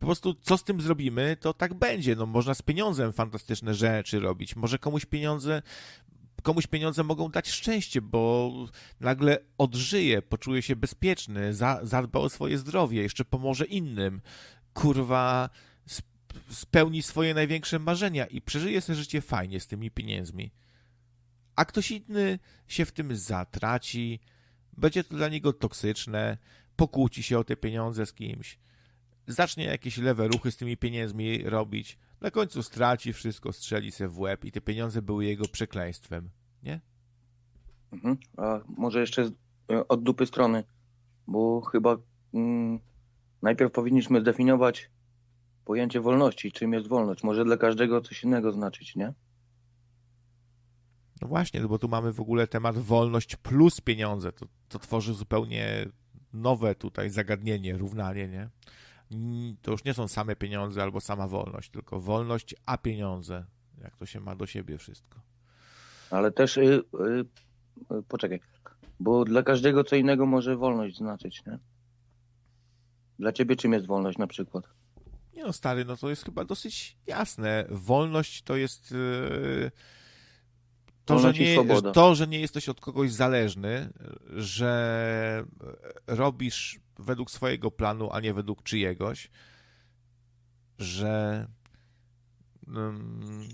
[0.00, 2.16] Po prostu co z tym zrobimy, to tak będzie.
[2.16, 4.56] No, można z pieniądzem fantastyczne rzeczy robić.
[4.56, 5.62] Może komuś pieniądze,
[6.42, 8.52] komuś pieniądze mogą dać szczęście, bo
[9.00, 14.20] nagle odżyje, poczuje się bezpieczny, za, zadba o swoje zdrowie, jeszcze pomoże innym.
[14.74, 15.50] Kurwa,
[15.96, 20.50] sp- spełni swoje największe marzenia i przeżyje sobie życie fajnie z tymi pieniędzmi.
[21.56, 24.20] A ktoś inny się w tym zatraci,
[24.72, 26.38] będzie to dla niego toksyczne,
[26.76, 28.58] pokłóci się o te pieniądze z kimś
[29.26, 34.18] zacznie jakieś lewe ruchy z tymi pieniędzmi robić, na końcu straci wszystko, strzeli se w
[34.18, 36.30] łeb i te pieniądze były jego przekleństwem,
[36.62, 36.80] nie?
[37.92, 38.16] Mhm.
[38.36, 39.30] A może jeszcze
[39.70, 40.64] e, od dupy strony,
[41.26, 41.96] bo chyba
[42.34, 42.80] mm,
[43.42, 44.90] najpierw powinniśmy zdefiniować
[45.64, 47.22] pojęcie wolności, czym jest wolność.
[47.22, 49.14] Może dla każdego coś innego znaczyć, nie?
[51.22, 54.32] No właśnie, bo tu mamy w ogóle temat wolność plus pieniądze.
[54.32, 55.86] To, to tworzy zupełnie
[56.32, 58.48] nowe tutaj zagadnienie, równanie, nie?
[59.62, 63.44] To już nie są same pieniądze albo sama wolność, tylko wolność a pieniądze.
[63.82, 65.20] Jak to się ma do siebie wszystko.
[66.10, 66.80] Ale też, y, y,
[67.96, 68.40] y, poczekaj,
[69.00, 71.58] bo dla każdego co innego może wolność znaczyć, nie?
[73.18, 74.64] Dla ciebie czym jest wolność na przykład?
[75.34, 77.64] Nie no, stary, no to jest chyba dosyć jasne.
[77.70, 79.70] Wolność to jest yy,
[81.04, 83.92] to, że Wolność i nie, to, że nie jesteś od kogoś zależny,
[84.36, 85.44] że
[86.06, 89.30] robisz według swojego planu, a nie według czyjegoś,
[90.78, 91.46] że
[92.68, 93.48] mm,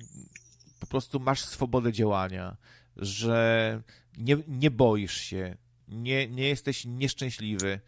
[0.80, 2.56] po prostu masz swobodę działania,
[2.96, 3.82] że
[4.18, 5.56] nie, nie boisz się,
[5.88, 7.80] nie, nie jesteś nieszczęśliwy,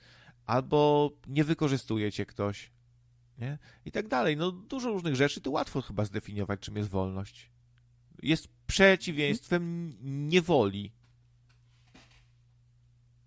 [0.47, 2.71] albo nie wykorzystuje cię ktoś,
[3.39, 3.59] nie?
[3.85, 4.37] I tak dalej.
[4.37, 7.51] No dużo różnych rzeczy, to łatwo chyba zdefiniować, czym jest wolność.
[8.23, 9.95] Jest przeciwieństwem
[10.29, 10.93] niewoli.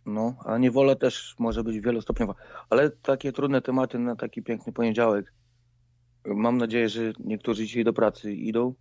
[0.05, 2.35] No, a niewola też może być wielostopniowa.
[2.69, 5.33] Ale takie trudne tematy na taki piękny poniedziałek.
[6.25, 8.73] Mam nadzieję, że niektórzy dzisiaj do pracy idą.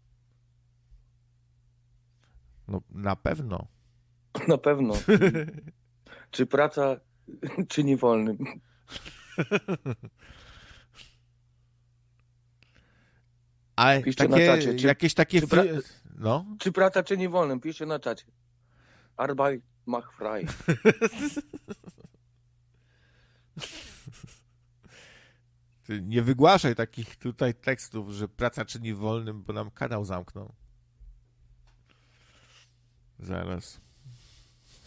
[2.69, 3.67] No na pewno.
[4.49, 4.95] Na pewno.
[6.31, 6.97] Czy praca
[7.69, 8.39] czyni wolnym?
[13.77, 15.41] A Piszcie na takie, czacie, czy- jakieś takie...
[15.41, 15.83] czy pra-
[16.19, 17.61] No, Czy praca czyni wolnym?
[17.61, 18.25] Piszcie na czacie.
[19.17, 20.47] Arbeit macht frei.
[26.03, 30.53] nie wygłaszaj takich tutaj tekstów, że praca czyni wolnym, bo nam kanał zamkną.
[33.19, 33.81] Zaraz.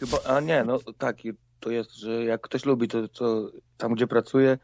[0.00, 4.06] Chyba, a nie, no taki to jest, że jak ktoś lubi to, co tam gdzie
[4.06, 4.58] pracuje,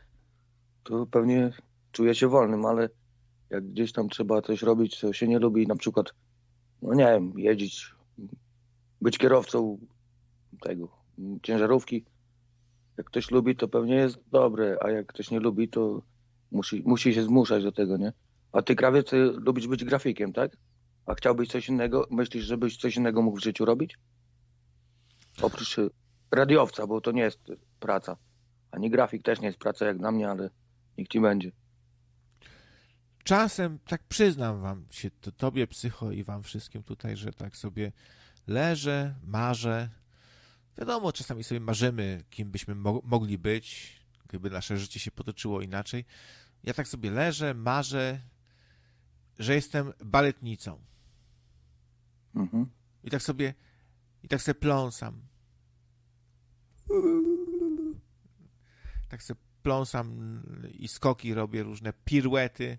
[0.83, 1.53] to pewnie
[1.93, 2.89] czuje się wolnym, ale
[3.51, 6.07] jak gdzieś tam trzeba coś robić, co się nie lubi, na przykład,
[6.83, 7.95] no nie wiem, jeździć,
[9.01, 9.79] być kierowcą
[10.61, 10.89] tego,
[11.43, 12.05] ciężarówki,
[12.97, 16.03] jak ktoś lubi, to pewnie jest dobre, a jak ktoś nie lubi, to
[16.53, 18.13] musi, musi się zmuszać do tego, nie?
[18.53, 20.57] A ty, krawiec, ty lubisz być grafikiem, tak?
[21.07, 22.07] A chciałbyś coś innego?
[22.11, 23.99] Myślisz, żebyś coś innego mógł w życiu robić?
[25.43, 25.91] Oprócz y,
[26.31, 27.41] radiowca, bo to nie jest
[27.81, 28.17] praca.
[28.71, 30.51] Ani grafik też nie jest praca jak na mnie, ale
[30.99, 31.53] niech ci będzie.
[33.25, 37.93] Czasem, tak przyznam wam się, to tobie psycho i wam wszystkim tutaj, że tak sobie
[38.47, 39.89] leżę, marzę.
[40.79, 43.97] Wiadomo, czasami sobie marzymy, kim byśmy mo- mogli być,
[44.29, 46.05] gdyby nasze życie się potoczyło inaczej.
[46.65, 48.21] Ja tak sobie leżę, marzę,
[49.39, 50.81] że jestem baletnicą.
[52.35, 52.67] Mhm.
[53.05, 53.55] I tak sobie,
[54.23, 55.23] i tak sobie pląsam.
[59.09, 60.41] Tak sobie pląsam
[60.73, 62.79] i skoki robię, różne piruety.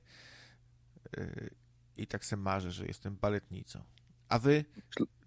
[1.18, 1.50] Yy,
[1.98, 3.84] I tak sobie marzę, że jestem baletnicą.
[4.30, 4.66] A wy?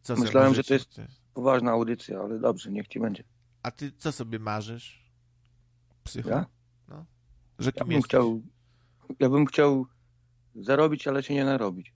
[0.05, 1.01] Co Myślałem, że to jest-
[1.35, 3.25] Poważna audycja, ale dobrze, niech ci będzie.
[3.63, 5.11] A ty co sobie marzysz?
[6.05, 6.29] Psycho?
[6.31, 6.47] Ja?
[6.89, 7.05] No.
[7.59, 8.09] Że Ja kim bym jesteś?
[8.09, 8.43] chciał,
[9.21, 9.87] ja bym chciał
[10.57, 11.93] zarobić, ale się nie narobić.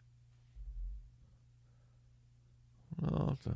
[3.03, 3.51] No to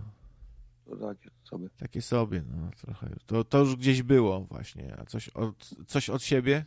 [0.87, 1.69] To takie sobie.
[1.79, 3.17] takie sobie, no trochę.
[3.27, 4.97] To, to już gdzieś było właśnie.
[4.99, 6.65] A coś od, coś od siebie?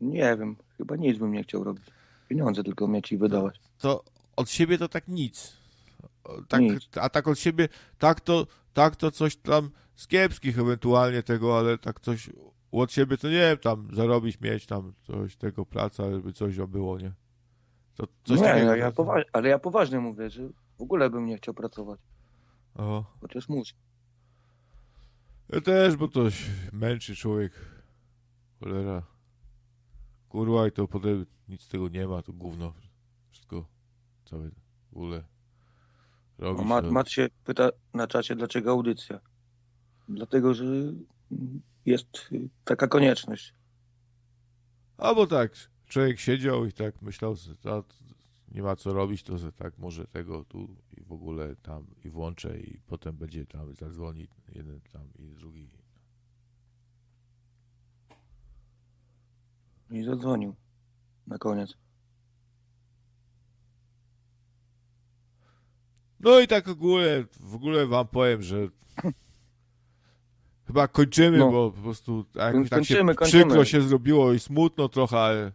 [0.00, 1.84] Nie wiem, chyba nic bym nie chciał robić.
[2.28, 3.60] Pieniądze tylko mieć i wydawać.
[3.78, 4.04] To
[4.36, 5.56] od siebie to tak nic.
[6.48, 6.88] Tak, Nic.
[7.00, 7.68] a tak od siebie,
[7.98, 12.30] tak to, tak to coś tam z kiepskich ewentualnie tego, ale tak coś
[12.72, 16.98] od siebie to nie wiem, tam zarobić, mieć tam coś tego, praca, żeby coś było,
[16.98, 17.12] nie?
[17.94, 18.76] To coś nie, takiego.
[18.76, 20.48] ja, poważ, ale ja poważnie mówię, że
[20.78, 22.00] w ogóle bym nie chciał pracować.
[22.74, 23.04] O.
[23.20, 23.74] Chociaż muszę.
[25.48, 27.52] Ja też, bo to się męczy człowiek.
[28.60, 29.02] Cholera.
[30.28, 32.72] Kurwa i to potem nic z tego nie ma, to gówno.
[33.30, 33.64] Wszystko,
[34.24, 34.50] całe
[34.92, 35.24] w ogóle
[36.38, 36.68] robi O, się.
[36.68, 39.20] Mat, Mat się pyta na czacie, dlaczego audycja.
[40.08, 40.64] Dlatego, że
[41.86, 42.30] jest
[42.64, 43.54] taka konieczność.
[44.98, 45.52] Albo tak,
[45.88, 47.82] człowiek siedział i tak myślał, że ta,
[48.52, 52.10] nie ma co robić, to że tak może tego tu i w ogóle tam i
[52.10, 55.68] włączę i potem będzie tam zadzwoni jeden tam i drugi.
[59.90, 60.54] I zadzwonił.
[61.26, 61.74] Na koniec.
[66.20, 68.68] No i tak w ogóle, w ogóle wam powiem, że
[70.66, 71.50] chyba kończymy, No.
[71.50, 73.44] bo po prostu tak, Koń- tak się kończymy, kończymy.
[73.44, 75.52] przykro się zrobiło i smutno trochę, ale e,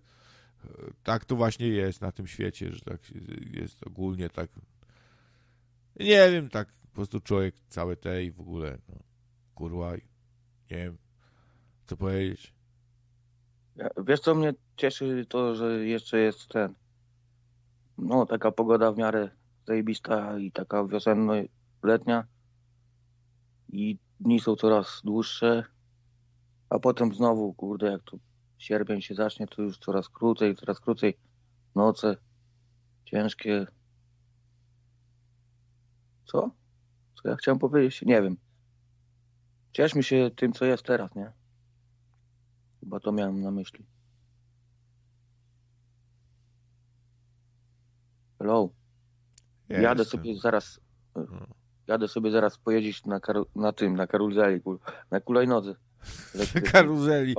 [1.03, 3.19] tak to właśnie jest na tym świecie, że tak się-
[3.51, 4.49] jest ogólnie tak
[5.99, 8.95] nie wiem, tak po prostu człowiek całe te i w ogóle no,
[9.55, 9.93] kurwa
[10.71, 10.97] nie wiem
[11.85, 12.53] co powiedzieć.
[13.75, 16.73] Ja, wiesz co mnie cieszy to, że jeszcze jest ten.
[17.97, 19.29] No, taka pogoda w miarę
[19.67, 22.23] zajebista i taka wiosenno-letnia.
[23.69, 25.65] I dni są coraz dłuższe.
[26.69, 28.19] A potem znowu, kurde, jak tu
[28.57, 31.17] sierpień się zacznie, to już coraz krócej, coraz krócej.
[31.75, 32.17] Noce
[33.05, 33.67] ciężkie.
[36.25, 36.51] Co?
[37.15, 38.01] Co ja chciałem powiedzieć?
[38.01, 38.37] Nie wiem.
[39.71, 41.31] Cieszmy się tym, co jest teraz, nie?
[42.79, 43.85] Chyba to miałem na myśli.
[48.39, 48.82] Hello.
[49.69, 50.19] Jadę Jestem.
[50.19, 50.79] sobie zaraz.
[51.87, 54.61] Jadę sobie zaraz pojeździć na, karu, na tym, na karuzeli,
[55.11, 55.75] na kulajnodze.
[56.71, 57.35] karuzeli.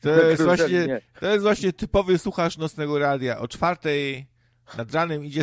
[0.00, 1.00] To Na jest, karuzeli, właśnie, nie.
[1.20, 3.38] to jest właśnie typowy słuchacz nocnego radia.
[3.38, 4.26] O czwartej
[4.76, 5.42] nad ranem idzie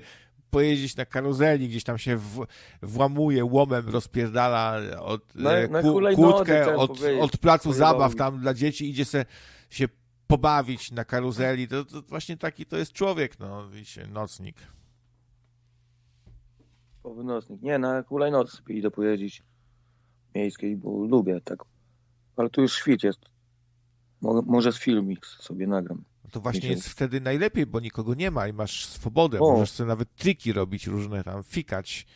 [0.50, 2.46] pojeździć na karuzeli, gdzieś tam się w,
[2.82, 8.40] włamuje, łomem rozpierdala od Na- e, na ku, hulajnodze kłódkę od, od placu zabaw tam
[8.40, 9.24] dla dzieci, idzie se,
[9.70, 9.88] się
[10.26, 11.68] pobawić na karuzeli.
[11.68, 14.56] To, to właśnie taki to jest człowiek, no, wiecie, nocnik.
[17.08, 17.62] Po wynosnik.
[17.62, 19.42] Nie, na hulajnodze sobie idę pojeździć
[20.34, 21.58] miejskiej, bo lubię tak.
[22.36, 23.18] Ale tu już świt jest.
[24.20, 26.04] Mo, może z filmik sobie nagram.
[26.30, 29.40] To właśnie jest wtedy najlepiej, bo nikogo nie ma i masz swobodę.
[29.40, 29.52] O.
[29.52, 32.06] Możesz sobie nawet triki robić różne tam, fikać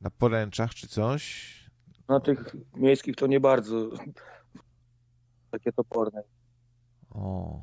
[0.00, 1.52] na poręczach czy coś.
[2.08, 3.90] Na tych miejskich to nie bardzo
[5.50, 6.22] takie toporne.
[7.10, 7.60] O,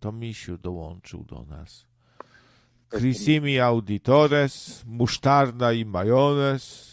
[0.00, 1.86] to Misiu dołączył do nas.
[2.88, 6.88] Crisimi auditores, musztarda i majonez.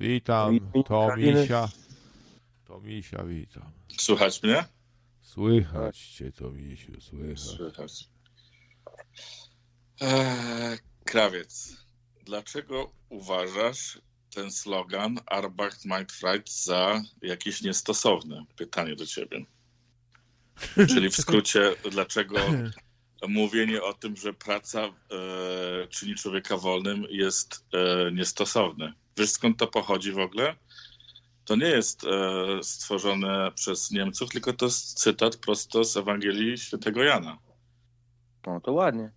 [0.00, 1.40] Witam, Witam, to Kariny.
[1.40, 1.68] Misia.
[2.64, 3.72] To Misia, witam.
[3.98, 4.64] Słychać mnie?
[5.22, 7.40] Słychać cię, to Misiu, słychać.
[7.40, 8.08] Słychać.
[10.00, 11.76] Eee, krawiec,
[12.24, 14.00] dlaczego uważasz
[14.34, 18.44] ten slogan Arbeit macht Freude za jakiś niestosowny?
[18.56, 19.44] Pytanie do ciebie.
[20.88, 22.36] Czyli w skrócie, dlaczego
[23.28, 24.92] mówienie o tym, że praca e,
[25.88, 28.92] czyni człowieka wolnym jest e, niestosowne?
[29.16, 30.56] Wiesz skąd to pochodzi w ogóle?
[31.44, 37.02] To nie jest e, stworzone przez Niemców, tylko to jest cytat prosto z Ewangelii Świętego
[37.02, 37.38] Jana.
[38.46, 39.12] No to ładnie.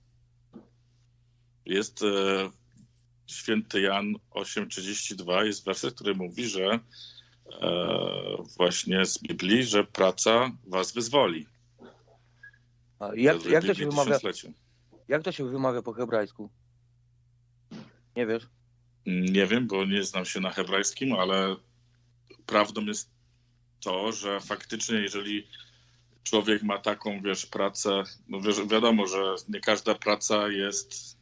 [1.65, 2.49] Jest e,
[3.27, 6.79] święty Jan 8,32, jest werset, który mówi, że
[7.61, 7.79] e,
[8.57, 11.47] właśnie z Biblii, że praca was wyzwoli.
[13.03, 14.19] A jak, jak, to się wymawia,
[15.07, 16.49] jak to się wymawia po hebrajsku?
[18.15, 18.47] Nie wiesz?
[19.05, 21.55] Nie wiem, bo nie znam się na hebrajskim, ale
[22.45, 23.09] prawdą jest
[23.79, 25.47] to, że faktycznie jeżeli
[26.23, 31.17] człowiek ma taką, wiesz, pracę, no wiesz, wiadomo, że nie każda praca jest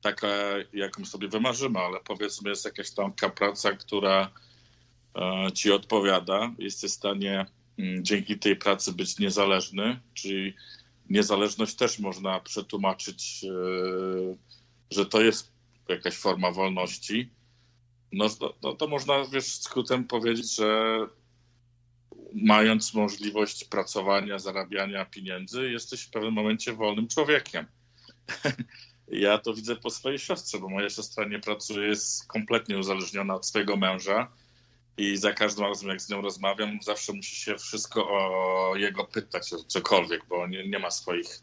[0.00, 0.28] taka,
[0.72, 4.30] jaką sobie wymarzymy, ale powiedzmy jest jakaś tam taka praca, która
[5.16, 7.46] e, ci odpowiada, jesteś w stanie
[7.78, 10.54] mm, dzięki tej pracy być niezależny, czyli
[11.10, 14.36] niezależność też można przetłumaczyć, e,
[14.90, 15.52] że to jest
[15.88, 17.30] jakaś forma wolności.
[18.12, 20.98] No, no, no to można, wiesz, skrótem powiedzieć, że
[22.34, 27.66] mając możliwość pracowania, zarabiania pieniędzy, jesteś w pewnym momencie wolnym człowiekiem.
[29.12, 33.46] Ja to widzę po swojej siostrze, bo moja siostra nie pracuje, jest kompletnie uzależniona od
[33.46, 34.32] swojego męża
[35.00, 39.52] i za każdym razem, jak z nią rozmawiam, zawsze musi się wszystko o jego pytać,
[39.52, 41.40] o cokolwiek, bo nie, nie ma swoich,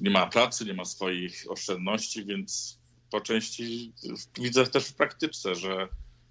[0.00, 2.78] nie ma pracy, nie ma swoich oszczędności, więc
[3.10, 3.92] po części
[4.38, 5.88] widzę też w praktyce, że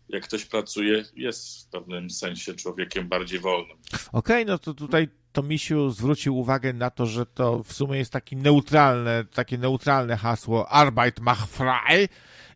[0.09, 3.77] jak ktoś pracuje, jest w pewnym sensie człowiekiem bardziej wolnym.
[4.11, 8.35] Okej, no to tutaj Tomisiu zwrócił uwagę na to, że to w sumie jest taki
[8.35, 12.07] neutralne, takie neutralne hasło Arbeit macht frei.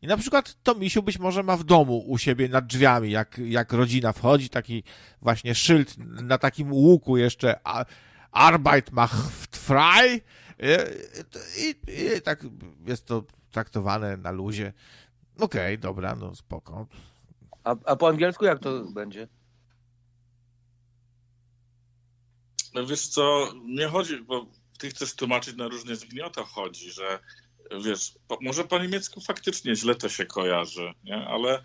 [0.02, 3.74] I na przykład Tomisiu być może ma w domu u siebie nad drzwiami, jak, jak
[3.74, 4.84] rodzina wchodzi, taki
[5.22, 7.60] właśnie szyld na takim łuku jeszcze
[8.32, 10.22] Arbeit macht frei.
[11.58, 12.44] I, i, I tak
[12.86, 14.74] jest to traktowane na luzie.
[15.40, 16.88] Okej, dobra, no spoko.
[17.64, 19.28] A, a po angielsku jak to będzie?
[22.74, 24.46] No wiesz co, nie chodzi, bo
[24.78, 25.94] ty chcesz tłumaczyć na różne
[26.34, 27.20] to chodzi, że
[27.86, 31.16] wiesz, po, może po niemiecku faktycznie źle to się kojarzy, nie?
[31.16, 31.64] ale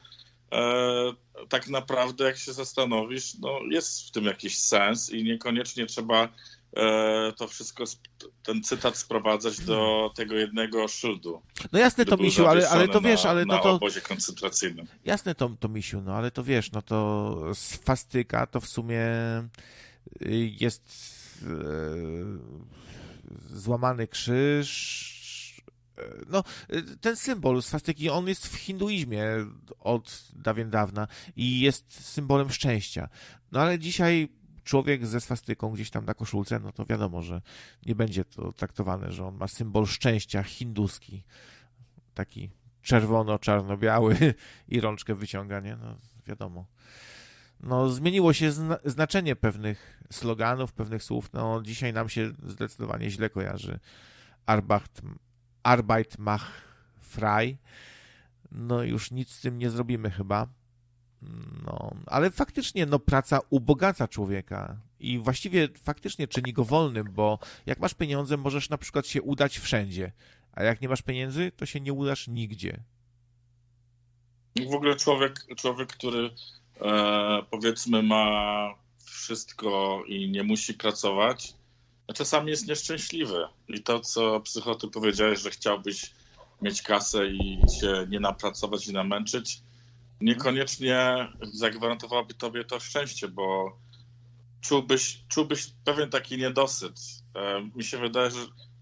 [0.52, 1.14] e,
[1.48, 6.28] tak naprawdę jak się zastanowisz, no jest w tym jakiś sens i niekoniecznie trzeba
[6.76, 7.84] e, to wszystko,
[8.42, 11.42] ten cytat sprowadzać do tego jednego szyldu.
[11.72, 13.70] No jasne, był Tomisiu, ale, ale to wiesz, na, ale no na to...
[13.72, 14.86] obozie koncentracyjnym.
[15.04, 19.02] Jasne, to, to misiu, no ale to wiesz, no to swastyka to w sumie
[20.22, 20.82] y, jest
[21.42, 21.46] e,
[23.52, 25.19] złamany krzyż.
[26.28, 26.44] No,
[26.74, 29.24] y, ten symbol swastyki, on jest w hinduizmie
[29.78, 33.08] od dawien dawna i jest symbolem szczęścia.
[33.52, 34.28] No ale dzisiaj
[34.64, 37.42] człowiek ze swastyką gdzieś tam na koszulce, no to wiadomo, że
[37.86, 41.24] nie będzie to traktowane, że on ma symbol szczęścia hinduski.
[42.14, 42.50] Taki
[42.82, 44.34] czerwono-czarno-biały
[44.68, 45.76] i rączkę wyciąga, nie?
[45.76, 45.96] No,
[46.26, 46.66] wiadomo.
[47.60, 51.32] No, zmieniło się zna znaczenie pewnych sloganów, pewnych słów.
[51.32, 53.78] No, dzisiaj nam się zdecydowanie źle kojarzy.
[54.46, 55.00] Arbeit,
[55.62, 56.52] Arbeit macht
[57.00, 57.58] frei.
[58.52, 60.46] No, już nic z tym nie zrobimy chyba.
[61.66, 67.78] No, ale faktycznie, no, praca ubogaca człowieka i właściwie faktycznie czyni go wolnym, bo jak
[67.78, 70.12] masz pieniądze, możesz na przykład się udać wszędzie,
[70.52, 72.82] a jak nie masz pieniędzy, to się nie udasz nigdzie.
[74.70, 76.30] W ogóle człowiek, człowiek który
[76.80, 78.74] e, powiedzmy ma
[79.04, 81.54] wszystko i nie musi pracować,
[82.12, 83.46] czasami jest nieszczęśliwy.
[83.68, 86.10] I to, co psychoty powiedziałeś, że chciałbyś
[86.62, 89.62] mieć kasę i się nie napracować i namęczyć,
[90.20, 93.76] niekoniecznie zagwarantowałoby tobie to szczęście, bo
[94.60, 97.00] czułbyś, czułbyś pewien taki niedosyt.
[97.34, 98.38] E, mi się wydaje, że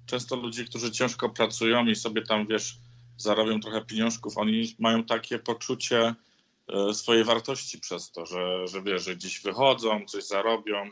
[0.07, 2.79] często ludzie, którzy ciężko pracują i sobie tam, wiesz,
[3.17, 6.15] zarobią trochę pieniążków, oni mają takie poczucie
[6.69, 10.91] e, swojej wartości przez to, że, że wiesz, że gdzieś wychodzą, coś zarobią,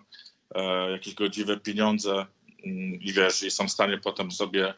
[0.92, 2.26] jakieś godziwe pieniądze
[2.64, 4.74] mm, i wiesz, i są w stanie potem sobie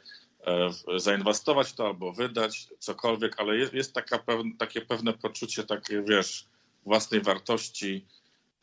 [0.47, 6.03] e, zainwestować to albo wydać, cokolwiek, ale jest, jest taka pewn, takie pewne poczucie, takie
[6.03, 6.47] wiesz,
[6.85, 8.07] własnej wartości,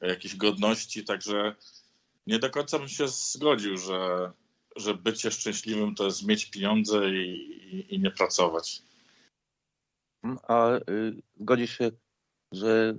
[0.01, 1.55] e, jakiejś godności, także
[2.27, 4.31] nie do końca bym się zgodził, że,
[4.75, 7.29] że bycie szczęśliwym to jest mieć pieniądze i,
[7.75, 8.81] i, i nie pracować.
[10.23, 10.81] Mm, A y,
[11.39, 11.91] zgodzisz się,
[12.51, 12.95] że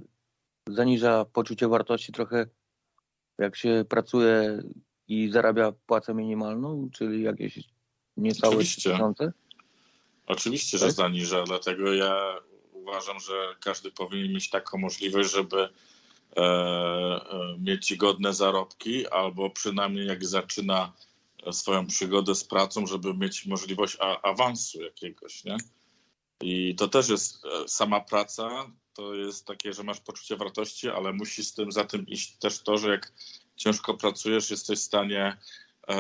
[0.69, 2.47] zaniża poczucie wartości trochę,
[3.39, 4.63] jak się pracuje
[5.09, 7.59] i zarabia płacę minimalną, czyli jakieś
[8.17, 8.91] niecałe Oczywiście.
[8.91, 9.33] tysiące?
[10.27, 10.95] Oczywiście, że Tak?
[10.95, 12.41] zaniża, dlatego ja
[12.73, 15.69] uważam, że każdy powinien mieć taką możliwość, żeby
[16.37, 20.93] e, e, mieć godne zarobki, albo przynajmniej jak zaczyna
[21.53, 25.57] swoją przygodę z pracą, żeby mieć możliwość a, awansu jakiegoś, nie?
[26.41, 31.13] I to też jest e, sama praca, to jest takie, że masz poczucie wartości, ale
[31.13, 33.13] musi z tym za tym iść też to, że jak
[33.57, 35.37] ciężko pracujesz, jesteś w stanie
[35.89, 35.97] e,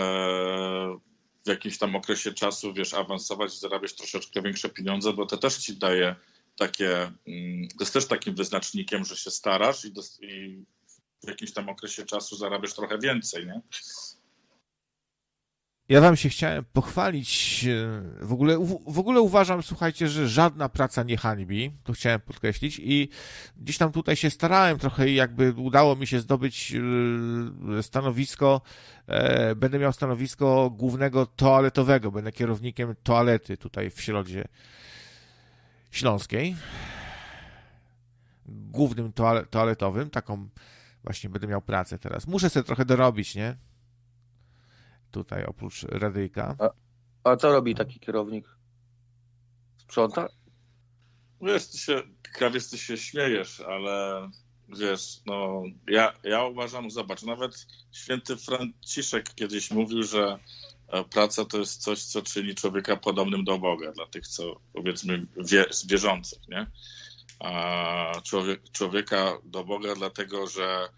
[1.44, 5.76] w jakimś tam okresie czasu, wiesz, awansować, zarabiać troszeczkę większe pieniądze, bo to też ci
[5.76, 6.16] daje
[6.56, 6.96] takie,
[7.26, 9.92] mm, to jest też takim wyznacznikiem, że się starasz i,
[10.22, 10.64] i
[11.24, 13.60] w jakimś tam okresie czasu zarabiasz trochę więcej, nie?
[15.88, 17.64] Ja wam się chciałem pochwalić.
[18.20, 18.58] e, W ogóle,
[18.88, 21.70] w, ogóle uważam, słuchajcie, że żadna praca nie hańbi.
[21.84, 22.80] To chciałem podkreślić.
[22.84, 23.08] I
[23.56, 26.74] gdzieś tam tutaj się starałem trochę i jakby udało mi się zdobyć
[27.78, 28.60] e, stanowisko.
[29.06, 32.10] e, Będę miał stanowisko głównego toaletowego.
[32.12, 34.44] Będę kierownikiem toalety tutaj w Środzie.
[35.90, 36.56] Śląskiej,
[38.46, 40.48] głównym toale- toaletowym, taką
[41.04, 42.26] właśnie będę miał pracę teraz.
[42.26, 43.56] Muszę sobie trochę dorobić, nie?
[45.10, 46.56] Tutaj oprócz radyjka.
[47.24, 48.48] A co robi taki kierownik?
[49.76, 50.28] Sprząta?
[51.42, 54.28] Wiesz, ty się, krawiec, ty się śmiejesz, ale
[54.68, 60.38] wiesz, no ja, ja uważam, zobacz, nawet święty Franciszek kiedyś mówił, że
[60.88, 65.26] e, praca to jest coś, co czyni człowieka podobnym do Boga, dla tych, co powiedzmy
[65.36, 66.66] wie, wierzących, nie?
[67.38, 70.88] A człowiek, człowieka do Boga, dlatego że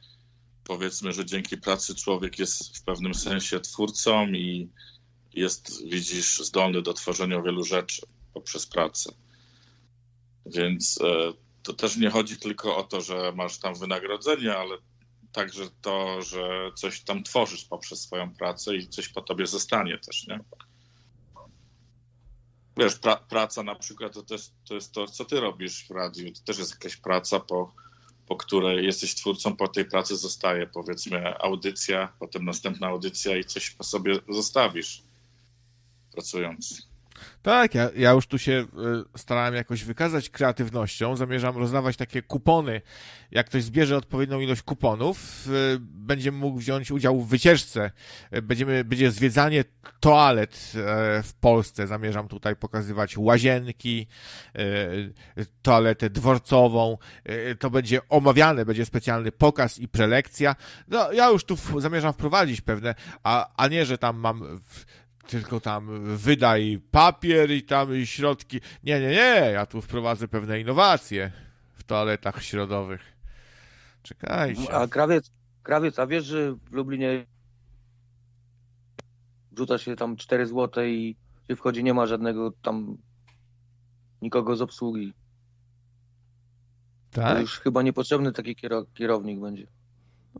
[0.68, 4.68] powiedzmy, że dzięki pracy człowiek jest w pewnym sensie twórcą i
[5.34, 8.02] jest, widzisz, zdolny do tworzenia wielu rzeczy
[8.34, 9.12] poprzez pracę.
[10.46, 11.32] Więc e,
[11.62, 14.78] to też nie chodzi tylko o to, że masz tam wynagrodzenie, ale
[15.32, 20.26] także to, że coś tam tworzysz poprzez swoją pracę i coś po tobie zostanie też,
[20.26, 20.40] nie?
[22.76, 26.32] Wiesz, pra, praca na przykład to, też, to jest to, co ty robisz w radiu.
[26.32, 27.72] To też jest jakaś praca, po,
[28.28, 33.70] po której jesteś twórcą, po tej pracy zostaje powiedzmy audycja, potem następna audycja i coś
[33.70, 35.02] po sobie zostawisz
[36.12, 36.88] pracując.
[37.42, 41.16] Tak, ja, ja już tu się y, starałem jakoś wykazać kreatywnością.
[41.16, 42.80] Zamierzam rozdawać takie kupony.
[43.30, 47.90] Jak ktoś zbierze odpowiednią ilość kuponów, y, będzie mógł wziąć udział w wycieczce.
[48.36, 49.64] Y, Będziemy, będzie zwiedzanie
[50.00, 51.86] toalet e, w Polsce.
[51.86, 54.06] Zamierzam tutaj pokazywać łazienki,
[55.62, 56.98] toaletę dworcową.
[57.58, 60.56] To będzie omawiane, będzie specjalny pokaz i prelekcja.
[60.88, 64.84] No, ja już tu zamierzam wprowadzić pewne, a, a nie, że tam mam w,
[65.28, 68.60] tylko tam wydaj papier i tam środki.
[68.84, 71.32] Nie, nie, nie, ja tu wprowadzę pewne innowacje
[71.74, 73.00] w toaletach środowych.
[74.02, 74.74] Czekajcie.
[74.74, 75.30] A krawiec,
[75.62, 77.26] krawiec, a wiesz, że w Lublinie
[79.56, 81.16] rzuca się tam 4 złote i
[81.50, 82.96] się wchodzi, nie ma żadnego tam
[84.22, 85.12] nikogo z obsługi.
[87.10, 87.40] To Tak?
[87.40, 89.66] już chyba niepotrzebny taki kiero- kierownik będzie.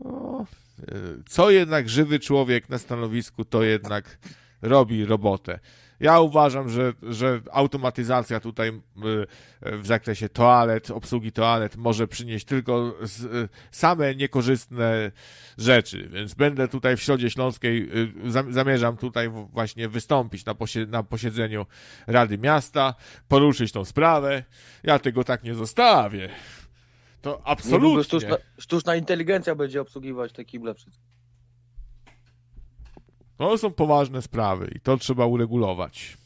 [0.01, 4.19] O, y, co jednak żywy człowiek na stanowisku, to jednak
[4.63, 5.59] robi robotę.
[6.01, 8.79] Ja uważam, że, że automatyzacja tutaj y,
[9.79, 12.95] w zakresie toalet, obsługi toalet może przynieść tylko
[13.45, 15.13] y, same niekorzystne
[15.59, 17.91] rzeczy, więc będę tutaj w Środzie Śląskiej,
[18.27, 21.67] y, zam- zamierzam tutaj właśnie wystąpić na, posie, na posiedzeniu
[22.07, 22.95] Rady Miasta,
[23.29, 24.45] poruszyć tą sprawę.
[24.83, 26.29] Ja tego tak nie zostawię.
[27.23, 28.05] To absolutnie.
[28.05, 31.18] sztuczna, sztuczna inteligencja będzie obsługiwać te kible wszystkie.
[33.39, 36.16] To są poważne sprawy i to trzeba uregulować.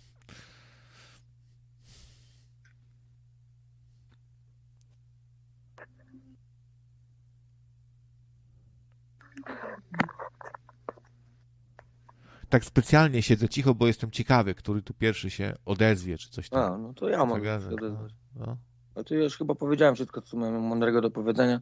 [12.49, 16.73] Tak specjalnie siedzę cicho, bo jestem ciekawy, który tu pierwszy się odezwie, czy coś tam.
[16.73, 18.13] A, no to ja mogę się odezwać.
[18.35, 18.57] No.
[18.97, 21.61] No to już chyba powiedziałem wszystko, co miałem mądrego do powiedzenia.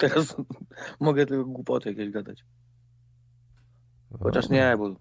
[0.00, 0.36] Teraz
[1.00, 2.44] mogę tylko głupoty jakieś gadać.
[4.18, 5.00] Chociaż nie, bo to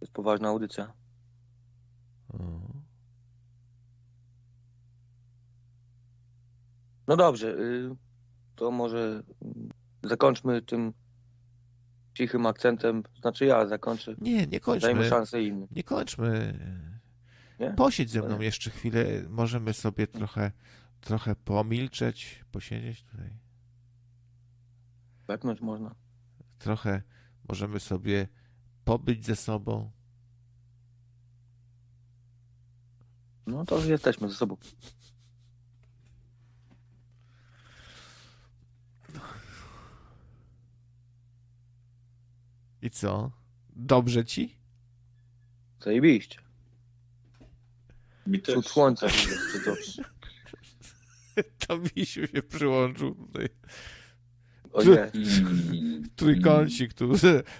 [0.00, 0.92] jest poważna audycja.
[2.28, 2.38] O.
[7.06, 7.96] No dobrze, y,
[8.56, 9.22] to może
[10.02, 10.92] zakończmy tym
[12.14, 13.02] cichym akcentem.
[13.20, 14.14] Znaczy ja zakończę.
[14.18, 15.08] Nie, nie Dajmy kończmy.
[15.08, 15.68] szansę innym.
[15.70, 16.58] Nie kończmy.
[17.60, 17.70] Nie?
[17.70, 18.44] Posiedź ze mną Nie.
[18.44, 19.04] jeszcze chwilę.
[19.28, 20.52] Możemy sobie trochę,
[21.00, 23.30] trochę pomilczeć, posiedzieć tutaj.
[25.26, 25.94] Wepnąć można.
[26.58, 27.02] Trochę
[27.48, 28.28] możemy sobie
[28.84, 29.90] pobyć ze sobą.
[33.46, 34.56] No to jesteśmy ze sobą.
[42.82, 43.30] I co?
[43.76, 44.56] Dobrze ci?
[45.80, 46.38] Zajebiście.
[48.26, 48.54] Mi też.
[48.54, 49.06] Wschód słońca
[49.64, 50.02] dobrze.
[51.66, 53.48] To misiu się przyłączył tutaj.
[54.74, 56.08] Mm.
[56.16, 57.12] Trójkącik tu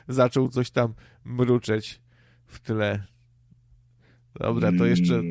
[0.09, 2.01] zaczął coś tam mruczeć
[2.47, 3.05] w tle.
[4.41, 5.23] Dobra, to jeszcze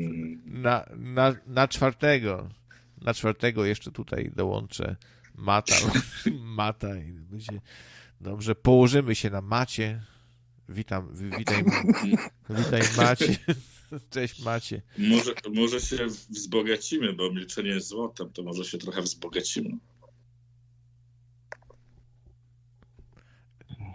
[0.44, 2.48] na, na, na czwartego.
[3.00, 4.96] Na czwartego jeszcze tutaj dołączę
[5.34, 5.74] mata.
[6.56, 7.60] Mata i będzie
[8.20, 8.54] dobrze.
[8.54, 10.02] Położymy się na macie.
[10.68, 11.64] Witam, wi- witaj,
[12.58, 13.36] witaj Macie.
[14.10, 14.82] Cześć Macie.
[14.98, 19.70] Może, może się wzbogacimy, bo milczenie jest złotem, to może się trochę wzbogacimy.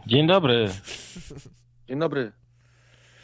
[0.09, 0.69] Dzień dobry.
[1.87, 2.31] Dzień dobry,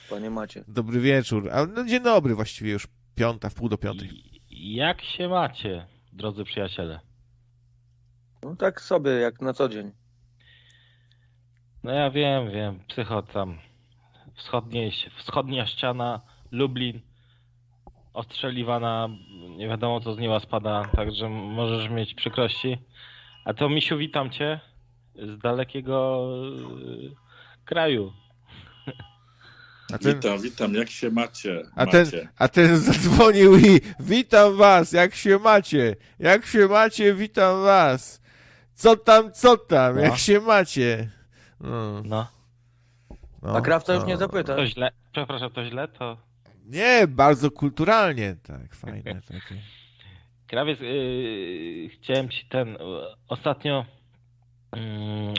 [0.10, 0.64] panie Macie.
[0.68, 1.50] Dobry wieczór.
[1.52, 4.10] A no dzień dobry, właściwie już piąta, w pół do piątej.
[4.50, 7.00] Jak się macie, drodzy przyjaciele?
[8.44, 9.92] No tak sobie, jak na co dzień.
[11.84, 13.58] No ja wiem, wiem, psycho tam.
[14.36, 16.22] Wschodnie, wschodnia ściana,
[16.52, 17.02] Lublin.
[18.14, 19.10] ostrzeliwana,
[19.58, 22.78] nie wiadomo co z nieba spada, także możesz mieć przykrości.
[23.46, 24.60] A to Misiu, witam cię
[25.18, 26.28] z dalekiego
[27.12, 27.16] y,
[27.66, 28.14] kraju.
[29.94, 31.62] A ten, Witam, witam, jak się macie?
[31.76, 32.28] a ten, macie?
[32.38, 35.96] a ten zadzwonił i witam was, jak się macie?
[36.20, 38.22] Jak się macie, witam was.
[38.74, 40.02] Co tam, co tam, No.
[40.02, 41.10] jak się macie?
[41.60, 42.28] No, No,
[43.42, 44.08] no, A krawca już no.
[44.08, 44.56] nie zapyta.
[44.56, 46.18] to źle, przepraszam, to źle, to
[46.66, 49.62] Nie, bardzo kulturalnie, tak, fajne takie.
[50.48, 52.78] Krawiec, yy, chciałem ci ten.
[53.28, 53.86] Ostatnio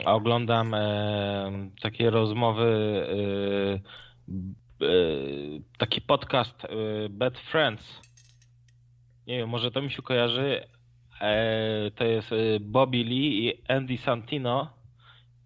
[0.04, 8.00] oglądam e, takie rozmowy, yy, yy, taki podcast yy, Bad Friends.
[9.26, 10.66] Nie wiem, może to mi się kojarzy.
[11.20, 14.70] E, to jest yy, Bobby Lee i Andy Santino.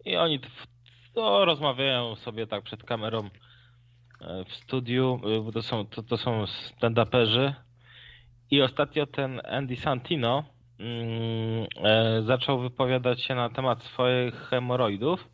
[0.04, 0.40] I oni
[1.14, 3.30] to rozmawiają sobie tak przed kamerą
[4.20, 5.20] e, w studiu.
[5.52, 7.54] To są, to, to są stand-uperzy.
[8.50, 10.59] I ostatnio ten Andy Santino mm, e,
[12.22, 15.28] zaczął wypowiadać się na temat swoich hemoroidów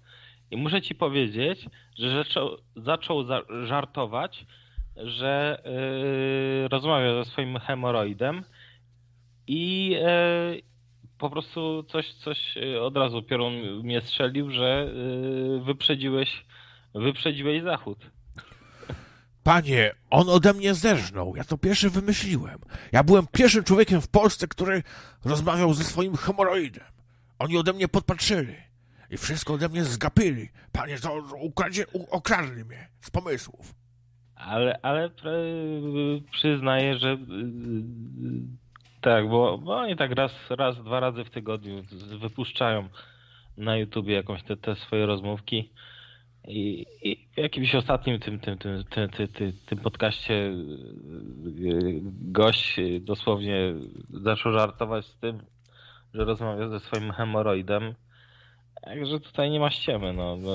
[0.51, 1.67] i muszę ci powiedzieć,
[1.99, 4.47] że zaczął, zaczął za, żartować,
[4.97, 8.45] że e, rozmawia ze swoim hemoroidem
[9.47, 10.55] i e,
[11.19, 16.45] po prostu coś, coś e, od razu piorun mnie strzelił, że e, wyprzedziłeś,
[16.95, 17.99] wyprzedziłeś zachód.
[19.47, 21.37] Panie, on ode mnie zerżnął.
[21.37, 22.59] Ja to pierwszy wymyśliłem.
[22.93, 24.83] Ja byłem pierwszym człowiekiem w Polsce, który
[25.25, 26.85] rozmawiał ze swoim hemoroidem.
[27.39, 28.55] Oni ode mnie podpatrzyli.
[29.11, 30.49] I wszystko ode mnie zgapili.
[30.73, 33.75] Panie, to ukradzie, okradli mnie z pomysłów.
[34.35, 37.19] Ale, ale pre- przyznaję, że yy,
[39.01, 41.83] tak, bo, bo oni tak raz, raz, dwa razy w tygodniu
[42.21, 42.89] wypuszczają
[43.57, 45.71] na YouTubie jakąś te, te swoje rozmówki.
[46.47, 52.79] I, I w jakimś ostatnim tym, tym, tym, tym, tym, tym, tym podcaście yy, gość
[52.79, 53.75] yy, dosłownie
[54.11, 55.43] zaczął żartować z tym,
[56.15, 57.95] że rozmawia ze swoim hemoroidem.
[58.83, 60.53] Także tutaj nie ma ściemy, no, no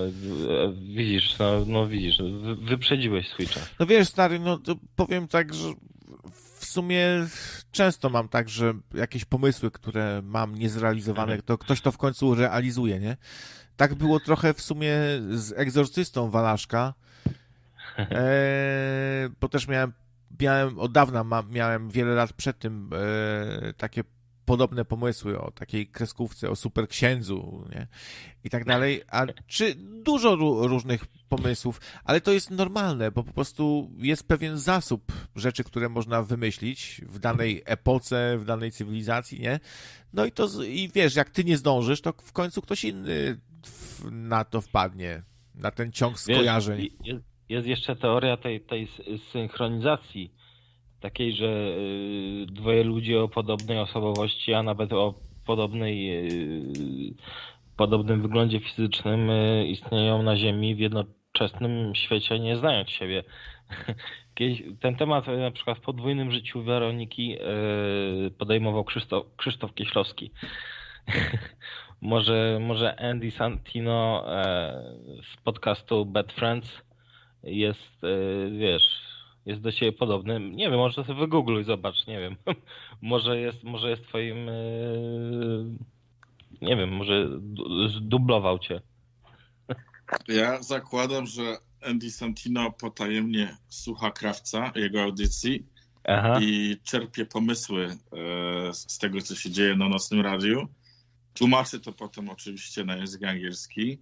[0.73, 3.75] widzisz, no, no widzisz, wy, wyprzedziłeś swój czas.
[3.79, 5.67] No wiesz, stary, no to powiem tak, że
[6.61, 7.05] w sumie
[7.71, 12.99] często mam tak, że jakieś pomysły, które mam niezrealizowane, to ktoś to w końcu realizuje,
[12.99, 13.17] nie?
[13.81, 14.95] Tak było trochę w sumie
[15.31, 16.93] z egzorcystą Walaszka,
[17.97, 19.93] e, bo też miałem,
[20.39, 24.03] miałem od dawna ma, miałem wiele lat przed tym e, takie
[24.45, 27.87] podobne pomysły o takiej kreskówce, o superksiędzu, nie?
[28.43, 33.33] I tak dalej, a czy dużo ró- różnych pomysłów, ale to jest normalne, bo po
[33.33, 39.59] prostu jest pewien zasób rzeczy, które można wymyślić w danej epoce, w danej cywilizacji, nie?
[40.13, 43.39] No i to, i wiesz, jak ty nie zdążysz, to w końcu ktoś inny
[44.11, 45.23] na to wpadnie,
[45.55, 46.87] na ten ciąg skojarzeń.
[47.03, 48.87] Jest, jest jeszcze teoria tej, tej
[49.31, 50.31] synchronizacji,
[51.01, 55.13] takiej, że y, dwoje ludzi o podobnej osobowości, a nawet o
[55.45, 56.25] podobnej,
[57.09, 57.13] y,
[57.77, 63.23] podobnym wyglądzie fizycznym y, istnieją na Ziemi w jednoczesnym świecie, nie znając siebie.
[64.81, 67.37] Ten temat na przykład w podwójnym życiu Weroniki
[68.37, 70.31] podejmował Krzysztof, Krzysztof Kieślowski.
[72.01, 74.83] może, może Andy Santino e,
[75.33, 76.69] z podcastu Bad Friends
[77.43, 78.83] jest, e, wiesz,
[79.45, 80.39] jest do siebie podobny.
[80.39, 82.35] Nie wiem, może sobie wygoogluj, zobacz, nie wiem.
[83.01, 84.53] może jest, może jest twoim, e,
[86.61, 88.81] nie wiem, może du- zdublował cię.
[90.27, 95.65] Ja zakładam, że Andy Santino potajemnie słucha krawca, jego audycji
[96.03, 96.39] Aha.
[96.41, 97.97] i czerpie pomysły
[98.73, 100.67] z tego, co się dzieje na nocnym radiu.
[101.33, 103.99] Tłumaczy to potem oczywiście na język angielski.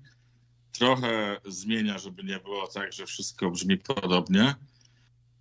[0.71, 4.55] Trochę zmienia, żeby nie było tak, że wszystko brzmi podobnie.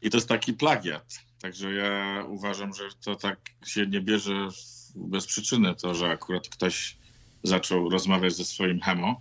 [0.02, 1.18] I to jest taki plagiat.
[1.40, 4.48] Także ja uważam, że to tak się nie bierze
[4.94, 6.96] bez przyczyny, to, że akurat ktoś
[7.42, 9.20] zaczął rozmawiać ze swoim hemo.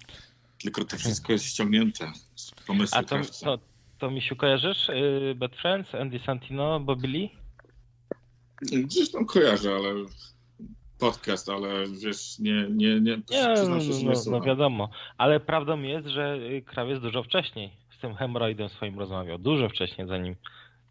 [0.62, 3.60] Tylko to wszystko jest ściągnięte z pomysłu A to, to,
[4.00, 4.90] to mi się kojarzysz?
[4.90, 7.32] y, Bad Friends, Andy Santino, Bobby Lee?
[8.62, 9.94] Gdzieś tam kojarzę, ale
[11.00, 11.70] podcast, ale
[12.04, 13.22] wiesz, nie, nie, nie, Nie,
[13.56, 14.44] przyznam się, że no, nie no słucham.
[14.44, 14.90] wiadomo.
[15.18, 19.38] Ale prawdą jest, że y, krawiec dużo wcześniej z tym hemoroidem swoim rozmawiał.
[19.38, 20.36] Dużo wcześniej, zanim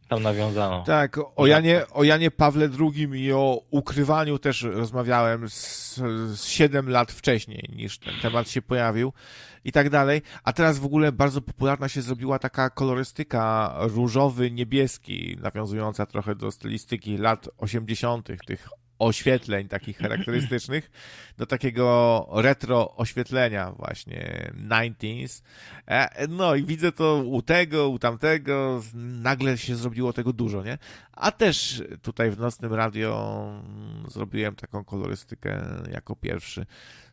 [0.09, 0.85] tam nawiązano.
[0.87, 5.97] Tak, o Janie, o Janie Pawle II i o ukrywaniu też rozmawiałem z,
[6.33, 9.13] z 7 lat wcześniej niż ten temat się pojawił
[9.65, 10.23] i tak dalej.
[10.45, 16.51] A teraz w ogóle bardzo popularna się zrobiła taka kolorystyka różowy, niebieski, nawiązująca trochę do
[16.51, 18.69] stylistyki lat 80., tych
[18.99, 20.91] oświetleń takich charakterystycznych
[21.39, 25.43] do takiego retro oświetlenia właśnie 90s.
[25.87, 30.79] E, No i widzę to u tego, u tamtego, nagle się zrobiło tego dużo, nie?
[31.13, 35.63] A też tutaj w Nocnym Radio mm, zrobiłem taką kolorystykę
[35.93, 36.67] jako pierwszy.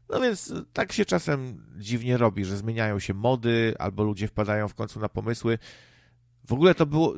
[0.10, 4.76] No więc tak się czasem dziwnie robi, że zmieniają się mody, albo ludzie wpadają w
[4.76, 5.60] końcu na pomysły.
[6.48, 7.14] W ogóle to było.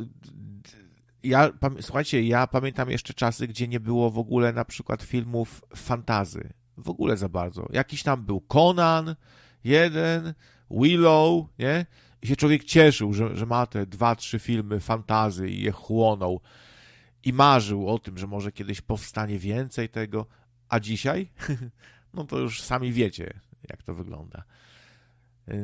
[1.25, 1.49] Ja,
[1.81, 6.49] słuchajcie, ja pamiętam jeszcze czasy, gdzie nie było w ogóle na przykład filmów fantazy.
[6.77, 7.67] W ogóle za bardzo.
[7.71, 9.15] Jakiś tam był Conan,
[9.63, 10.33] jeden,
[10.71, 11.85] Willow, nie?
[12.21, 16.41] I się człowiek cieszył, że, że ma te dwa, trzy filmy fantazy i je chłonął.
[17.23, 20.25] I marzył o tym, że może kiedyś powstanie więcej tego.
[20.69, 21.29] A dzisiaj?
[22.13, 23.39] no to już sami wiecie,
[23.69, 24.43] jak to wygląda.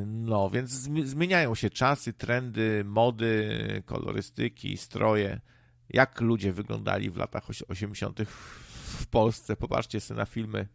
[0.05, 5.41] No, więc zmi- zmieniają się czasy, trendy, mody, kolorystyki, stroje.
[5.89, 8.19] Jak ludzie wyglądali w latach oś- 80.
[8.27, 9.55] w Polsce?
[9.55, 10.67] Popatrzcie sobie na filmy.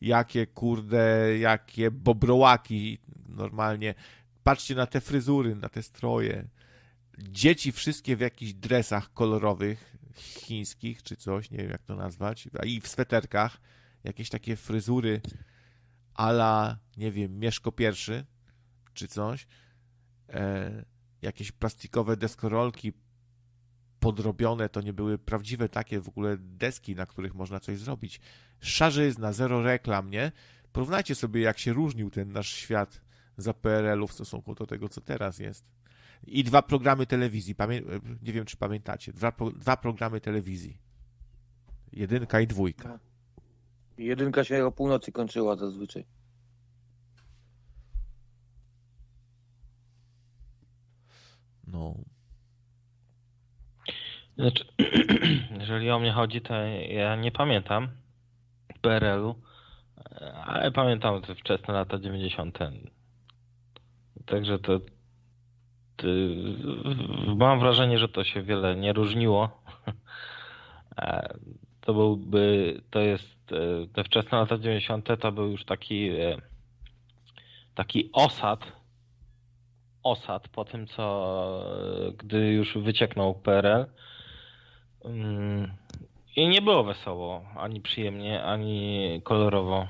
[0.00, 2.98] Jakie kurde, jakie bobrołaki
[3.28, 3.94] normalnie.
[4.42, 6.48] Patrzcie na te fryzury, na te stroje.
[7.18, 12.80] Dzieci wszystkie w jakichś dresach kolorowych, chińskich czy coś, nie wiem jak to nazwać, i
[12.80, 13.60] w sweterkach.
[14.04, 15.20] Jakieś takie fryzury
[16.14, 18.26] ala, nie wiem, Mieszko pierwszy,
[18.94, 19.46] czy coś,
[20.28, 20.84] e,
[21.22, 22.92] jakieś plastikowe deskorolki
[24.00, 28.20] podrobione, to nie były prawdziwe takie w ogóle deski, na których można coś zrobić.
[28.60, 30.32] Szarzyzna, zero reklam, nie?
[30.72, 33.00] Porównajcie sobie, jak się różnił ten nasz świat
[33.36, 35.64] za PRL-u w stosunku do tego, co teraz jest.
[36.26, 37.82] I dwa programy telewizji, Pamię
[38.22, 40.78] nie wiem, czy pamiętacie, dwa, pro dwa programy telewizji.
[41.92, 42.98] Jedynka i dwójka.
[44.00, 46.04] Jedynka się o północy kończyła zazwyczaj.
[51.66, 51.94] No.
[54.38, 54.64] Znaczy,
[55.60, 56.54] jeżeli o mnie chodzi, to
[56.88, 57.88] ja nie pamiętam
[58.80, 59.34] PRL-u,
[60.44, 62.58] ale pamiętam te wczesne lata 90.
[64.26, 64.80] Także to,
[65.96, 66.06] to
[67.36, 69.62] mam wrażenie, że to się wiele nie różniło.
[71.90, 75.08] To byłby, to jest, e, te wczesne lata 90.
[75.20, 76.36] to był już taki e,
[77.74, 78.60] taki osad,
[80.02, 81.04] osad po tym, co
[82.08, 83.86] e, gdy już wycieknął PRL.
[85.04, 85.72] Mm,
[86.36, 89.86] I nie było wesoło, ani przyjemnie, ani kolorowo.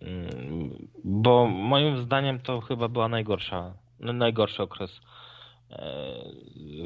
[0.00, 5.00] Mm, Bo moim zdaniem to chyba była najgorsza, najgorszy okres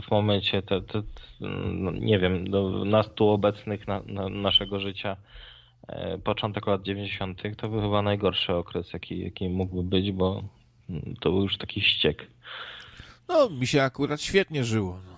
[0.03, 1.03] w momencie, te, te,
[1.41, 5.17] no, nie wiem, do nas tu obecnych, na, na naszego życia,
[5.89, 7.43] e, początek lat 90.
[7.57, 10.43] to był chyba najgorszy okres, jaki, jaki mógłby być, bo
[10.91, 12.27] mm, to był już taki ściek.
[13.29, 15.01] No, mi się akurat świetnie żyło.
[15.07, 15.15] No.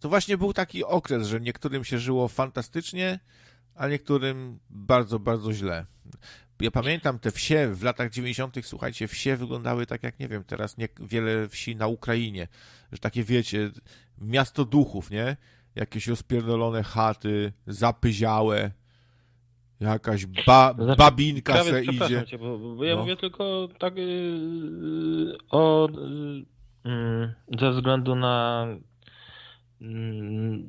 [0.00, 3.18] To właśnie był taki okres, że niektórym się żyło fantastycznie,
[3.74, 5.86] a niektórym bardzo, bardzo źle.
[6.60, 10.78] Ja pamiętam te wsie w latach 90., słuchajcie, wsie wyglądały tak jak, nie wiem, teraz
[10.78, 12.48] nie, wiele wsi na Ukrainie,
[12.92, 13.70] że takie, wiecie,
[14.20, 15.36] miasto duchów, nie?
[15.74, 18.70] Jakieś rozpierdolone chaty, zapyziałe,
[19.80, 22.24] jakaś ba, znaczy, babinka se idzie.
[22.26, 23.00] Cię, bo, bo ja No.
[23.00, 25.88] mówię tylko tak yy, o
[26.84, 28.66] yy, ze względu na
[29.80, 29.88] yy,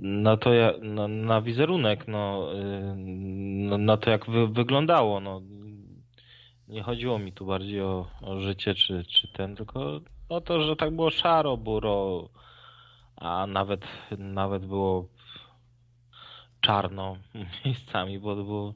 [0.02, 0.50] na to
[0.82, 2.94] na, na wizerunek, no, yy,
[3.70, 5.42] no, na to jak wy, wyglądało, no.
[6.70, 10.76] Nie chodziło mi tu bardziej o, o życie czy, czy ten, tylko o to, że
[10.76, 12.30] tak było szaro, buro,
[13.16, 13.86] a nawet
[14.18, 15.08] nawet było
[16.62, 17.18] czarno
[17.66, 18.74] miejscami, bo było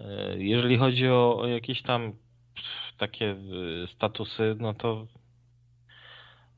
[0.00, 2.12] E, Jeżeli chodzi o, o jakieś tam
[2.98, 3.36] takie e,
[3.86, 5.06] statusy, no to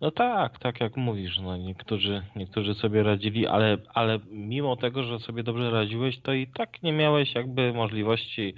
[0.00, 5.18] no tak, tak jak mówisz, no niektórzy, niektórzy sobie radzili, ale, ale mimo tego, że
[5.18, 8.54] sobie dobrze radziłeś, to i tak nie miałeś jakby możliwości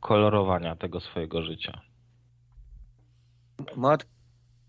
[0.00, 1.80] kolorowania tego swojego życia.
[3.76, 4.06] Mat,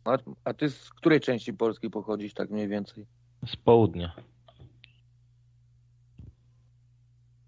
[0.05, 3.05] Mat, a ty z której części Polski pochodzisz tak mniej więcej?
[3.47, 4.15] Z południa.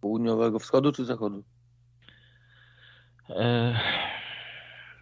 [0.02, 1.44] Południowego wschodu czy zachodu?
[3.30, 3.80] E,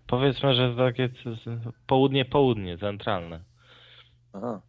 [0.08, 3.44] powiedzmy, że takie c- c- południe, południe, centralne.
[4.34, 4.62] Aha.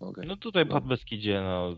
[0.00, 0.26] Okej.
[0.26, 1.76] No tutaj pod Beskidzie, no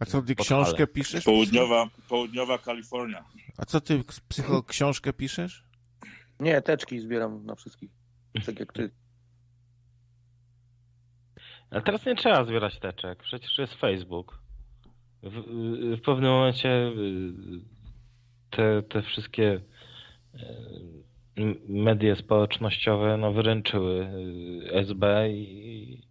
[0.00, 1.24] A co, ty książkę piszesz?
[1.24, 3.24] Południowa, południowa Kalifornia.
[3.56, 5.64] A co ty, psycho, książkę piszesz?
[6.40, 7.90] Nie, teczki zbieram na wszystkich.
[8.46, 8.90] Tak jak ty.
[11.70, 14.38] Ale teraz nie trzeba zbierać teczek, przecież jest Facebook.
[15.22, 15.42] W,
[15.96, 16.92] w pewnym momencie y,
[18.50, 19.60] te, te wszystkie
[20.34, 24.06] y, media społecznościowe no, wyręczyły
[24.64, 26.02] y, SB i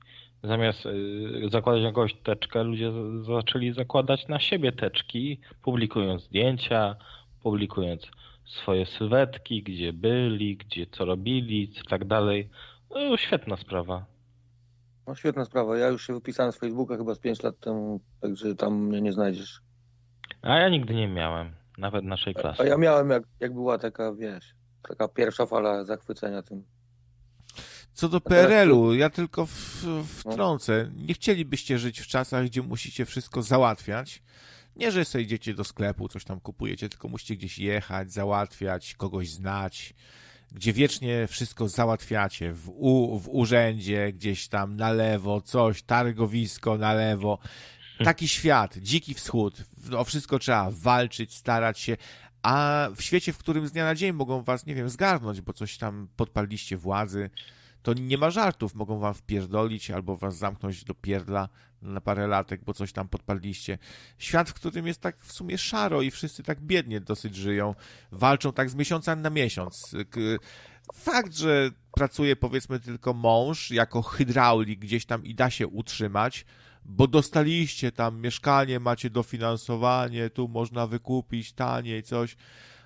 [0.43, 2.91] zamiast y, zakładać na kogoś teczkę, ludzie
[3.22, 6.95] zaczęli zakładać na siebie teczki, publikując zdjęcia,
[7.43, 8.07] publikując
[8.45, 12.49] swoje sylwetki, gdzie byli, gdzie co robili, i tak dalej.
[12.89, 14.05] No, świetna sprawa.
[15.07, 15.77] No świetna sprawa.
[15.77, 19.14] Ja już się wypisałem z Facebooka chyba z 5 lat temu, także tam mnie nie
[19.14, 19.61] znajdziesz.
[20.41, 22.64] A ja nigdy nie miałem, nawet naszej klasy.
[22.64, 24.55] A ja miałem, jak, jak była taka, wiesz,
[24.88, 26.64] taka pierwsza fala zachwycenia tym.
[27.98, 30.91] Co do PRL-u, ja tylko w, wtrącę.
[30.95, 34.22] Nie chcielibyście żyć w czasach, gdzie musicie wszystko załatwiać.
[34.76, 39.30] Nie, że sobie idziecie do sklepu, coś tam kupujecie, tylko musicie gdzieś jechać, załatwiać, kogoś
[39.30, 39.94] znać,
[40.52, 42.53] gdzie wiecznie wszystko załatwiacie.
[42.53, 47.40] W, u, w urzędzie, gdzieś tam na lewo, coś, targowisko na lewo.
[48.03, 49.64] Taki świat, dziki wschód.
[49.98, 51.98] O wszystko trzeba walczyć, starać się.
[52.44, 55.53] A w świecie, w którym z dnia na dzień mogą was, nie wiem, zgarnąć, bo
[55.53, 57.30] coś tam podpaliliście władzy,
[57.88, 58.76] to nie ma żartów.
[58.76, 61.49] Mogą wam wpierdolić albo was zamknąć do pierdla
[61.81, 63.77] na parę latek, bo coś tam podpaliliście.
[64.18, 67.76] Świat, w którym jest tak w sumie szaro i wszyscy tak biednie dosyć żyją.
[68.11, 69.95] Walczą tak z miesiąca na miesiąc.
[70.93, 76.45] Fakt, że pracuje powiedzmy tylko mąż jako hydraulik gdzieś tam i da się utrzymać,
[76.85, 82.35] bo dostaliście tam mieszkanie, macie dofinansowanie, tu można wykupić taniej coś.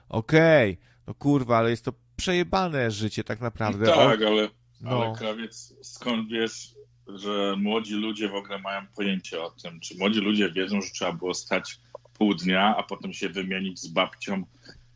[0.09, 3.85] Okej, no kurwa, ale jest to przejebane życie tak naprawdę.
[3.85, 4.89] tak, ale, No.
[4.91, 6.75] ale krawiec, skąd wiesz,
[7.07, 9.79] że młodzi ludzie w ogóle mają pojęcie o tym?
[9.79, 11.79] Czy młodzi ludzie wiedzą, że trzeba było stać
[12.13, 14.43] pół dnia, a potem się wymienić z babcią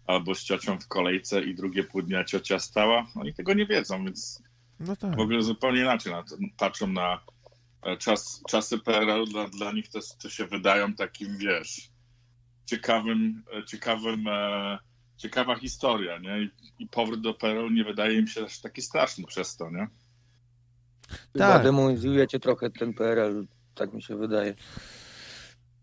[0.07, 3.07] albo z ciocią w kolejce i drugie pół dnia ciocia stała?
[3.15, 4.43] Oni tego nie wiedzą, więc
[4.79, 5.15] No tak.
[5.15, 7.21] w ogóle zupełnie inaczej na to, patrzą na
[7.81, 9.25] e, czas, czasy PRL.
[9.25, 11.89] Dla, dla nich to, to się wydają takim, wiesz,
[12.65, 14.77] ciekawym, e, ciekawym, e,
[15.17, 16.41] ciekawa historia, nie?
[16.41, 19.87] I, I powrót do PRL nie wydaje im się aż taki straszny przez to, nie?
[21.37, 21.63] Tak.
[21.63, 24.55] demonizujecie trochę ten PRL, tak mi się wydaje.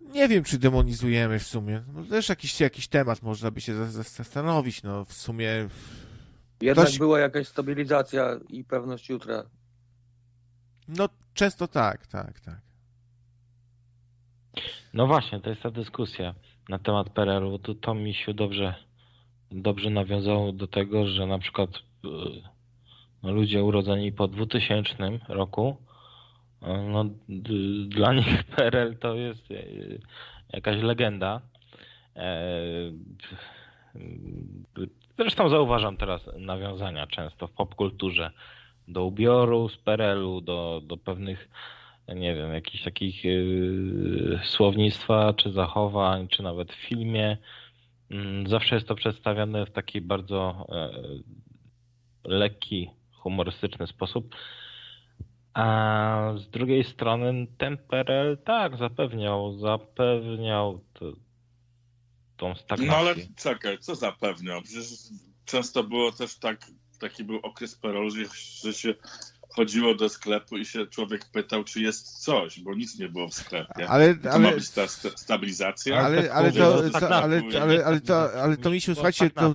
[0.00, 1.82] Nie wiem, czy demonizujemy w sumie.
[1.94, 4.82] No, też jakiś, jakiś temat można by się za- za- zastanowić.
[4.82, 5.68] No, w sumie
[6.60, 9.42] Jednak Ktoś- była jakaś stabilizacja i pewność jutra.
[10.88, 12.60] No, często tak, tak, tak.
[14.94, 16.34] No właśnie, to jest ta dyskusja
[16.68, 18.74] na temat PRL-u, to, to mi się dobrze,
[19.52, 21.70] dobrze nawiązało do tego, że na przykład
[23.22, 24.94] no, ludzie urodzeni po 2000
[25.28, 25.76] roku,
[26.62, 27.04] y, no,
[27.86, 30.00] dla nich PRL to jest y,
[30.52, 31.40] jakaś legenda.
[32.16, 32.42] E,
[35.18, 38.30] Zresztą zauważam teraz nawiązania często w popkulturze
[38.88, 41.48] do ubioru z PRL-u, do, do pewnych
[42.08, 43.22] nie wiem, jakichś takich
[44.44, 47.36] słownictwa, czy zachowań, czy nawet w filmie.
[48.12, 50.90] Mm, Zawsze jest to przedstawiane w taki bardzo e,
[52.24, 54.34] lekki, humorystyczny sposób.
[55.54, 61.12] A z drugiej strony ten PRL tak zapewniał, zapewniał to,
[62.36, 62.86] tą stagnację.
[62.86, 64.62] No ale czekaj, co zapewniał?
[64.62, 64.86] Przecież
[65.44, 66.66] często było też tak,
[67.00, 67.80] taki był okres
[68.10, 68.24] że,
[68.62, 68.94] że się
[69.56, 73.34] chodziło do sklepu i się człowiek pytał, czy jest coś, bo nic nie było w
[73.34, 73.88] sklepie.
[73.88, 76.00] Ale, To ma ale, być ta sta- stabilizacja?
[76.00, 79.30] ale, tak ale, mówię, to, to, tak ale, ale, ale to, ale to misiu, słuchajcie,
[79.30, 79.54] tak to,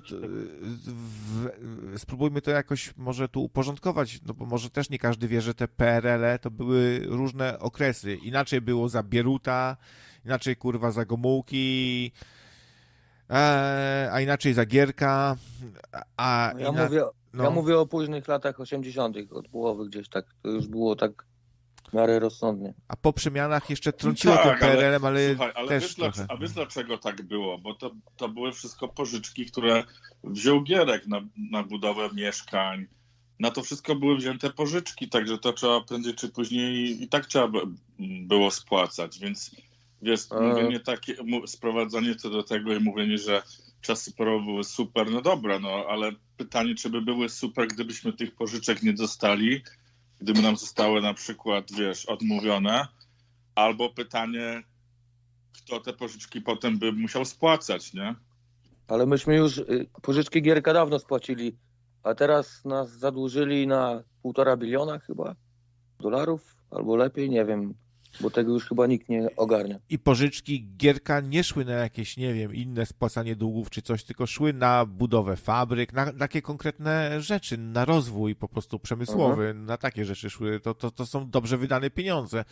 [0.86, 5.54] w, spróbujmy to jakoś może tu uporządkować, no bo może też nie każdy wie, że
[5.54, 8.14] te PRL-e to były różne okresy.
[8.14, 9.76] Inaczej było za Bieruta,
[10.24, 12.12] inaczej kurwa za Gomułki,
[13.30, 15.36] e, a inaczej za Gierka,
[16.16, 17.02] a Ja, mówię,
[17.32, 17.44] no.
[17.44, 20.26] ja mówię o późnych latach 80., od połowy gdzieś tak.
[20.42, 21.26] To już było tak
[21.90, 22.74] w miarę rozsądnie.
[22.88, 25.94] A po przemianach jeszcze trąciło No tym tak, ale- PRL-em, ale, Słuchaj, ale też wiesz,
[25.94, 26.26] trochę.
[26.28, 27.58] a wiesz dlaczego tak było?
[27.58, 29.84] Bo to, to były wszystko pożyczki, które
[30.24, 32.86] wziął Gierek na, na budowę mieszkań.
[33.40, 37.48] Na to wszystko były wzięte pożyczki, także to trzeba prędzej czy później i tak trzeba
[37.48, 37.60] by-
[38.26, 39.50] było spłacać, więc
[40.02, 40.40] wiesz, A.
[40.40, 41.14] mówienie takie,
[41.46, 43.42] sprowadzanie to do tego i mówienie, że
[43.80, 48.34] czasy PRL były super, no dobra, no ale pytanie, czy by były super, gdybyśmy tych
[48.34, 49.62] pożyczek nie dostali,
[50.20, 52.86] gdyby nam zostały na przykład, wiesz, odmówione,
[53.54, 54.62] albo pytanie,
[55.52, 58.14] kto te pożyczki potem by musiał spłacać, nie?
[58.88, 61.56] Ale myśmy już y, pożyczki Gierka dawno spłacili,
[62.02, 65.34] a teraz nas zadłużyli na półtora biliona chyba
[66.00, 67.74] dolarów, albo lepiej, nie wiem,
[68.20, 69.78] bo tego już chyba nikt nie ogarnia.
[69.90, 74.26] I pożyczki Gierka nie szły na jakieś, nie wiem, inne spłacanie długów czy coś, tylko
[74.26, 80.04] szły na budowę fabryk, na takie konkretne rzeczy, na rozwój po prostu przemysłowy, na takie
[80.04, 80.60] rzeczy szły.
[80.60, 82.44] To, to, to są dobrze wydane pieniądze,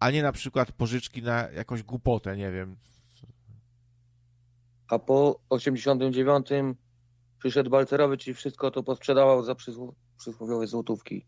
[0.00, 2.76] a nie na przykład pożyczki na jakąś głupotę, nie wiem.
[4.88, 6.48] A po 89
[7.38, 11.26] przyszedł Balcerowicz i wszystko to posprzedawał za przysł- przysłowiowe złotówki.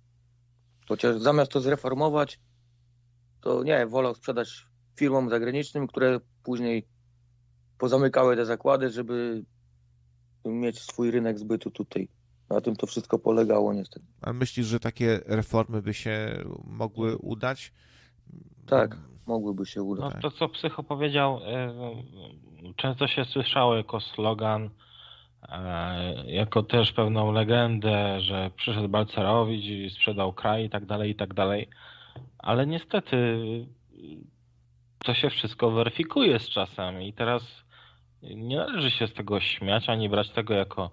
[0.88, 2.40] Chociaż zamiast to zreformować,
[3.48, 4.66] to nie, wolał sprzedać
[4.96, 6.86] firmom zagranicznym, które później
[7.78, 9.44] pozamykały te zakłady, żeby
[10.44, 12.08] mieć swój rynek zbytu tutaj.
[12.50, 14.06] Na tym to wszystko polegało niestety.
[14.22, 17.72] A myślisz, że takie reformy by się mogły udać?
[18.66, 18.96] Tak,
[19.26, 20.14] mogłyby się udać.
[20.14, 21.74] No to co Psycho powiedział, e,
[22.76, 24.70] często się słyszało jako slogan,
[25.48, 31.14] e, jako też pewną legendę, że przyszedł Balcerowicz i sprzedał kraj i tak dalej, i
[31.14, 31.68] tak dalej.
[32.38, 33.16] Ale niestety
[34.98, 37.42] to się wszystko weryfikuje z czasem i teraz
[38.22, 40.90] nie należy się z tego śmiać, ani brać tego jako,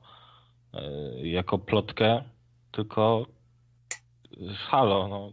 [0.73, 2.23] e, jako plotkę,
[2.71, 3.25] tylko
[4.37, 5.31] e, halo, no,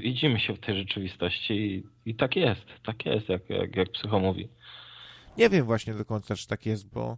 [0.00, 4.20] widzimy się w tej rzeczywistości i, i tak jest, tak jest, jak, jak, jak psycho
[4.20, 4.48] mówi.
[5.38, 7.16] Nie wiem właśnie do końca, czy tak jest, bo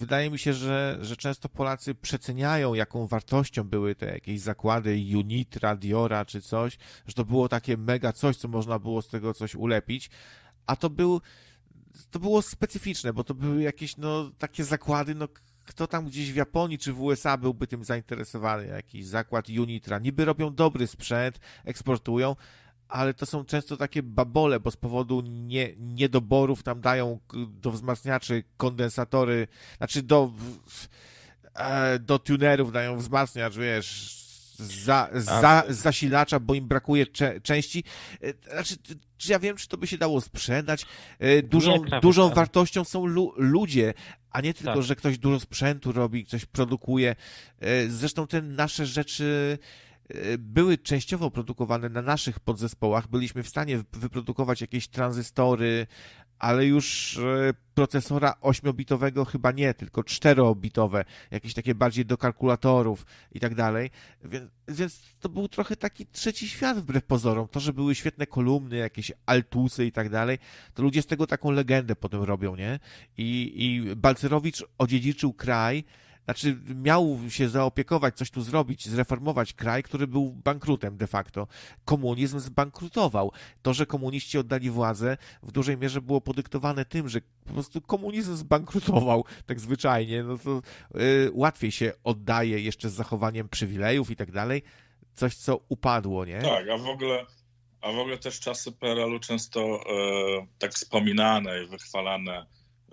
[0.00, 5.76] wydaje mi się, że, że często Polacy przeceniają, jaką wartością były te jakieś zakłady Unitra,
[5.76, 9.54] Diora czy coś, że to było takie mega coś, co można było z tego coś
[9.54, 10.10] ulepić,
[10.66, 11.20] a to był
[12.10, 15.28] to było specyficzne, bo to były jakieś no takie zakłady, no
[15.64, 19.98] kto tam gdzieś w Japonii czy w USA byłby tym zainteresowany, jakiś zakład Unitra.
[19.98, 22.36] Niby robią dobry sprzęt, eksportują,
[22.90, 27.18] ale to są często takie babole, bo z powodu nie, niedoborów tam dają
[27.48, 30.32] do wzmacniaczy kondensatory, znaczy do,
[31.54, 34.20] e, do tunerów dają wzmacniacz, wiesz,
[34.84, 37.84] za, za, zasilacza, bo im brakuje cze, części.
[38.22, 38.76] E, Znaczy,
[39.16, 40.86] czy ja wiem, czy to by się dało sprzedać?
[41.18, 43.94] E, Dużą, Nie, dużą ale- wartością są lu, ludzie,
[44.30, 44.82] a nie tylko, Tak.
[44.82, 47.16] że ktoś dużo sprzętu robi, coś produkuje.
[47.88, 49.58] Zresztą te nasze rzeczy
[50.38, 53.08] były częściowo produkowane na naszych podzespołach.
[53.08, 55.86] Byliśmy w stanie wyprodukować jakieś tranzystory,
[56.40, 63.40] ale już e, procesora 8-bitowego chyba nie, tylko 4-bitowe, jakieś takie bardziej do kalkulatorów i
[63.40, 63.90] tak dalej.
[64.24, 67.48] Więc, więc to był trochę taki trzeci świat wbrew pozorom.
[67.48, 70.38] To, że były świetne kolumny, jakieś altusy i tak dalej,
[70.74, 72.78] to ludzie z tego taką legendę potem robią, nie?
[73.16, 75.84] I, i Balcerowicz odziedziczył kraj,
[76.24, 81.46] znaczy miał się zaopiekować, coś tu zrobić, zreformować kraj, który był bankrutem de facto.
[81.84, 83.32] Komunizm zbankrutował.
[83.62, 88.36] To, że komuniści oddali władzę, w dużej mierze było podyktowane tym, że po prostu komunizm
[88.36, 90.22] zbankrutował, tak zwyczajnie.
[90.22, 90.62] No to
[91.00, 94.62] y, łatwiej się oddaje jeszcze z zachowaniem przywilejów i tak dalej.
[95.14, 96.42] Coś, co upadło, nie?
[96.42, 97.26] Tak, a w ogóle,
[97.80, 102.46] a w ogóle też czasy PRL-u często e, tak wspominane i wychwalane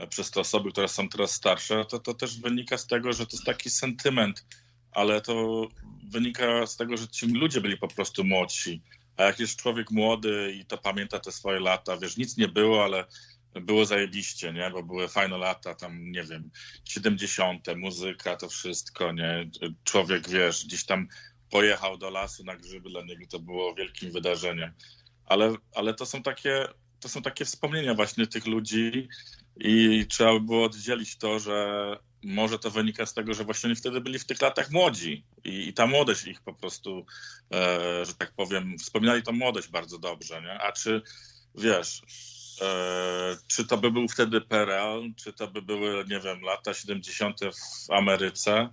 [0.10, 3.32] przez te osoby, które są teraz starsze, to, to też wynika z tego, że to
[3.36, 4.46] jest taki sentyment,
[4.92, 5.68] ale to
[6.04, 8.82] wynika z tego, że ci ludzie byli po prostu młodsi.
[9.18, 12.84] A jak jest człowiek młody i to pamięta te swoje lata, wiesz, nic nie było,
[12.84, 13.06] ale
[13.62, 14.70] było zajebiście, nie?
[14.70, 16.52] Bo były fajne lata, tam, nie wiem,
[16.86, 19.50] 70., muzyka, to wszystko, nie?
[19.84, 21.08] Człowiek, wiesz, gdzieś tam
[21.50, 24.72] pojechał do lasu na grzyby, dla niego to było wielkim wydarzeniem.
[25.26, 26.68] Ale, ale to są takie,
[27.00, 29.08] to są takie wspomnienia właśnie tych ludzi
[29.60, 33.76] i trzeba by było oddzielić to, że może to wynika z tego, że właśnie oni
[33.76, 37.06] wtedy byli w tych latach młodzi i, i ta młodość ich po prostu,
[37.54, 40.62] e, że tak powiem, wspominali tą młodość bardzo dobrze, nie?
[40.62, 41.02] A czy,
[41.56, 42.02] wiesz,
[42.62, 47.40] e, czy to by był wtedy PRL, czy to by były, nie wiem, lata 70.
[47.88, 48.70] w Ameryce,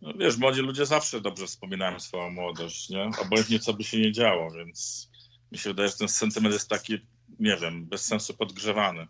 [0.00, 3.10] no wiesz, młodzi ludzie zawsze dobrze wspominają swoją młodość, nie?
[3.18, 5.10] Obojętnie co by się nie działo, więc
[5.52, 6.98] mi się wydaje, że ten sentyment jest taki,
[7.40, 9.06] nie wiem, bez sensu podgrzewany.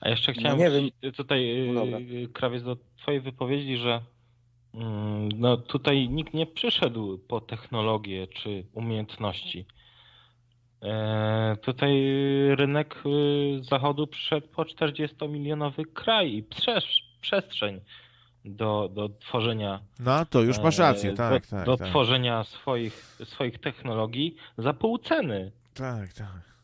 [0.00, 1.98] A jeszcze No chciałem nie wrócić tutaj, No dobra.
[1.98, 4.00] yy, Krawiec, do twojej wypowiedzi, że
[4.74, 9.66] mm, no tutaj nikt nie przyszedł po technologię czy umiejętności.
[10.82, 11.92] E, tutaj
[12.56, 17.80] rynek y, zachodu przyszedł po 40-milionowy kraj i przesz- przestrzeń
[18.44, 21.66] do, do tworzenia No to już masz rację, e, tak, do, tak.
[21.66, 21.88] do tak.
[21.88, 25.52] tworzenia swoich, swoich technologii za pół ceny.
[25.74, 26.57] Tak, tak.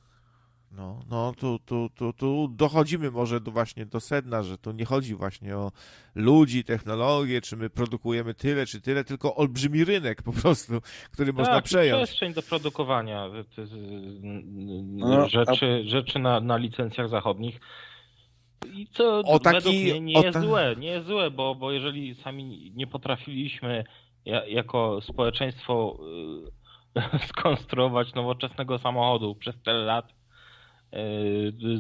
[0.77, 4.85] No, no tu, tu, tu, tu dochodzimy może do właśnie do sedna, że tu nie
[4.85, 5.73] chodzi właśnie o
[6.15, 10.73] ludzi, technologię, czy my produkujemy tyle, czy tyle, tylko olbrzymi rynek po prostu,
[11.13, 12.03] który można tak, przejąć.
[12.03, 13.71] przestrzeń do produkowania jest,
[14.93, 17.61] No, a- rzeczy, rzeczy na, na licencjach zachodnich.
[18.73, 21.55] I co O taki- według mnie nie o jest ta- złe, nie jest złe, bo,
[21.55, 23.85] bo jeżeli sami nie potrafiliśmy
[24.25, 25.99] ja, jako społeczeństwo
[26.97, 30.13] y, skonstruować nowoczesnego samochodu przez tyle lat,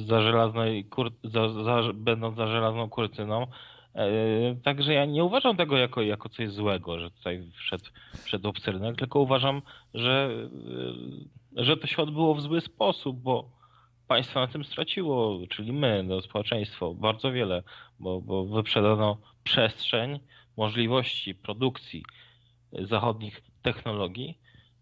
[0.06, 3.46] za żelaznej kur, za, za, będąc za żelazną kurtyną,
[3.96, 7.84] y, Także ja nie uważam tego jako, jako coś złego, że tutaj wszedł,
[8.24, 8.52] wszedł
[8.96, 9.62] tylko uważam,
[9.94, 10.30] że,
[11.56, 13.50] y, że to się odbyło w zły sposób, bo
[14.08, 17.62] państwo na tym straciło, czyli my, no, społeczeństwo, bardzo wiele,
[18.00, 20.20] bo, bo wyprzedano przestrzeń
[20.56, 22.04] możliwości produkcji
[22.72, 24.38] zachodnich technologii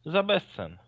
[0.07, 0.79] za bezcen.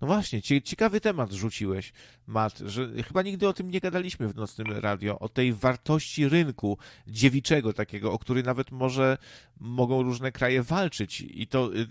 [0.00, 1.92] No właśnie, cie- ciekawy temat rzuciłeś,
[2.26, 6.78] Matt, że chyba nigdy o tym nie gadaliśmy w nocnym radio, o tej wartości rynku
[7.06, 9.18] dziewiczego takiego, o który nawet może
[9.60, 11.20] mogą różne kraje walczyć.
[11.20, 11.86] I to, y,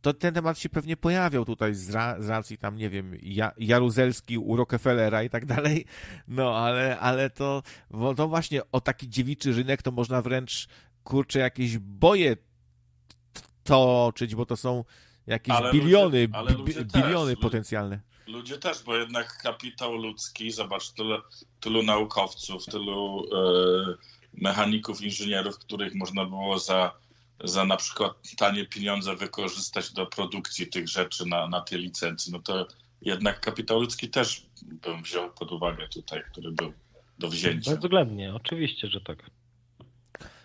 [0.00, 3.52] to ten temat się pewnie pojawiał tutaj z, ra, z racji tam, nie wiem, ja,
[3.58, 5.84] Jaruzelski u Rockefellera i tak dalej,
[6.28, 10.68] no ale, ale to, bo to właśnie o taki dziewiczy rynek to można wręcz,
[11.04, 12.36] kurczę, jakieś boje
[13.64, 14.84] toczyć, bo to są
[15.26, 18.00] jakieś Ale biliony, ludzie- ale ludzie też, biliony lu- potencjalne.
[18.26, 21.18] Ludzie też, bo jednak kapitał ludzki, zobacz, tyle,
[21.60, 23.94] tylu naukowców, tylu e,
[24.34, 26.92] mechaników, inżynierów, których można było za,
[27.44, 32.38] za na przykład tanie pieniądze wykorzystać do produkcji tych rzeczy na, na tej licencji, no
[32.38, 32.66] to
[33.00, 36.72] jednak kapitał ludzki też bym wziął pod uwagę tutaj, który był
[37.18, 37.70] do wzięcia.
[37.70, 39.30] Bezwzględnie, oczywiście, że tak.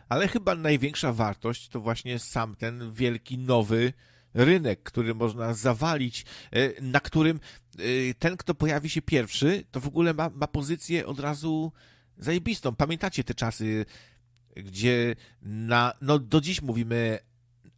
[0.09, 3.93] Ale chyba największa wartość to właśnie sam ten wielki nowy
[4.33, 7.39] rynek, który można zawalić, e, na którym
[7.79, 11.71] e, ten, kto pojawi się pierwszy, to w ogóle ma, ma pozycję od razu
[12.17, 12.75] zajebistą.
[12.75, 13.85] Pamiętacie te czasy,
[14.55, 17.19] gdzie na, no do dziś mówimy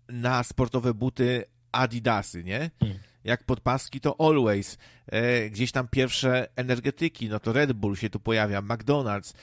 [0.09, 2.71] na sportowe buty Adidasy, nie?
[2.79, 2.99] Hmm.
[3.23, 8.19] Jak podpaski to Always, e, gdzieś tam pierwsze energetyki, no to Red Bull się tu
[8.19, 9.33] pojawia, McDonald's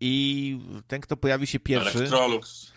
[0.00, 1.98] i ten, kto pojawi się pierwszy...
[1.98, 2.72] Electrolux.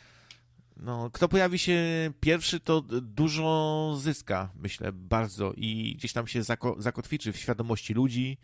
[0.80, 1.80] No, kto pojawi się
[2.20, 8.38] pierwszy, to dużo zyska, myślę, bardzo i gdzieś tam się zako zakotwiczy w świadomości ludzi.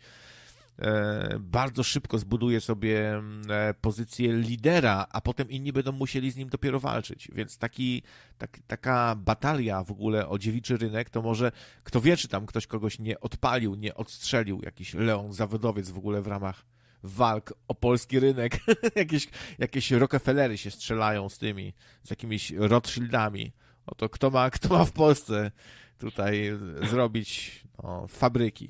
[0.78, 6.48] E, bardzo szybko zbuduje sobie e, pozycję lidera, a potem inni będą musieli z nim
[6.48, 7.28] dopiero walczyć.
[7.32, 8.02] Więc taki,
[8.38, 11.52] tak, taka batalia w ogóle o dziewiczy rynek, to może
[11.84, 16.22] kto wie, czy tam ktoś kogoś nie odpalił, nie odstrzelił, jakiś Leon zawodowiec w ogóle
[16.22, 16.64] w ramach
[17.06, 18.58] walk o polski rynek.
[18.96, 19.28] jakieś,
[19.58, 21.72] jakieś Rockefellery się strzelają z tymi,
[22.02, 23.52] z jakimiś Rothschildami.
[23.86, 25.50] Oto kto ma, kto ma w Polsce
[25.98, 26.52] tutaj
[26.82, 28.68] zrobić no, fabryki.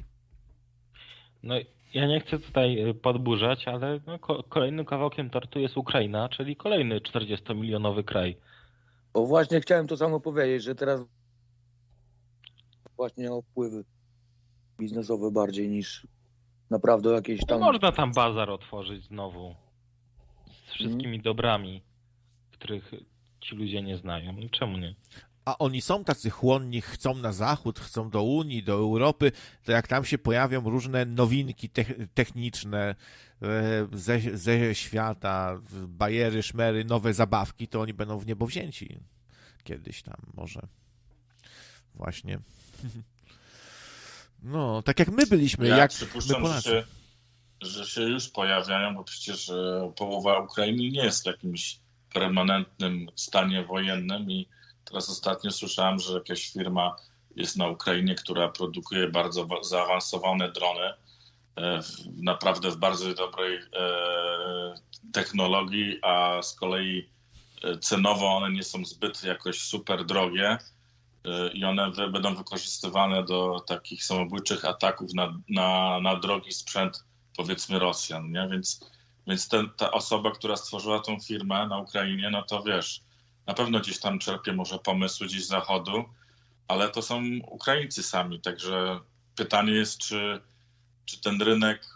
[1.43, 1.55] No,
[1.95, 6.57] ja nie chcę tutaj y, podburzać, ale no, ko- kolejnym kawałkiem tortu jest Ukraina, czyli
[6.57, 8.37] kolejny 40-milionowy kraj.
[9.13, 11.01] Bo właśnie chciałem to samo powiedzieć, że teraz
[12.97, 13.85] właśnie o wpływy
[14.79, 16.07] biznesowe bardziej niż
[16.71, 17.61] naprawdę jakieś No, tam...
[17.61, 19.55] można tam bazar otworzyć znowu
[20.69, 21.83] z wszystkimi dobrami,
[22.53, 22.93] których
[23.41, 24.33] ci ludzie nie znają.
[24.33, 24.95] No, czemu nie?
[25.45, 29.33] A oni są tacy chłonni, chcą na zachód, chcą do Unii, do Europy,
[29.65, 32.95] to jak tam się pojawią różne nowinki te- techniczne
[33.43, 38.99] e, ze, ze świata, bajery, szmery, nowe zabawki, to oni będą w niebo wzięci.
[39.65, 40.61] Kiedyś tam może.
[41.95, 42.39] Właśnie.
[44.47, 46.68] No, tak jak my byliśmy, Ja jak my przypuszczam, że Polacy.
[46.68, 46.85] się,
[47.62, 51.78] że się już pojawiają, bo przecież e, połowa Ukrainy nie jest w jakimś
[52.14, 54.48] permanentnym stanie wojennym i
[54.85, 56.97] teraz ostatnio słyszałem, że jakaś firma
[57.36, 60.93] jest na Ukrainie, która produkuje bardzo wa- zaawansowane drony
[61.59, 61.81] e,
[62.23, 64.74] naprawdę w bardzo dobrej e,
[65.12, 67.09] technologii, a z kolei
[67.81, 70.59] cenowo one nie są zbyt jakoś super drogie
[71.55, 77.05] i one będą wykorzystywane do takich samobójczych ataków na, na, na drogi sprzęt
[77.36, 78.48] powiedzmy Rosjan, nie?
[78.51, 78.90] Więc,
[79.27, 83.01] więc ten, ta osoba, która stworzyła tą firmę na Ukrainie, no to wiesz,
[83.47, 86.05] na pewno gdzieś tam czerpie może pomysły gdzieś z zachodu,
[86.69, 89.01] ale to są Ukraińcy sami, także
[89.36, 90.40] pytanie jest, czy,
[91.05, 91.86] czy ten rynek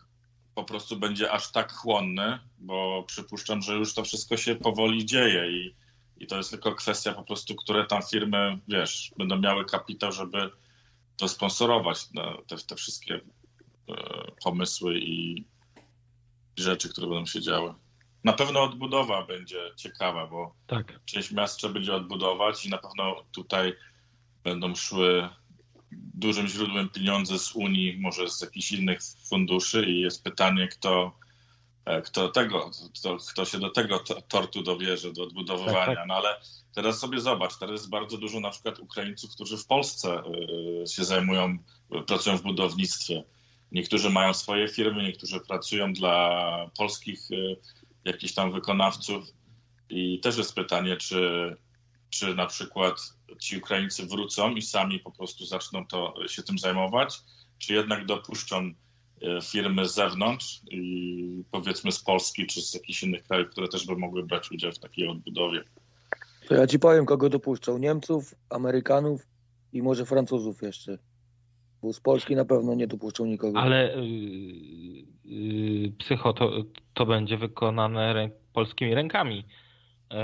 [0.55, 5.51] po prostu będzie aż tak chłonny, bo przypuszczam, że już to wszystko się powoli dzieje
[5.51, 5.75] i,
[6.21, 10.51] i to jest tylko kwestia po prostu, które tam firmy, wiesz, będą miały kapitał, żeby
[11.17, 13.23] to sponsorować, no, te, te wszystkie e,
[14.45, 15.45] pomysły i
[16.57, 17.75] rzeczy, które będą się działy.
[18.25, 21.01] Na pewno odbudowa będzie ciekawa, bo Tak.
[21.05, 23.75] część miast trzeba będzie odbudować i na pewno tutaj
[24.45, 25.29] będą szły
[26.15, 28.99] dużym źródłem pieniądze z Unii, może z jakichś innych
[29.29, 31.19] funduszy i jest pytanie, kto,
[32.05, 35.87] kto tego, kto, kto się do tego to- tortu dowierzy, do odbudowywania.
[35.87, 36.09] Tak, tak.
[36.09, 36.41] No ale
[36.75, 40.23] teraz sobie zobacz, teraz jest bardzo dużo na przykład Ukraińców, którzy w Polsce
[40.83, 41.59] e, się zajmują,
[41.93, 43.25] e, pracują w budownictwie.
[43.73, 47.57] Niektórzy mają swoje firmy, niektórzy pracują dla polskich e,
[48.05, 49.25] jakichś tam wykonawców
[49.91, 51.57] i też jest pytanie, czy,
[52.11, 52.95] czy na przykład
[53.41, 57.19] ci Ukraińcy wrócą i sami po prostu zaczną to, się tym zajmować,
[57.59, 58.75] czy jednak dopuszczą e,
[59.43, 63.97] firmy z zewnątrz i powiedzmy z Polski czy z jakichś innych krajów, które też by
[63.97, 65.65] mogły brać udział w takiej odbudowie.
[66.49, 67.79] To ja ci powiem, kogo dopuszczą.
[67.79, 69.27] Niemców, Amerykanów
[69.73, 70.99] i może Francuzów jeszcze.
[71.83, 73.61] Bo z Polski na pewno nie dopuszczą nikogo.
[73.61, 76.51] Ale yy, yy, psycho to,
[76.95, 79.45] to będzie wykonane ręk, polskimi rękami.
[80.11, 80.19] Yy,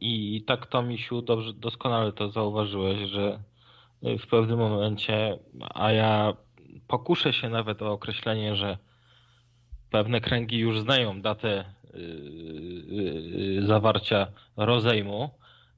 [0.00, 3.42] I tak to, Misiu, dobrze, doskonale to zauważyłeś, że
[4.02, 5.38] yy, w pewnym momencie,
[5.74, 6.36] a ja
[6.88, 8.78] pokuszę się nawet o określenie, że
[9.90, 12.00] pewne kręgi już znają datę yy,
[13.54, 15.30] yy, zawarcia rozejmu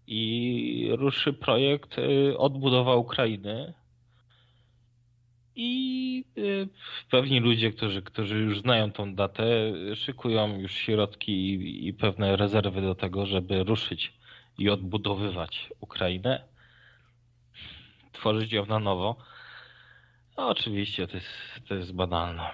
[0.07, 3.74] i ruszy projekt yy, odbudowa Ukrainy.
[5.55, 6.24] I
[7.11, 9.45] pewni ludzie, którzy, którzy już znają tą datę,
[9.95, 14.12] szykują już środki i, i pewne rezerwy do tego, żeby ruszyć
[14.59, 16.45] i odbudowywać Ukrainę,
[18.12, 19.16] tworzyć ją na nowo.
[20.40, 21.28] No, oczywiście to jest,
[21.68, 22.50] to jest banalne.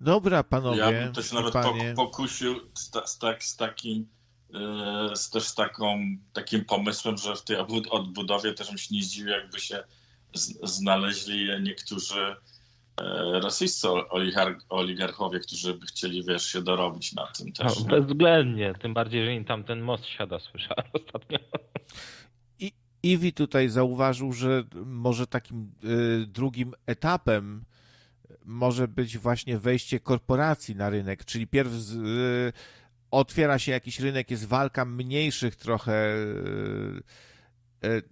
[0.00, 0.78] Dobra, panowie.
[0.78, 1.92] Ja bym też nawet panie.
[1.96, 4.08] po, pokusił z, ta, z, tak, z takim
[4.54, 5.98] e, z, też z taką,
[6.32, 9.84] takim pomysłem, że w tej odbud- odbudowie też bym się nie zdziwił, jakby się
[10.62, 12.20] znaleźli niektórzy
[13.00, 17.82] e, rosyjscy oligar- oligarchowie, którzy by chcieli, wiesz, się dorobić na tym No, też.
[17.82, 21.38] bezwzględnie, tym bardziej, że im tam ten most siada, słyszałem ostatnio.
[23.02, 27.64] Iwi tutaj zauważył, że może takim y, drugim etapem
[28.44, 32.52] może być właśnie wejście korporacji na rynek, czyli pierw y,
[33.10, 37.02] otwiera się jakiś rynek, jest walka mniejszych trochę, y,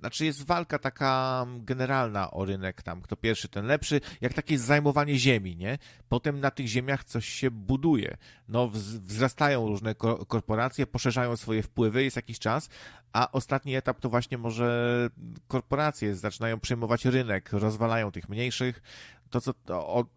[0.01, 5.19] znaczy jest walka taka generalna o rynek tam, kto pierwszy, ten lepszy, jak takie zajmowanie
[5.19, 5.79] ziemi, nie?
[6.09, 8.17] Potem na tych ziemiach coś się buduje.
[8.49, 12.69] No, wz- wzrastają różne ko- korporacje, poszerzają swoje wpływy, jest jakiś czas,
[13.13, 15.11] a ostatni etap to właśnie może
[15.49, 18.83] korporacje zaczynają przejmować rynek, rozwalają tych mniejszych.
[19.31, 19.55] To, co,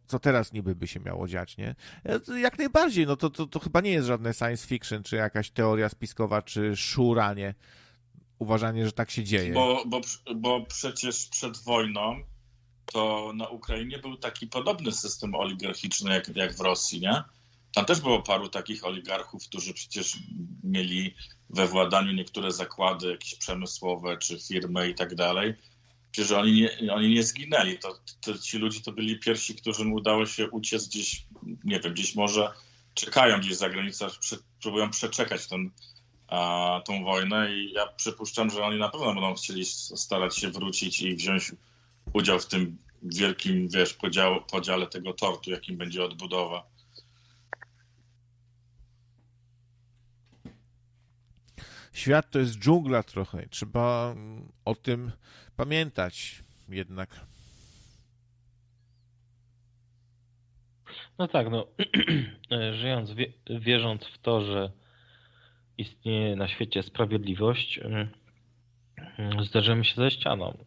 [0.08, 1.76] co teraz niby by się miało dziać, nie?
[2.06, 5.52] E, Jak najbardziej, no to, to, to chyba nie jest żadne science fiction, czy jakaś
[5.52, 7.54] teoria spiskowa, czy szuranie.
[8.40, 9.54] Uważanie, że tak się dzieje.
[9.54, 10.02] Bo, bo,
[10.36, 12.24] bo przecież przed wojną
[12.86, 17.24] to na Ukrainie był taki podobny system oligarchiczny jak, jak w Rosji, nie?
[17.74, 20.18] Tam też było paru takich oligarchów, którzy przecież
[20.64, 21.16] mieli
[21.50, 25.54] we władaniu niektóre zakłady jakieś przemysłowe czy firmy i tak dalej.
[26.12, 27.80] Przecież oni nie, oni nie zginęli.
[27.80, 31.26] To, to ci ludzie to byli pierwsi, którym udało się uciec gdzieś,
[31.64, 32.54] nie wiem, gdzieś może
[32.94, 35.72] czekają gdzieś za granicą, prze, próbują przeczekać ten,
[36.30, 41.02] a, tą wojnę i ja przypuszczam, że oni na pewno będą chcieli starać się wrócić
[41.02, 41.52] i wziąć
[42.14, 46.64] udział w tym wielkim, wiesz, podział, podziale tego tortu, jakim będzie odbudowa.
[51.94, 53.48] Świat to jest dżungla trochę.
[53.50, 55.12] Trzeba mm, o tym
[55.56, 57.10] pamiętać jednak.
[61.18, 61.68] No tak, no
[62.82, 64.72] żyjąc, wie, wierząc w to, że
[65.80, 68.10] istnieje na świecie sprawiedliwość, mm,
[69.18, 70.58] mm, zderzymy się ze ścianą.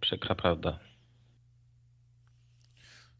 [0.00, 0.78] Przykra prawda.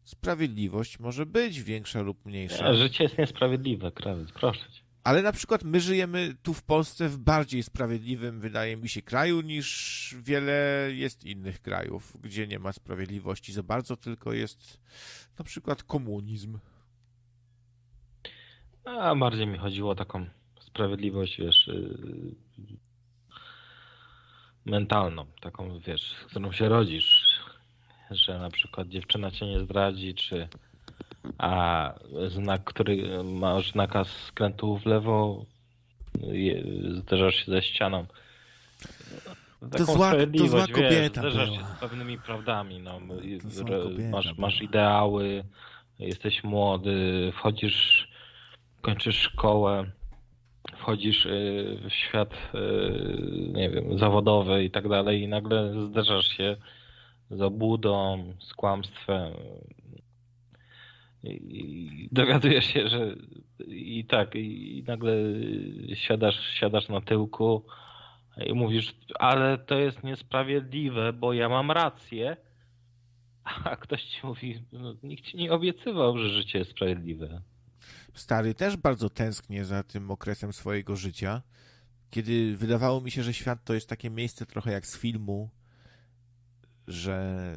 [0.03, 2.73] Sprawiedliwość może być większa lub mniejsza.
[2.73, 4.81] Życie jest niesprawiedliwe, krawiec, proszę cię.
[5.03, 9.41] Ale na przykład my żyjemy tu w Polsce w bardziej sprawiedliwym, wydaje mi się, kraju
[9.41, 14.79] niż wiele jest innych krajów, gdzie nie ma sprawiedliwości za bardzo, tylko jest
[15.39, 16.59] na przykład komunizm.
[18.85, 20.25] A bardziej mi chodziło o taką
[20.73, 22.35] sprawiedliwość, wiesz, yy,
[24.65, 27.39] mentalną, taką, wiesz, z którą się rodzisz,
[28.11, 30.47] że na przykład dziewczyna cię nie zdradzi, czy
[31.37, 31.93] a
[32.27, 35.45] znak, który masz nakaz skrętu w lewo,
[36.97, 38.05] zderzasz się ze ścianą.
[39.71, 42.79] Taką zła- to zła wiesz, kobieta Zderzasz się z pewnymi prawdami.
[42.79, 42.99] No,
[43.67, 45.43] To masz, masz ideały,
[45.99, 48.07] jesteś młody, wchodzisz,
[48.81, 49.91] kończysz szkołę,
[50.81, 56.57] wchodzisz y, w świat, y, nie wiem, zawodowy i tak dalej i nagle zderzasz się
[57.29, 59.33] z obłudą, z kłamstwem.
[61.23, 63.15] I dowiadujesz się, że
[63.67, 65.13] i tak, i nagle
[65.93, 67.65] siadasz, siadasz na tyłku
[68.45, 72.37] i mówisz, ale to jest niesprawiedliwe, bo ja mam rację.
[73.43, 77.41] A ktoś ci mówi, no, nikt ci nie obiecywał, że życie jest sprawiedliwe.
[78.13, 81.41] Stary też bardzo tęsknię za tym okresem swojego życia,
[82.09, 85.49] kiedy wydawało mi się, że świat to jest takie miejsce trochę jak z filmu,
[86.87, 87.55] że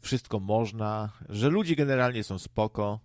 [0.00, 3.00] wszystko można, że ludzie generalnie są spoko,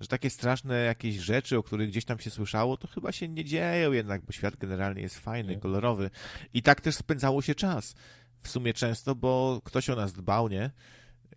[0.00, 3.44] że takie straszne jakieś rzeczy, o których gdzieś tam się słyszało, to chyba się nie
[3.44, 6.10] dzieją jednak, bo świat generalnie jest fajny, kolorowy.
[6.54, 7.94] I tak też spędzało się czas.
[8.42, 10.70] W sumie często, bo ktoś o nas dbał, nie?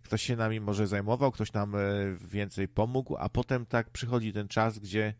[0.08, 1.78] Ktoś się nami może zajmował, ktoś nam e,
[2.28, 5.14] więcej pomógł, a potem tak przychodzi ten czas, gdzie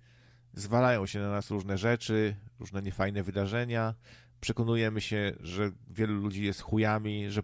[0.53, 3.95] zwalają się na nas różne rzeczy, różne niefajne wydarzenia.
[4.41, 7.43] Przekonujemy się, że wielu ludzi jest chujami, że,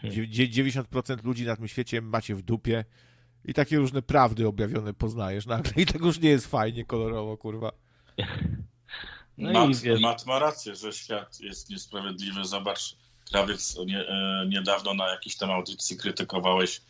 [0.00, 0.30] Hmm.
[0.30, 2.84] dzie- 90% ludzi na tym świecie macie w dupie
[3.44, 7.72] i takie różne prawdy objawione poznajesz nagle i tak już nie jest fajnie, kolorowo, kurwa.
[9.38, 9.52] No
[10.00, 12.44] Matt, i ma rację, że świat jest niesprawiedliwy.
[12.44, 12.96] Zobacz,
[13.32, 16.80] Krawiec, nie, e, niedawno na jakiejś tam audycji krytykowałeś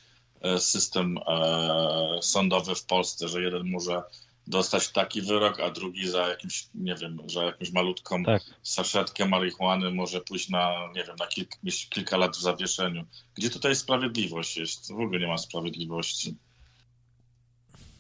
[0.41, 4.03] e, system e, sądowy w Polsce, że jeden może
[4.47, 8.43] dostać taki wyrok, a drugi za jakimś, nie wiem, za jakąś malutką Tak.
[8.63, 11.49] saszetkę marihuany może pójść na, nie wiem, na kilk,
[11.91, 13.05] kilka lat w zawieszeniu.
[13.35, 14.93] Gdzie tutaj sprawiedliwość jest?
[14.93, 16.35] W ogóle nie ma sprawiedliwości.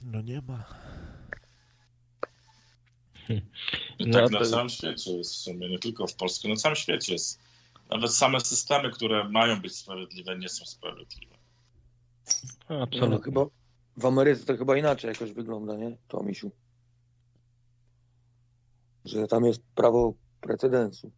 [0.02, 0.64] No nie ma.
[4.00, 6.76] No tak to- na całym świecie jest w sumie, nie tylko w Polsce, na całym
[6.76, 7.41] świecie jest.
[7.92, 11.36] Nawet same systemy, które mają być sprawiedliwe, nie są sprawiedliwe.
[12.68, 13.24] No, No, absolutnie.
[13.24, 13.46] chyba
[13.96, 15.96] w Ameryce to chyba inaczej jakoś wygląda, nie?
[16.08, 16.50] To misiu.
[19.04, 21.10] Że tam jest prawo precedensu.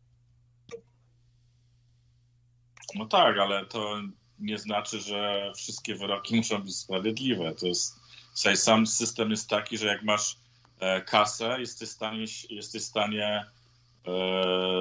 [2.95, 4.01] No tak, ale to
[4.39, 7.55] nie znaczy, że wszystkie wyroki muszą być sprawiedliwe.
[7.55, 8.01] To jest,
[8.55, 10.37] sam system jest taki, że jak masz
[10.79, 13.47] e, kasę, jesteś w stanie, jesteś w stanie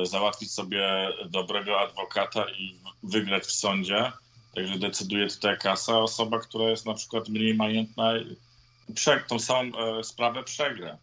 [0.04, 4.12] załatwić sobie dobrego adwokata i wygrać w sądzie.
[4.56, 8.14] Także decyduje tutaj kasa, a osoba, która jest na przykład mniej majętna,
[9.28, 10.98] tą samą e, sprawę przegra.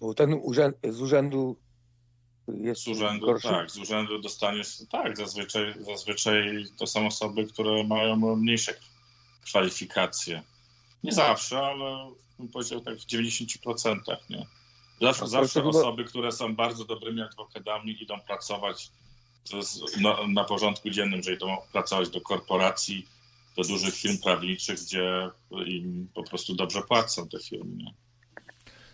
[0.00, 1.56] Bo ten urzęd, z urzędu
[2.48, 3.48] jest Z urzędu, gorszy.
[3.48, 8.74] tak, z urzędu dostaniesz, tak, zazwyczaj, zazwyczaj to są osoby, które mają mniejsze
[9.44, 10.42] kwalifikacje.
[11.04, 14.46] Nie zawsze, ale bym powiedział tak w 90%, nie?
[15.02, 18.90] Zawsze, zawsze osoby, które są bardzo dobrymi adwokatami idą pracować
[19.50, 23.06] to jest na, na porządku dziennym, że idą pracować do korporacji,
[23.56, 25.30] do dużych firm prawniczych, gdzie
[25.66, 27.94] im po prostu dobrze płacą te firmy, nie?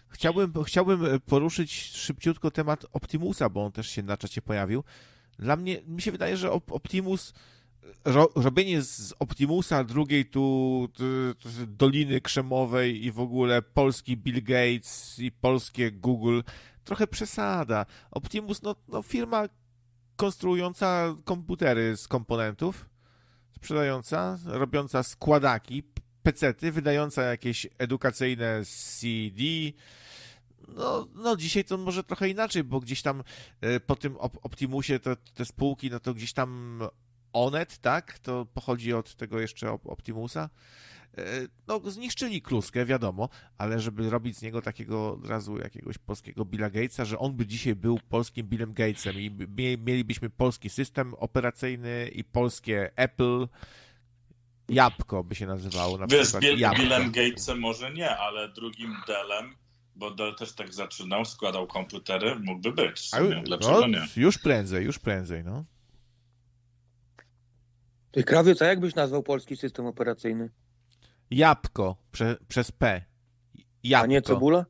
[0.09, 4.85] Chciałbym, chciałbym poruszyć szybciutko temat Optimusa, bo on też się na czacie pojawił.
[5.39, 7.33] Dla mnie, mi się wydaje, że Op- Optimus,
[8.05, 10.89] ro, robienie z Optimusa drugiej tu
[11.67, 16.41] Doliny Krzemowej i w ogóle polski Bill Gates i polskie Google,
[16.85, 17.87] trochę przesada.
[18.11, 19.45] Optimus, no, no firma
[20.17, 22.89] konstruująca komputery z komponentów,
[23.51, 25.83] sprzedająca, robiąca składaki,
[26.23, 29.43] pecety, wydająca jakieś edukacyjne CD.
[30.69, 33.23] No, no dzisiaj to może trochę inaczej, bo gdzieś tam
[33.61, 36.81] e, po tym Op- Optimusie to, te spółki, no to gdzieś tam
[37.33, 38.19] Onet, tak?
[38.19, 40.51] To pochodzi od tego jeszcze Op- Optimusa.
[41.19, 41.23] E,
[41.69, 43.29] No, zniszczyli kluskę, wiadomo,
[43.59, 47.47] ale żeby robić z niego takiego od razu jakiegoś polskiego Billa Gatesa, że on by
[47.47, 53.49] dzisiaj był polskim Billem Gatesem i by- mie- mielibyśmy polski system operacyjny i polskie Apple,
[54.69, 56.43] Jabłko by się nazywało na Wiesz, przykład.
[56.43, 56.69] Bill.
[56.77, 59.55] Billem Gatesem może nie, ale drugim Dellem,
[59.97, 63.11] bo Dell też tak zaczynał, składał komputery, mógłby być.
[63.15, 64.07] A, Dlaczego no, nie?
[64.17, 65.65] Już prędzej, już prędzej, no.
[68.11, 70.51] Ty krawiec, a jak byś nazwał polski system operacyjny?
[71.31, 73.03] Jabłko prze, przez P.
[73.83, 74.05] Jabłko.
[74.05, 74.67] A nie cebula?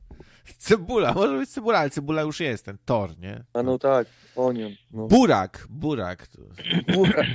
[0.58, 3.44] Cebula, może być cebula, ale cebula już jest, ten tor, nie?
[3.52, 4.06] A no tak,
[4.36, 4.72] onion.
[4.90, 5.06] No.
[5.06, 6.28] Burak, burak.
[6.94, 7.26] Burak.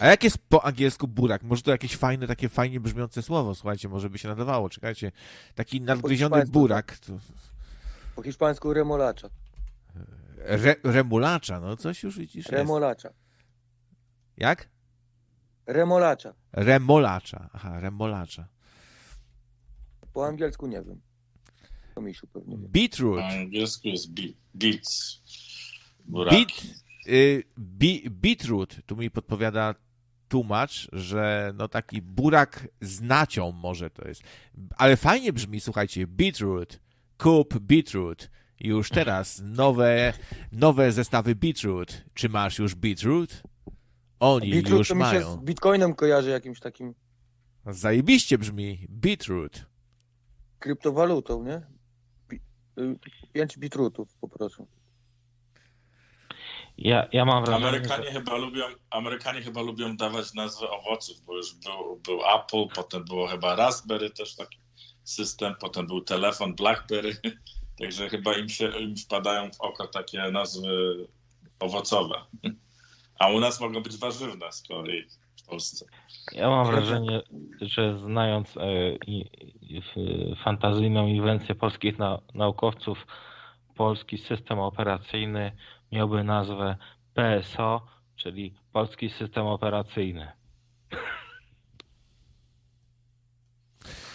[0.00, 1.42] A jak jest po angielsku burak?
[1.42, 5.12] Może to jakieś fajne, takie fajnie brzmiące słowo, słuchajcie, może by się nadawało, czekajcie.
[5.54, 6.98] Taki nadgryziony burak.
[6.98, 7.12] To...
[8.16, 9.28] Po hiszpańsku remolacza.
[10.38, 12.36] Re, remulacza, no coś już widzisz.
[12.36, 12.48] Jest.
[12.48, 13.10] Remolacza.
[14.36, 14.68] Jak?
[15.66, 16.34] Remolacza.
[16.52, 17.50] Remolacza.
[17.52, 18.48] Aha, remolacza.
[20.12, 21.00] Po angielsku nie wiem.
[21.94, 22.62] To misiu pewnie wie.
[22.62, 23.20] Po Beetroot.
[23.22, 24.22] angielsku jest be-
[24.54, 25.20] beats.
[26.04, 26.36] Buraki.
[26.36, 26.64] Beat,
[27.08, 29.74] y, bi, beetroot, tu mi podpowiada
[30.28, 34.22] tłumacz, że no taki burak z nacią może to jest.
[34.76, 36.80] Ale fajnie brzmi, słuchajcie, beetroot,
[37.18, 38.30] kup beetroot.
[38.60, 40.12] Już teraz nowe,
[40.52, 42.04] nowe zestawy beetroot.
[42.14, 43.42] Czy masz już beetroot?
[44.20, 45.32] Oni Beetroot już to mi się mają.
[45.32, 46.94] z bitcoinem kojarzy jakimś takim
[47.66, 49.66] Zajebiście brzmi, beetroot.
[50.58, 51.62] kryptowalutą, nie?
[52.78, 52.98] Y,
[53.32, 54.66] Pięć bitrutów po prostu.
[56.78, 58.12] Ja, ja mam wrażenie, Amerykanie że...
[58.12, 63.28] chyba lubią, Amerykanie chyba lubią dawać nazwy owoców, bo już był, był Apple, potem było
[63.28, 64.58] chyba Raspberry też taki
[65.04, 67.16] system, potem był telefon Blackberry,
[67.80, 70.68] także chyba im się im wpadają w oko takie nazwy
[71.60, 72.14] owocowe.
[73.20, 75.04] A u nas mogą być warzywne z kolei
[75.42, 75.86] w Polsce.
[76.32, 77.22] Ja mam wrażenie,
[77.60, 78.60] że znając e,
[80.44, 83.06] fantazyjną inwencję polskich na, naukowców,
[83.74, 85.52] polski system operacyjny
[85.92, 86.76] miałby nazwę
[87.14, 87.86] PSO,
[88.16, 90.32] czyli Polski System Operacyjny.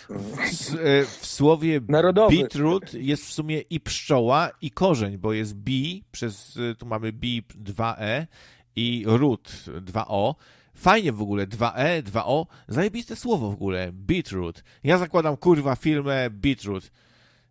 [0.10, 2.38] W, e, w słowie Narodowy.
[2.38, 5.72] beetroot jest w sumie i pszczoła, i korzeń, bo jest b,
[6.12, 7.28] przez, e, tu mamy b
[7.64, 8.28] 2e
[8.76, 10.36] i root 2o.
[10.76, 14.64] Fajnie w ogóle, 2e, 2o, zajebiste słowo w ogóle, beetroot.
[14.84, 16.92] Ja zakładam kurwa firmę beetroot.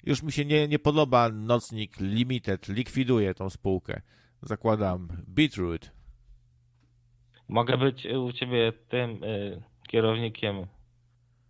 [0.05, 4.01] Już mi się nie, nie podoba Nocnik Limited, likwiduję tą spółkę.
[4.43, 5.91] zakładam beetroot.
[7.49, 10.67] Mogę być u ciebie tym y, kierownikiem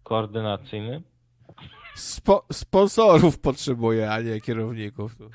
[0.02, 1.02] koordynacyjnym?
[1.94, 5.16] Spo, sponsorów potrzebuję, a nie kierowników.
[5.16, 5.28] To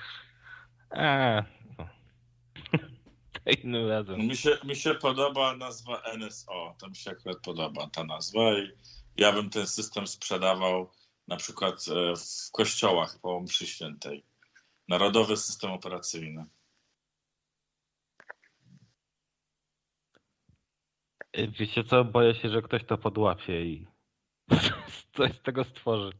[3.51, 4.19] innym razem.
[4.19, 6.75] Mi się, mi się podoba nazwa NSO.
[6.79, 8.71] To mi się akurat podoba ta nazwa i
[9.17, 10.91] ja bym ten system sprzedawał
[11.27, 14.25] na przykład e, w kościołach po mszy świętej.
[14.87, 16.45] Narodowy system operacyjny.
[21.37, 23.87] Y, Wiecie co, boję się, że ktoś to podłapie i
[25.17, 26.11] coś z tego stworzy.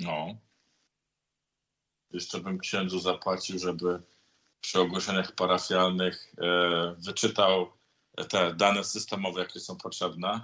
[0.00, 0.47] No.
[2.10, 4.02] Jeszcze bym księdzu zapłacił, żeby
[4.60, 7.72] przy ogłoszeniach parafialnych e, wyczytał
[8.28, 10.40] te dane systemowe, jakie są potrzebne,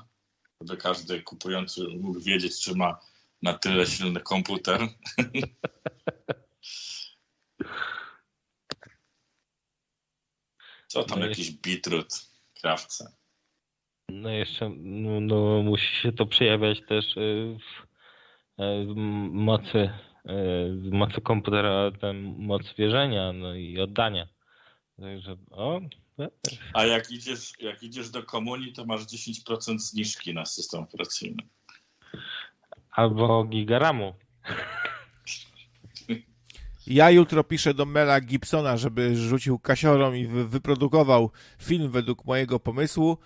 [0.60, 3.00] żeby każdy kupujący mógł wiedzieć, czy ma
[3.42, 4.80] na tyle silny komputer.
[10.88, 12.08] Co tam No jakiś bitrut,
[12.60, 13.12] krawce.
[14.08, 17.82] No jeszcze no, no, musi się to przejawiać też y, w,
[18.62, 18.94] y, w
[19.32, 19.90] mocy,
[20.24, 24.28] w mocy komputera, ten moc wierzenia no i oddania.
[25.00, 25.80] Także o,
[26.74, 31.42] A jak idziesz, jak idziesz do komunii, to masz 10% zniżki na system operacyjny.
[32.90, 34.14] albo gigaramu.
[36.86, 42.60] Ja jutro piszę do Mela Gibsona, żeby rzucił kasiorą i wy- wyprodukował film według mojego
[42.60, 43.18] pomysłu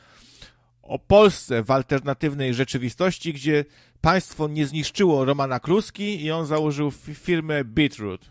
[0.88, 3.64] o Polsce w alternatywnej rzeczywistości, gdzie
[4.00, 8.30] państwo nie zniszczyło Romana Kluski i on założył fi- firmę Beetroot,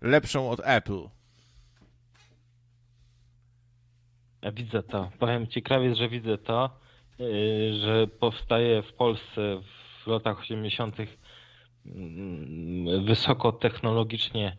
[0.00, 1.08] lepszą od Apple.
[4.42, 5.10] Ja widzę to.
[5.18, 6.70] Powiem ci, krawiec, że widzę to,
[7.18, 9.60] yy, że powstaje w Polsce
[10.04, 10.96] w latach 80.
[11.86, 14.56] mm, wysokotechnologicznie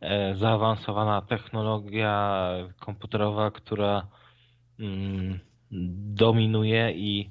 [0.00, 4.06] e, zaawansowana technologia komputerowa, która
[4.78, 7.30] mm, dominuje i,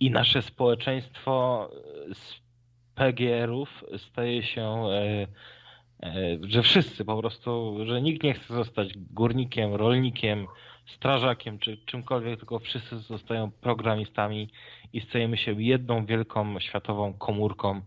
[0.00, 1.68] i nasze społeczeństwo
[2.12, 2.34] z
[2.94, 5.26] PGR-ów staje się, e,
[6.02, 10.46] e, że wszyscy po prostu, że nikt nie chce zostać górnikiem, rolnikiem,
[10.86, 14.48] strażakiem czy czymkolwiek, tylko wszyscy zostają programistami
[14.92, 17.80] i stajemy się jedną wielką światową komórką,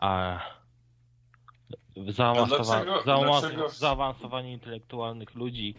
[0.00, 0.40] a
[1.96, 5.74] zaawansowa- dlaczego- zaawansowa- dlaczego- zaawansowanie intelektualnych ludzi,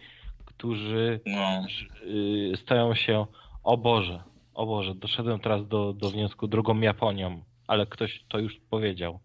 [0.60, 1.65] którzy No.
[2.03, 3.26] y, stają się,
[3.64, 4.23] o Boże,
[4.53, 9.19] o Boże, doszedłem teraz do, do wniosku drugą Japonią, ale ktoś to już powiedział.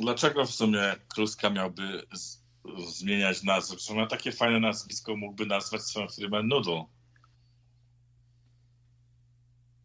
[0.00, 2.44] Dlaczego w sumie Kluska miałby z,
[2.86, 3.76] zmieniać nazwę?
[3.76, 6.84] Przecież ma takie fajne nazwisko, mógłby nazwać swoją firmę Noodle.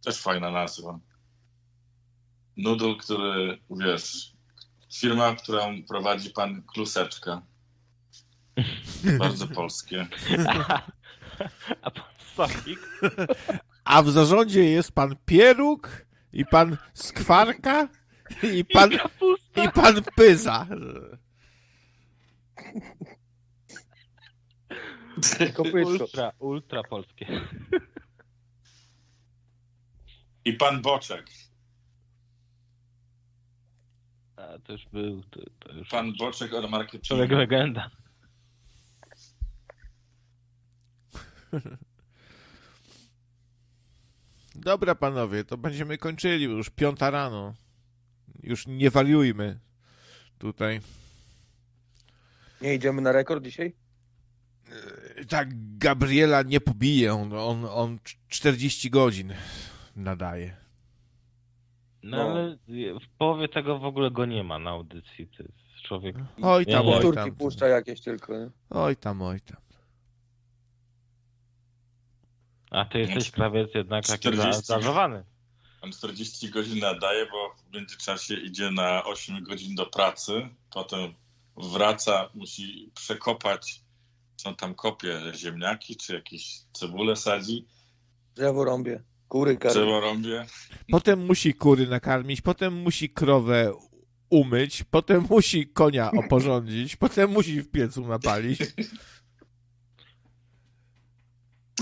[0.05, 0.99] Też fajna nazwa.
[2.57, 4.33] Noodle, który, wiesz,
[4.93, 7.52] firma, którą prowadzi pan Kluseczka.
[9.19, 10.07] Bardzo polskie.
[11.81, 12.03] A pan
[12.35, 12.79] Sofik?
[13.85, 17.87] A w zarządzie jest pan Pieruk i pan Skwarka
[18.53, 18.91] i pan,
[19.55, 20.67] i pan Pyza.
[25.85, 27.41] Ultra, ultra polskie.
[30.45, 31.25] I pan Boczek.
[34.35, 37.05] A, to już był, to, to już Pan Boczek od marketingu.
[37.05, 37.89] człowiek legenda.
[44.55, 47.53] Dobra, panowie, to będziemy kończyli, już piąta rano.
[48.43, 49.59] Już nie wariujmy
[50.37, 50.79] tutaj.
[52.61, 53.73] Nie idziemy na rekord dzisiaj?
[55.29, 55.47] Tak,
[55.77, 57.99] Gabriela nie pobije, on, on, on
[58.29, 59.33] 40 godzin
[59.95, 60.55] nadaje.
[62.03, 62.23] No, No.
[62.31, 62.57] ale
[63.01, 65.27] w połowie tego w ogóle go nie ma na audycji.
[65.37, 66.15] To jest człowiek.
[66.41, 67.35] Oj tam, Nie, oj Turki tam.
[67.35, 68.49] puszcza jakieś tylko, nie?
[68.69, 69.57] Oj tam, oj tam.
[72.73, 74.65] A ty jesteś krawiec jednak taki 40.
[74.65, 75.23] zaangażowany.
[75.81, 81.13] On 40 godzin nadaje, bo w międzyczasie idzie na 8 godzin do pracy, potem
[81.57, 83.81] wraca, musi przekopać,
[84.37, 87.67] są tam kopie, ziemniaki czy jakieś cebulę sadzi,
[88.35, 89.73] Drzewo rąbie, kury karmi.
[89.75, 90.45] drzewo rąbie.
[90.91, 93.73] Potem musi kury nakarmić, potem musi krowę
[94.29, 98.59] umyć, potem musi konia oporządzić, potem musi w piecu napalić.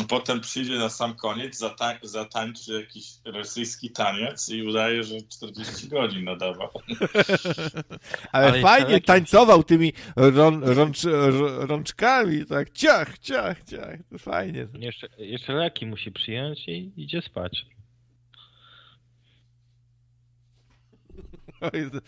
[0.10, 6.24] Potem przyjdzie na sam koniec, zata- zatańczy jakiś rosyjski taniec i udaje, że 40 godzin
[6.24, 6.70] nadawał.
[8.32, 11.04] Ale, Ale fajnie jeszcze tańcował tymi rą, rącz,
[11.58, 13.98] rączkami, tak ciach, ciach, ciach.
[14.12, 14.68] To fajnie.
[14.80, 17.66] Jeszcze, jeszcze leki musi przyjąć i idzie spać.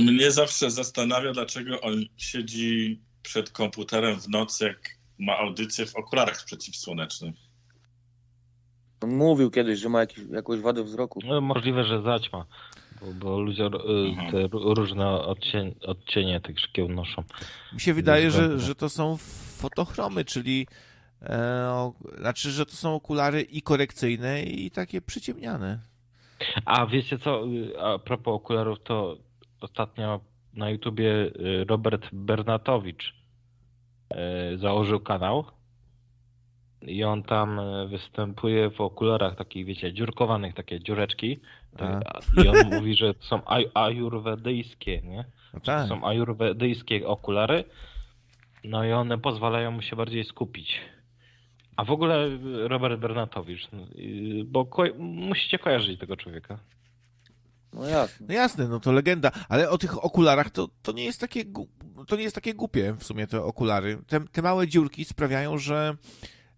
[0.00, 6.44] Mnie zawsze zastanawia, dlaczego on siedzi przed komputerem w nocy, jak ma audycję w okularach
[6.44, 7.34] przeciwsłonecznych.
[9.00, 11.20] On mówił kiedyś, że ma jakiś, jakąś wadę wzroku.
[11.24, 12.46] No, możliwe, że zaćma,
[13.00, 13.68] bo, bo ludzie y,
[14.08, 14.32] Mhm.
[14.32, 17.24] te ró- różne odcienie, odcienie tych szkieł noszą.
[17.72, 19.16] Mi się wydaje, że, że to są
[19.58, 20.66] fotochromy, czyli
[21.22, 25.78] e, o, znaczy, że to są okulary i korekcyjne, i takie przyciemniane.
[26.64, 29.16] A wiecie co, y, a propos okularów, to
[29.64, 30.20] ostatnio
[30.54, 33.14] na YouTubie y, Robert Bernatowicz
[34.54, 35.44] y, założył kanał
[36.82, 41.40] i on tam y, występuje w okularach takich, wiecie, dziurkowanych, takie dziureczki
[41.76, 42.02] Tak.
[42.44, 45.24] I on mówi, że to są aj- ajurwedyjskie, nie?
[45.54, 45.88] No tak.
[45.88, 47.64] są ajurwedyjskie okulary,
[48.64, 50.80] no i one pozwalają mu się bardziej skupić.
[51.76, 52.28] A w ogóle
[52.68, 53.68] Robert Bernatowicz,
[54.44, 56.58] bo ko- musicie kojarzyć tego człowieka.
[57.72, 58.26] No jasne.
[58.28, 61.44] No jasne, no to legenda, ale o tych okularach to, to nie jest takie
[62.06, 63.98] to nie jest takie głupie w sumie te okulary.
[64.06, 65.96] Te, te małe dziurki sprawiają, że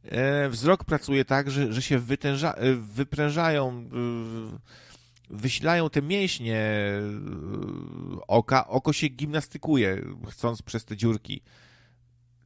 [0.05, 7.01] e, wzrok pracuje tak, że, że się wytęża, e, wyprężają, e, wysilają te mięśnie e,
[8.29, 11.43] oka, oko się gimnastykuje, chcąc przez te dziurki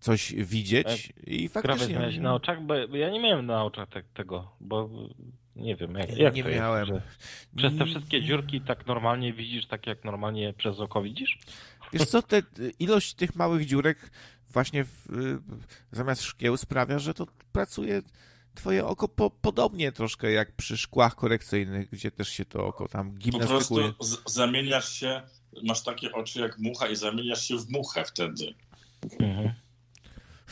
[0.00, 4.02] coś widzieć i faktycznie miałeś na oczach, bo bo ja nie miałem na oczach te,
[4.02, 4.90] tego, bo
[5.58, 6.88] nie wiem jak, jak nie to miałem.
[6.88, 7.06] Jest,
[7.56, 11.38] przez te wszystkie dziurki tak normalnie widzisz, tak jak normalnie przez oko widzisz?
[11.92, 12.42] Wiesz co, te,
[12.78, 14.10] ilość tych małych dziurek
[14.50, 15.38] właśnie w, y,
[15.92, 18.02] zamiast szkieł sprawia, że to pracuje
[18.54, 23.12] twoje oko po, podobnie troszkę jak przy szkłach korekcyjnych, gdzie też się to oko tam
[23.12, 23.92] Po gimnastykuje.
[23.92, 25.22] prostu z- zamieniasz się,
[25.62, 28.54] masz takie oczy jak mucha i zamieniasz się w muchę wtedy.
[29.20, 29.52] Mhm.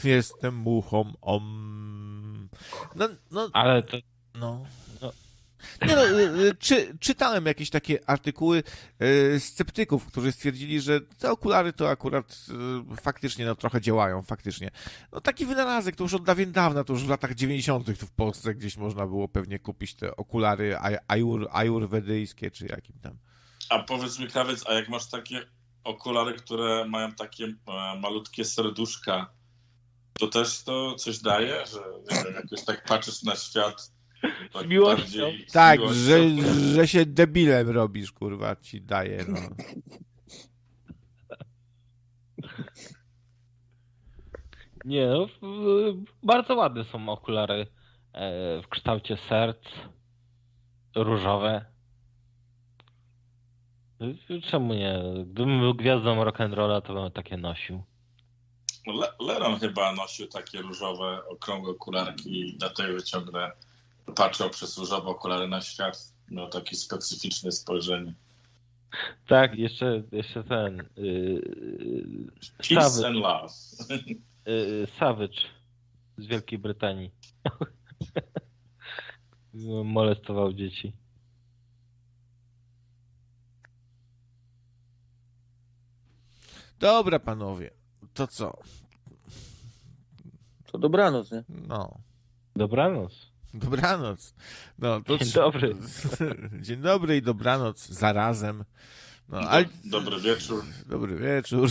[0.05, 2.49] Jestem muchą, om.
[2.95, 3.97] No, no, Ale to
[4.35, 4.65] no.
[5.89, 8.63] Nie no, y, y, czy, czytałem jakieś takie artykuły
[9.35, 12.47] y, sceptyków, którzy stwierdzili, że te okulary to akurat
[13.01, 14.71] faktycznie no, trochę działają, faktycznie.
[15.13, 17.87] No taki wynalazek, to już od dawien dawna, to już w latach 90.
[17.99, 22.99] tu w Polsce gdzieś można było pewnie kupić te okulary aj- ajur, ajurwedyjskie, czy jakim
[23.03, 23.19] tam.
[23.69, 25.47] A powiedz mi, krawiec, a jak masz takie
[25.85, 27.53] okulary, które mają takie e,
[28.01, 29.31] malutkie serduszka,
[30.19, 31.81] to też to coś daje, że
[32.11, 33.91] wiem, jakoś tak patrzysz na świat
[34.53, 35.33] tak Z miłością.
[35.53, 36.01] Tak, miłością?
[36.01, 36.29] że,
[36.75, 39.41] że się debilem robisz, kurwa, ci daje, no.
[44.85, 45.27] nie no,
[46.23, 47.67] bardzo ładne są okulary
[48.13, 49.59] e, w kształcie serc,
[50.95, 51.65] różowe.
[54.51, 55.03] Czemu nie?
[55.27, 57.83] Gdybym był gwiazdą rock'n'rolla, to bym takie nosił.
[58.87, 63.53] Le Leron chyba nosił takie różowe, okrągłe okularki i dlatego ciągle
[64.15, 66.13] patrzył przez różowe okulary na świat.
[66.31, 68.15] Miał takie specyficzne spojrzenie.
[69.27, 70.89] Tak, jeszcze, jeszcze ten.
[70.97, 73.53] Yy, Peace Savage, and love.
[74.47, 75.37] yy, Savage
[76.19, 77.11] z Wielkiej Brytanii.
[79.85, 80.93] Molestował dzieci.
[86.81, 87.71] Dobra, panowie,
[88.15, 88.59] to co?
[90.73, 91.45] To dobranoc, nie?
[91.49, 91.99] No.
[92.57, 93.13] Dobranoc.
[93.55, 94.35] Dobranoc.
[94.79, 95.77] No, to Dzień dobry.
[96.67, 98.65] Dzień dobry i dobranoc zarazem.
[99.29, 99.65] No, ale...
[99.85, 100.65] Dobry wieczór.
[100.87, 101.71] Dobry wieczór.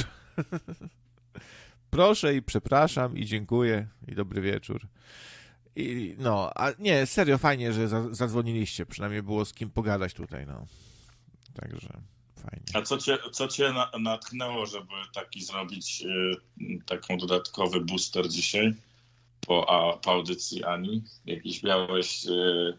[1.89, 4.87] Proszę i przepraszam i dziękuję i dobry wieczór.
[5.75, 8.85] I no, a nie, serio fajnie, że za, zadzwoniliście.
[8.85, 10.65] Przynajmniej było z kim pogadać tutaj, no.
[11.53, 11.89] Także
[12.35, 12.65] fajnie.
[12.73, 16.03] A co cię, co cię na, natchnęło, żeby taki zrobić
[16.61, 18.73] y, taką dodatkowy booster dzisiaj
[19.47, 21.03] po, a, po audycji Ani?
[21.25, 22.77] Jakiś miałeś y,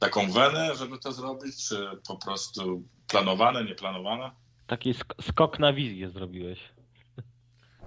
[0.00, 4.30] taką wenę, żeby to zrobić, czy po prostu planowane, nieplanowane?
[4.66, 6.58] Taki sk- skok na wizję zrobiłeś.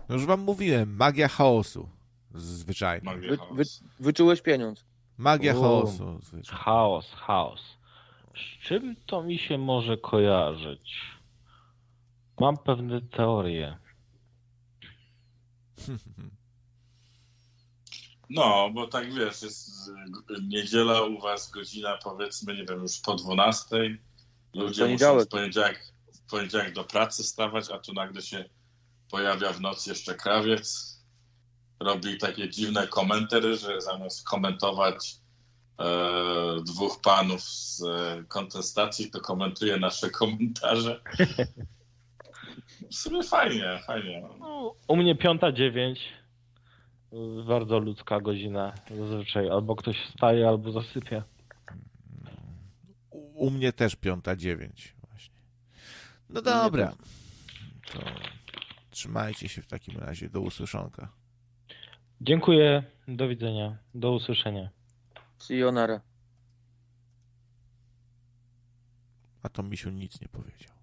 [0.10, 1.90] No już wam mówiłem, magia chaosu.
[2.36, 3.06] Zwyczajnie.
[3.06, 3.56] Magia Wy, chaos.
[3.58, 3.64] wy,
[4.00, 4.86] wyczułeś pieniądz.
[5.18, 5.62] Magia O.
[5.62, 6.20] chaosu.
[6.22, 6.64] Zwyczajnie.
[6.64, 7.62] Chaos, chaos.
[8.36, 11.02] Z czym to mi się może kojarzyć?
[12.40, 13.78] Mam pewne teorie.
[18.34, 19.88] No, bo tak wiesz, jest
[20.30, 23.76] y, niedziela u was godzina powiedzmy, nie wiem, już po 12.
[24.54, 28.46] Ludzie muszą w poniedziałek, w poniedziałek do pracy stawać, a tu nagle się
[29.12, 30.94] pojawia w nocy jeszcze krawiec.
[31.80, 35.16] Robi takie dziwne komentary, że zamiast komentować
[35.80, 35.86] e,
[36.66, 41.02] dwóch panów z e, kontestacji, to komentuje nasze komentarze.
[42.92, 44.30] W sumie fajnie, fajnie.
[44.40, 46.00] No, u mnie piąta dziewięć.
[47.48, 48.74] Bardzo ludzka godzina.
[48.98, 51.24] Zazwyczaj albo ktoś wstaje, albo zasypia.
[53.34, 55.36] U mnie też piąta dziewięć właśnie.
[56.30, 56.96] No dobra.
[57.92, 58.00] To
[58.92, 60.30] trzymajcie się w takim razie.
[60.30, 61.12] Do usłyszonka.
[62.22, 64.70] Dziękuję, do widzenia, do usłyszenia.
[65.38, 66.02] Sayonara.
[69.44, 70.74] A to Misiu nic nie powiedział.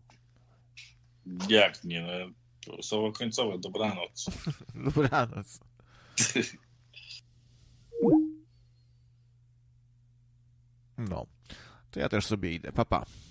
[1.48, 2.02] Jak nie?
[2.02, 2.34] No,
[2.66, 4.26] to słowo końcowe, dobranoc.
[4.94, 5.60] Dobranoc.
[10.98, 11.26] No.
[11.90, 12.72] To ja też sobie idę.
[12.72, 13.00] Papa.
[13.00, 13.29] Pa.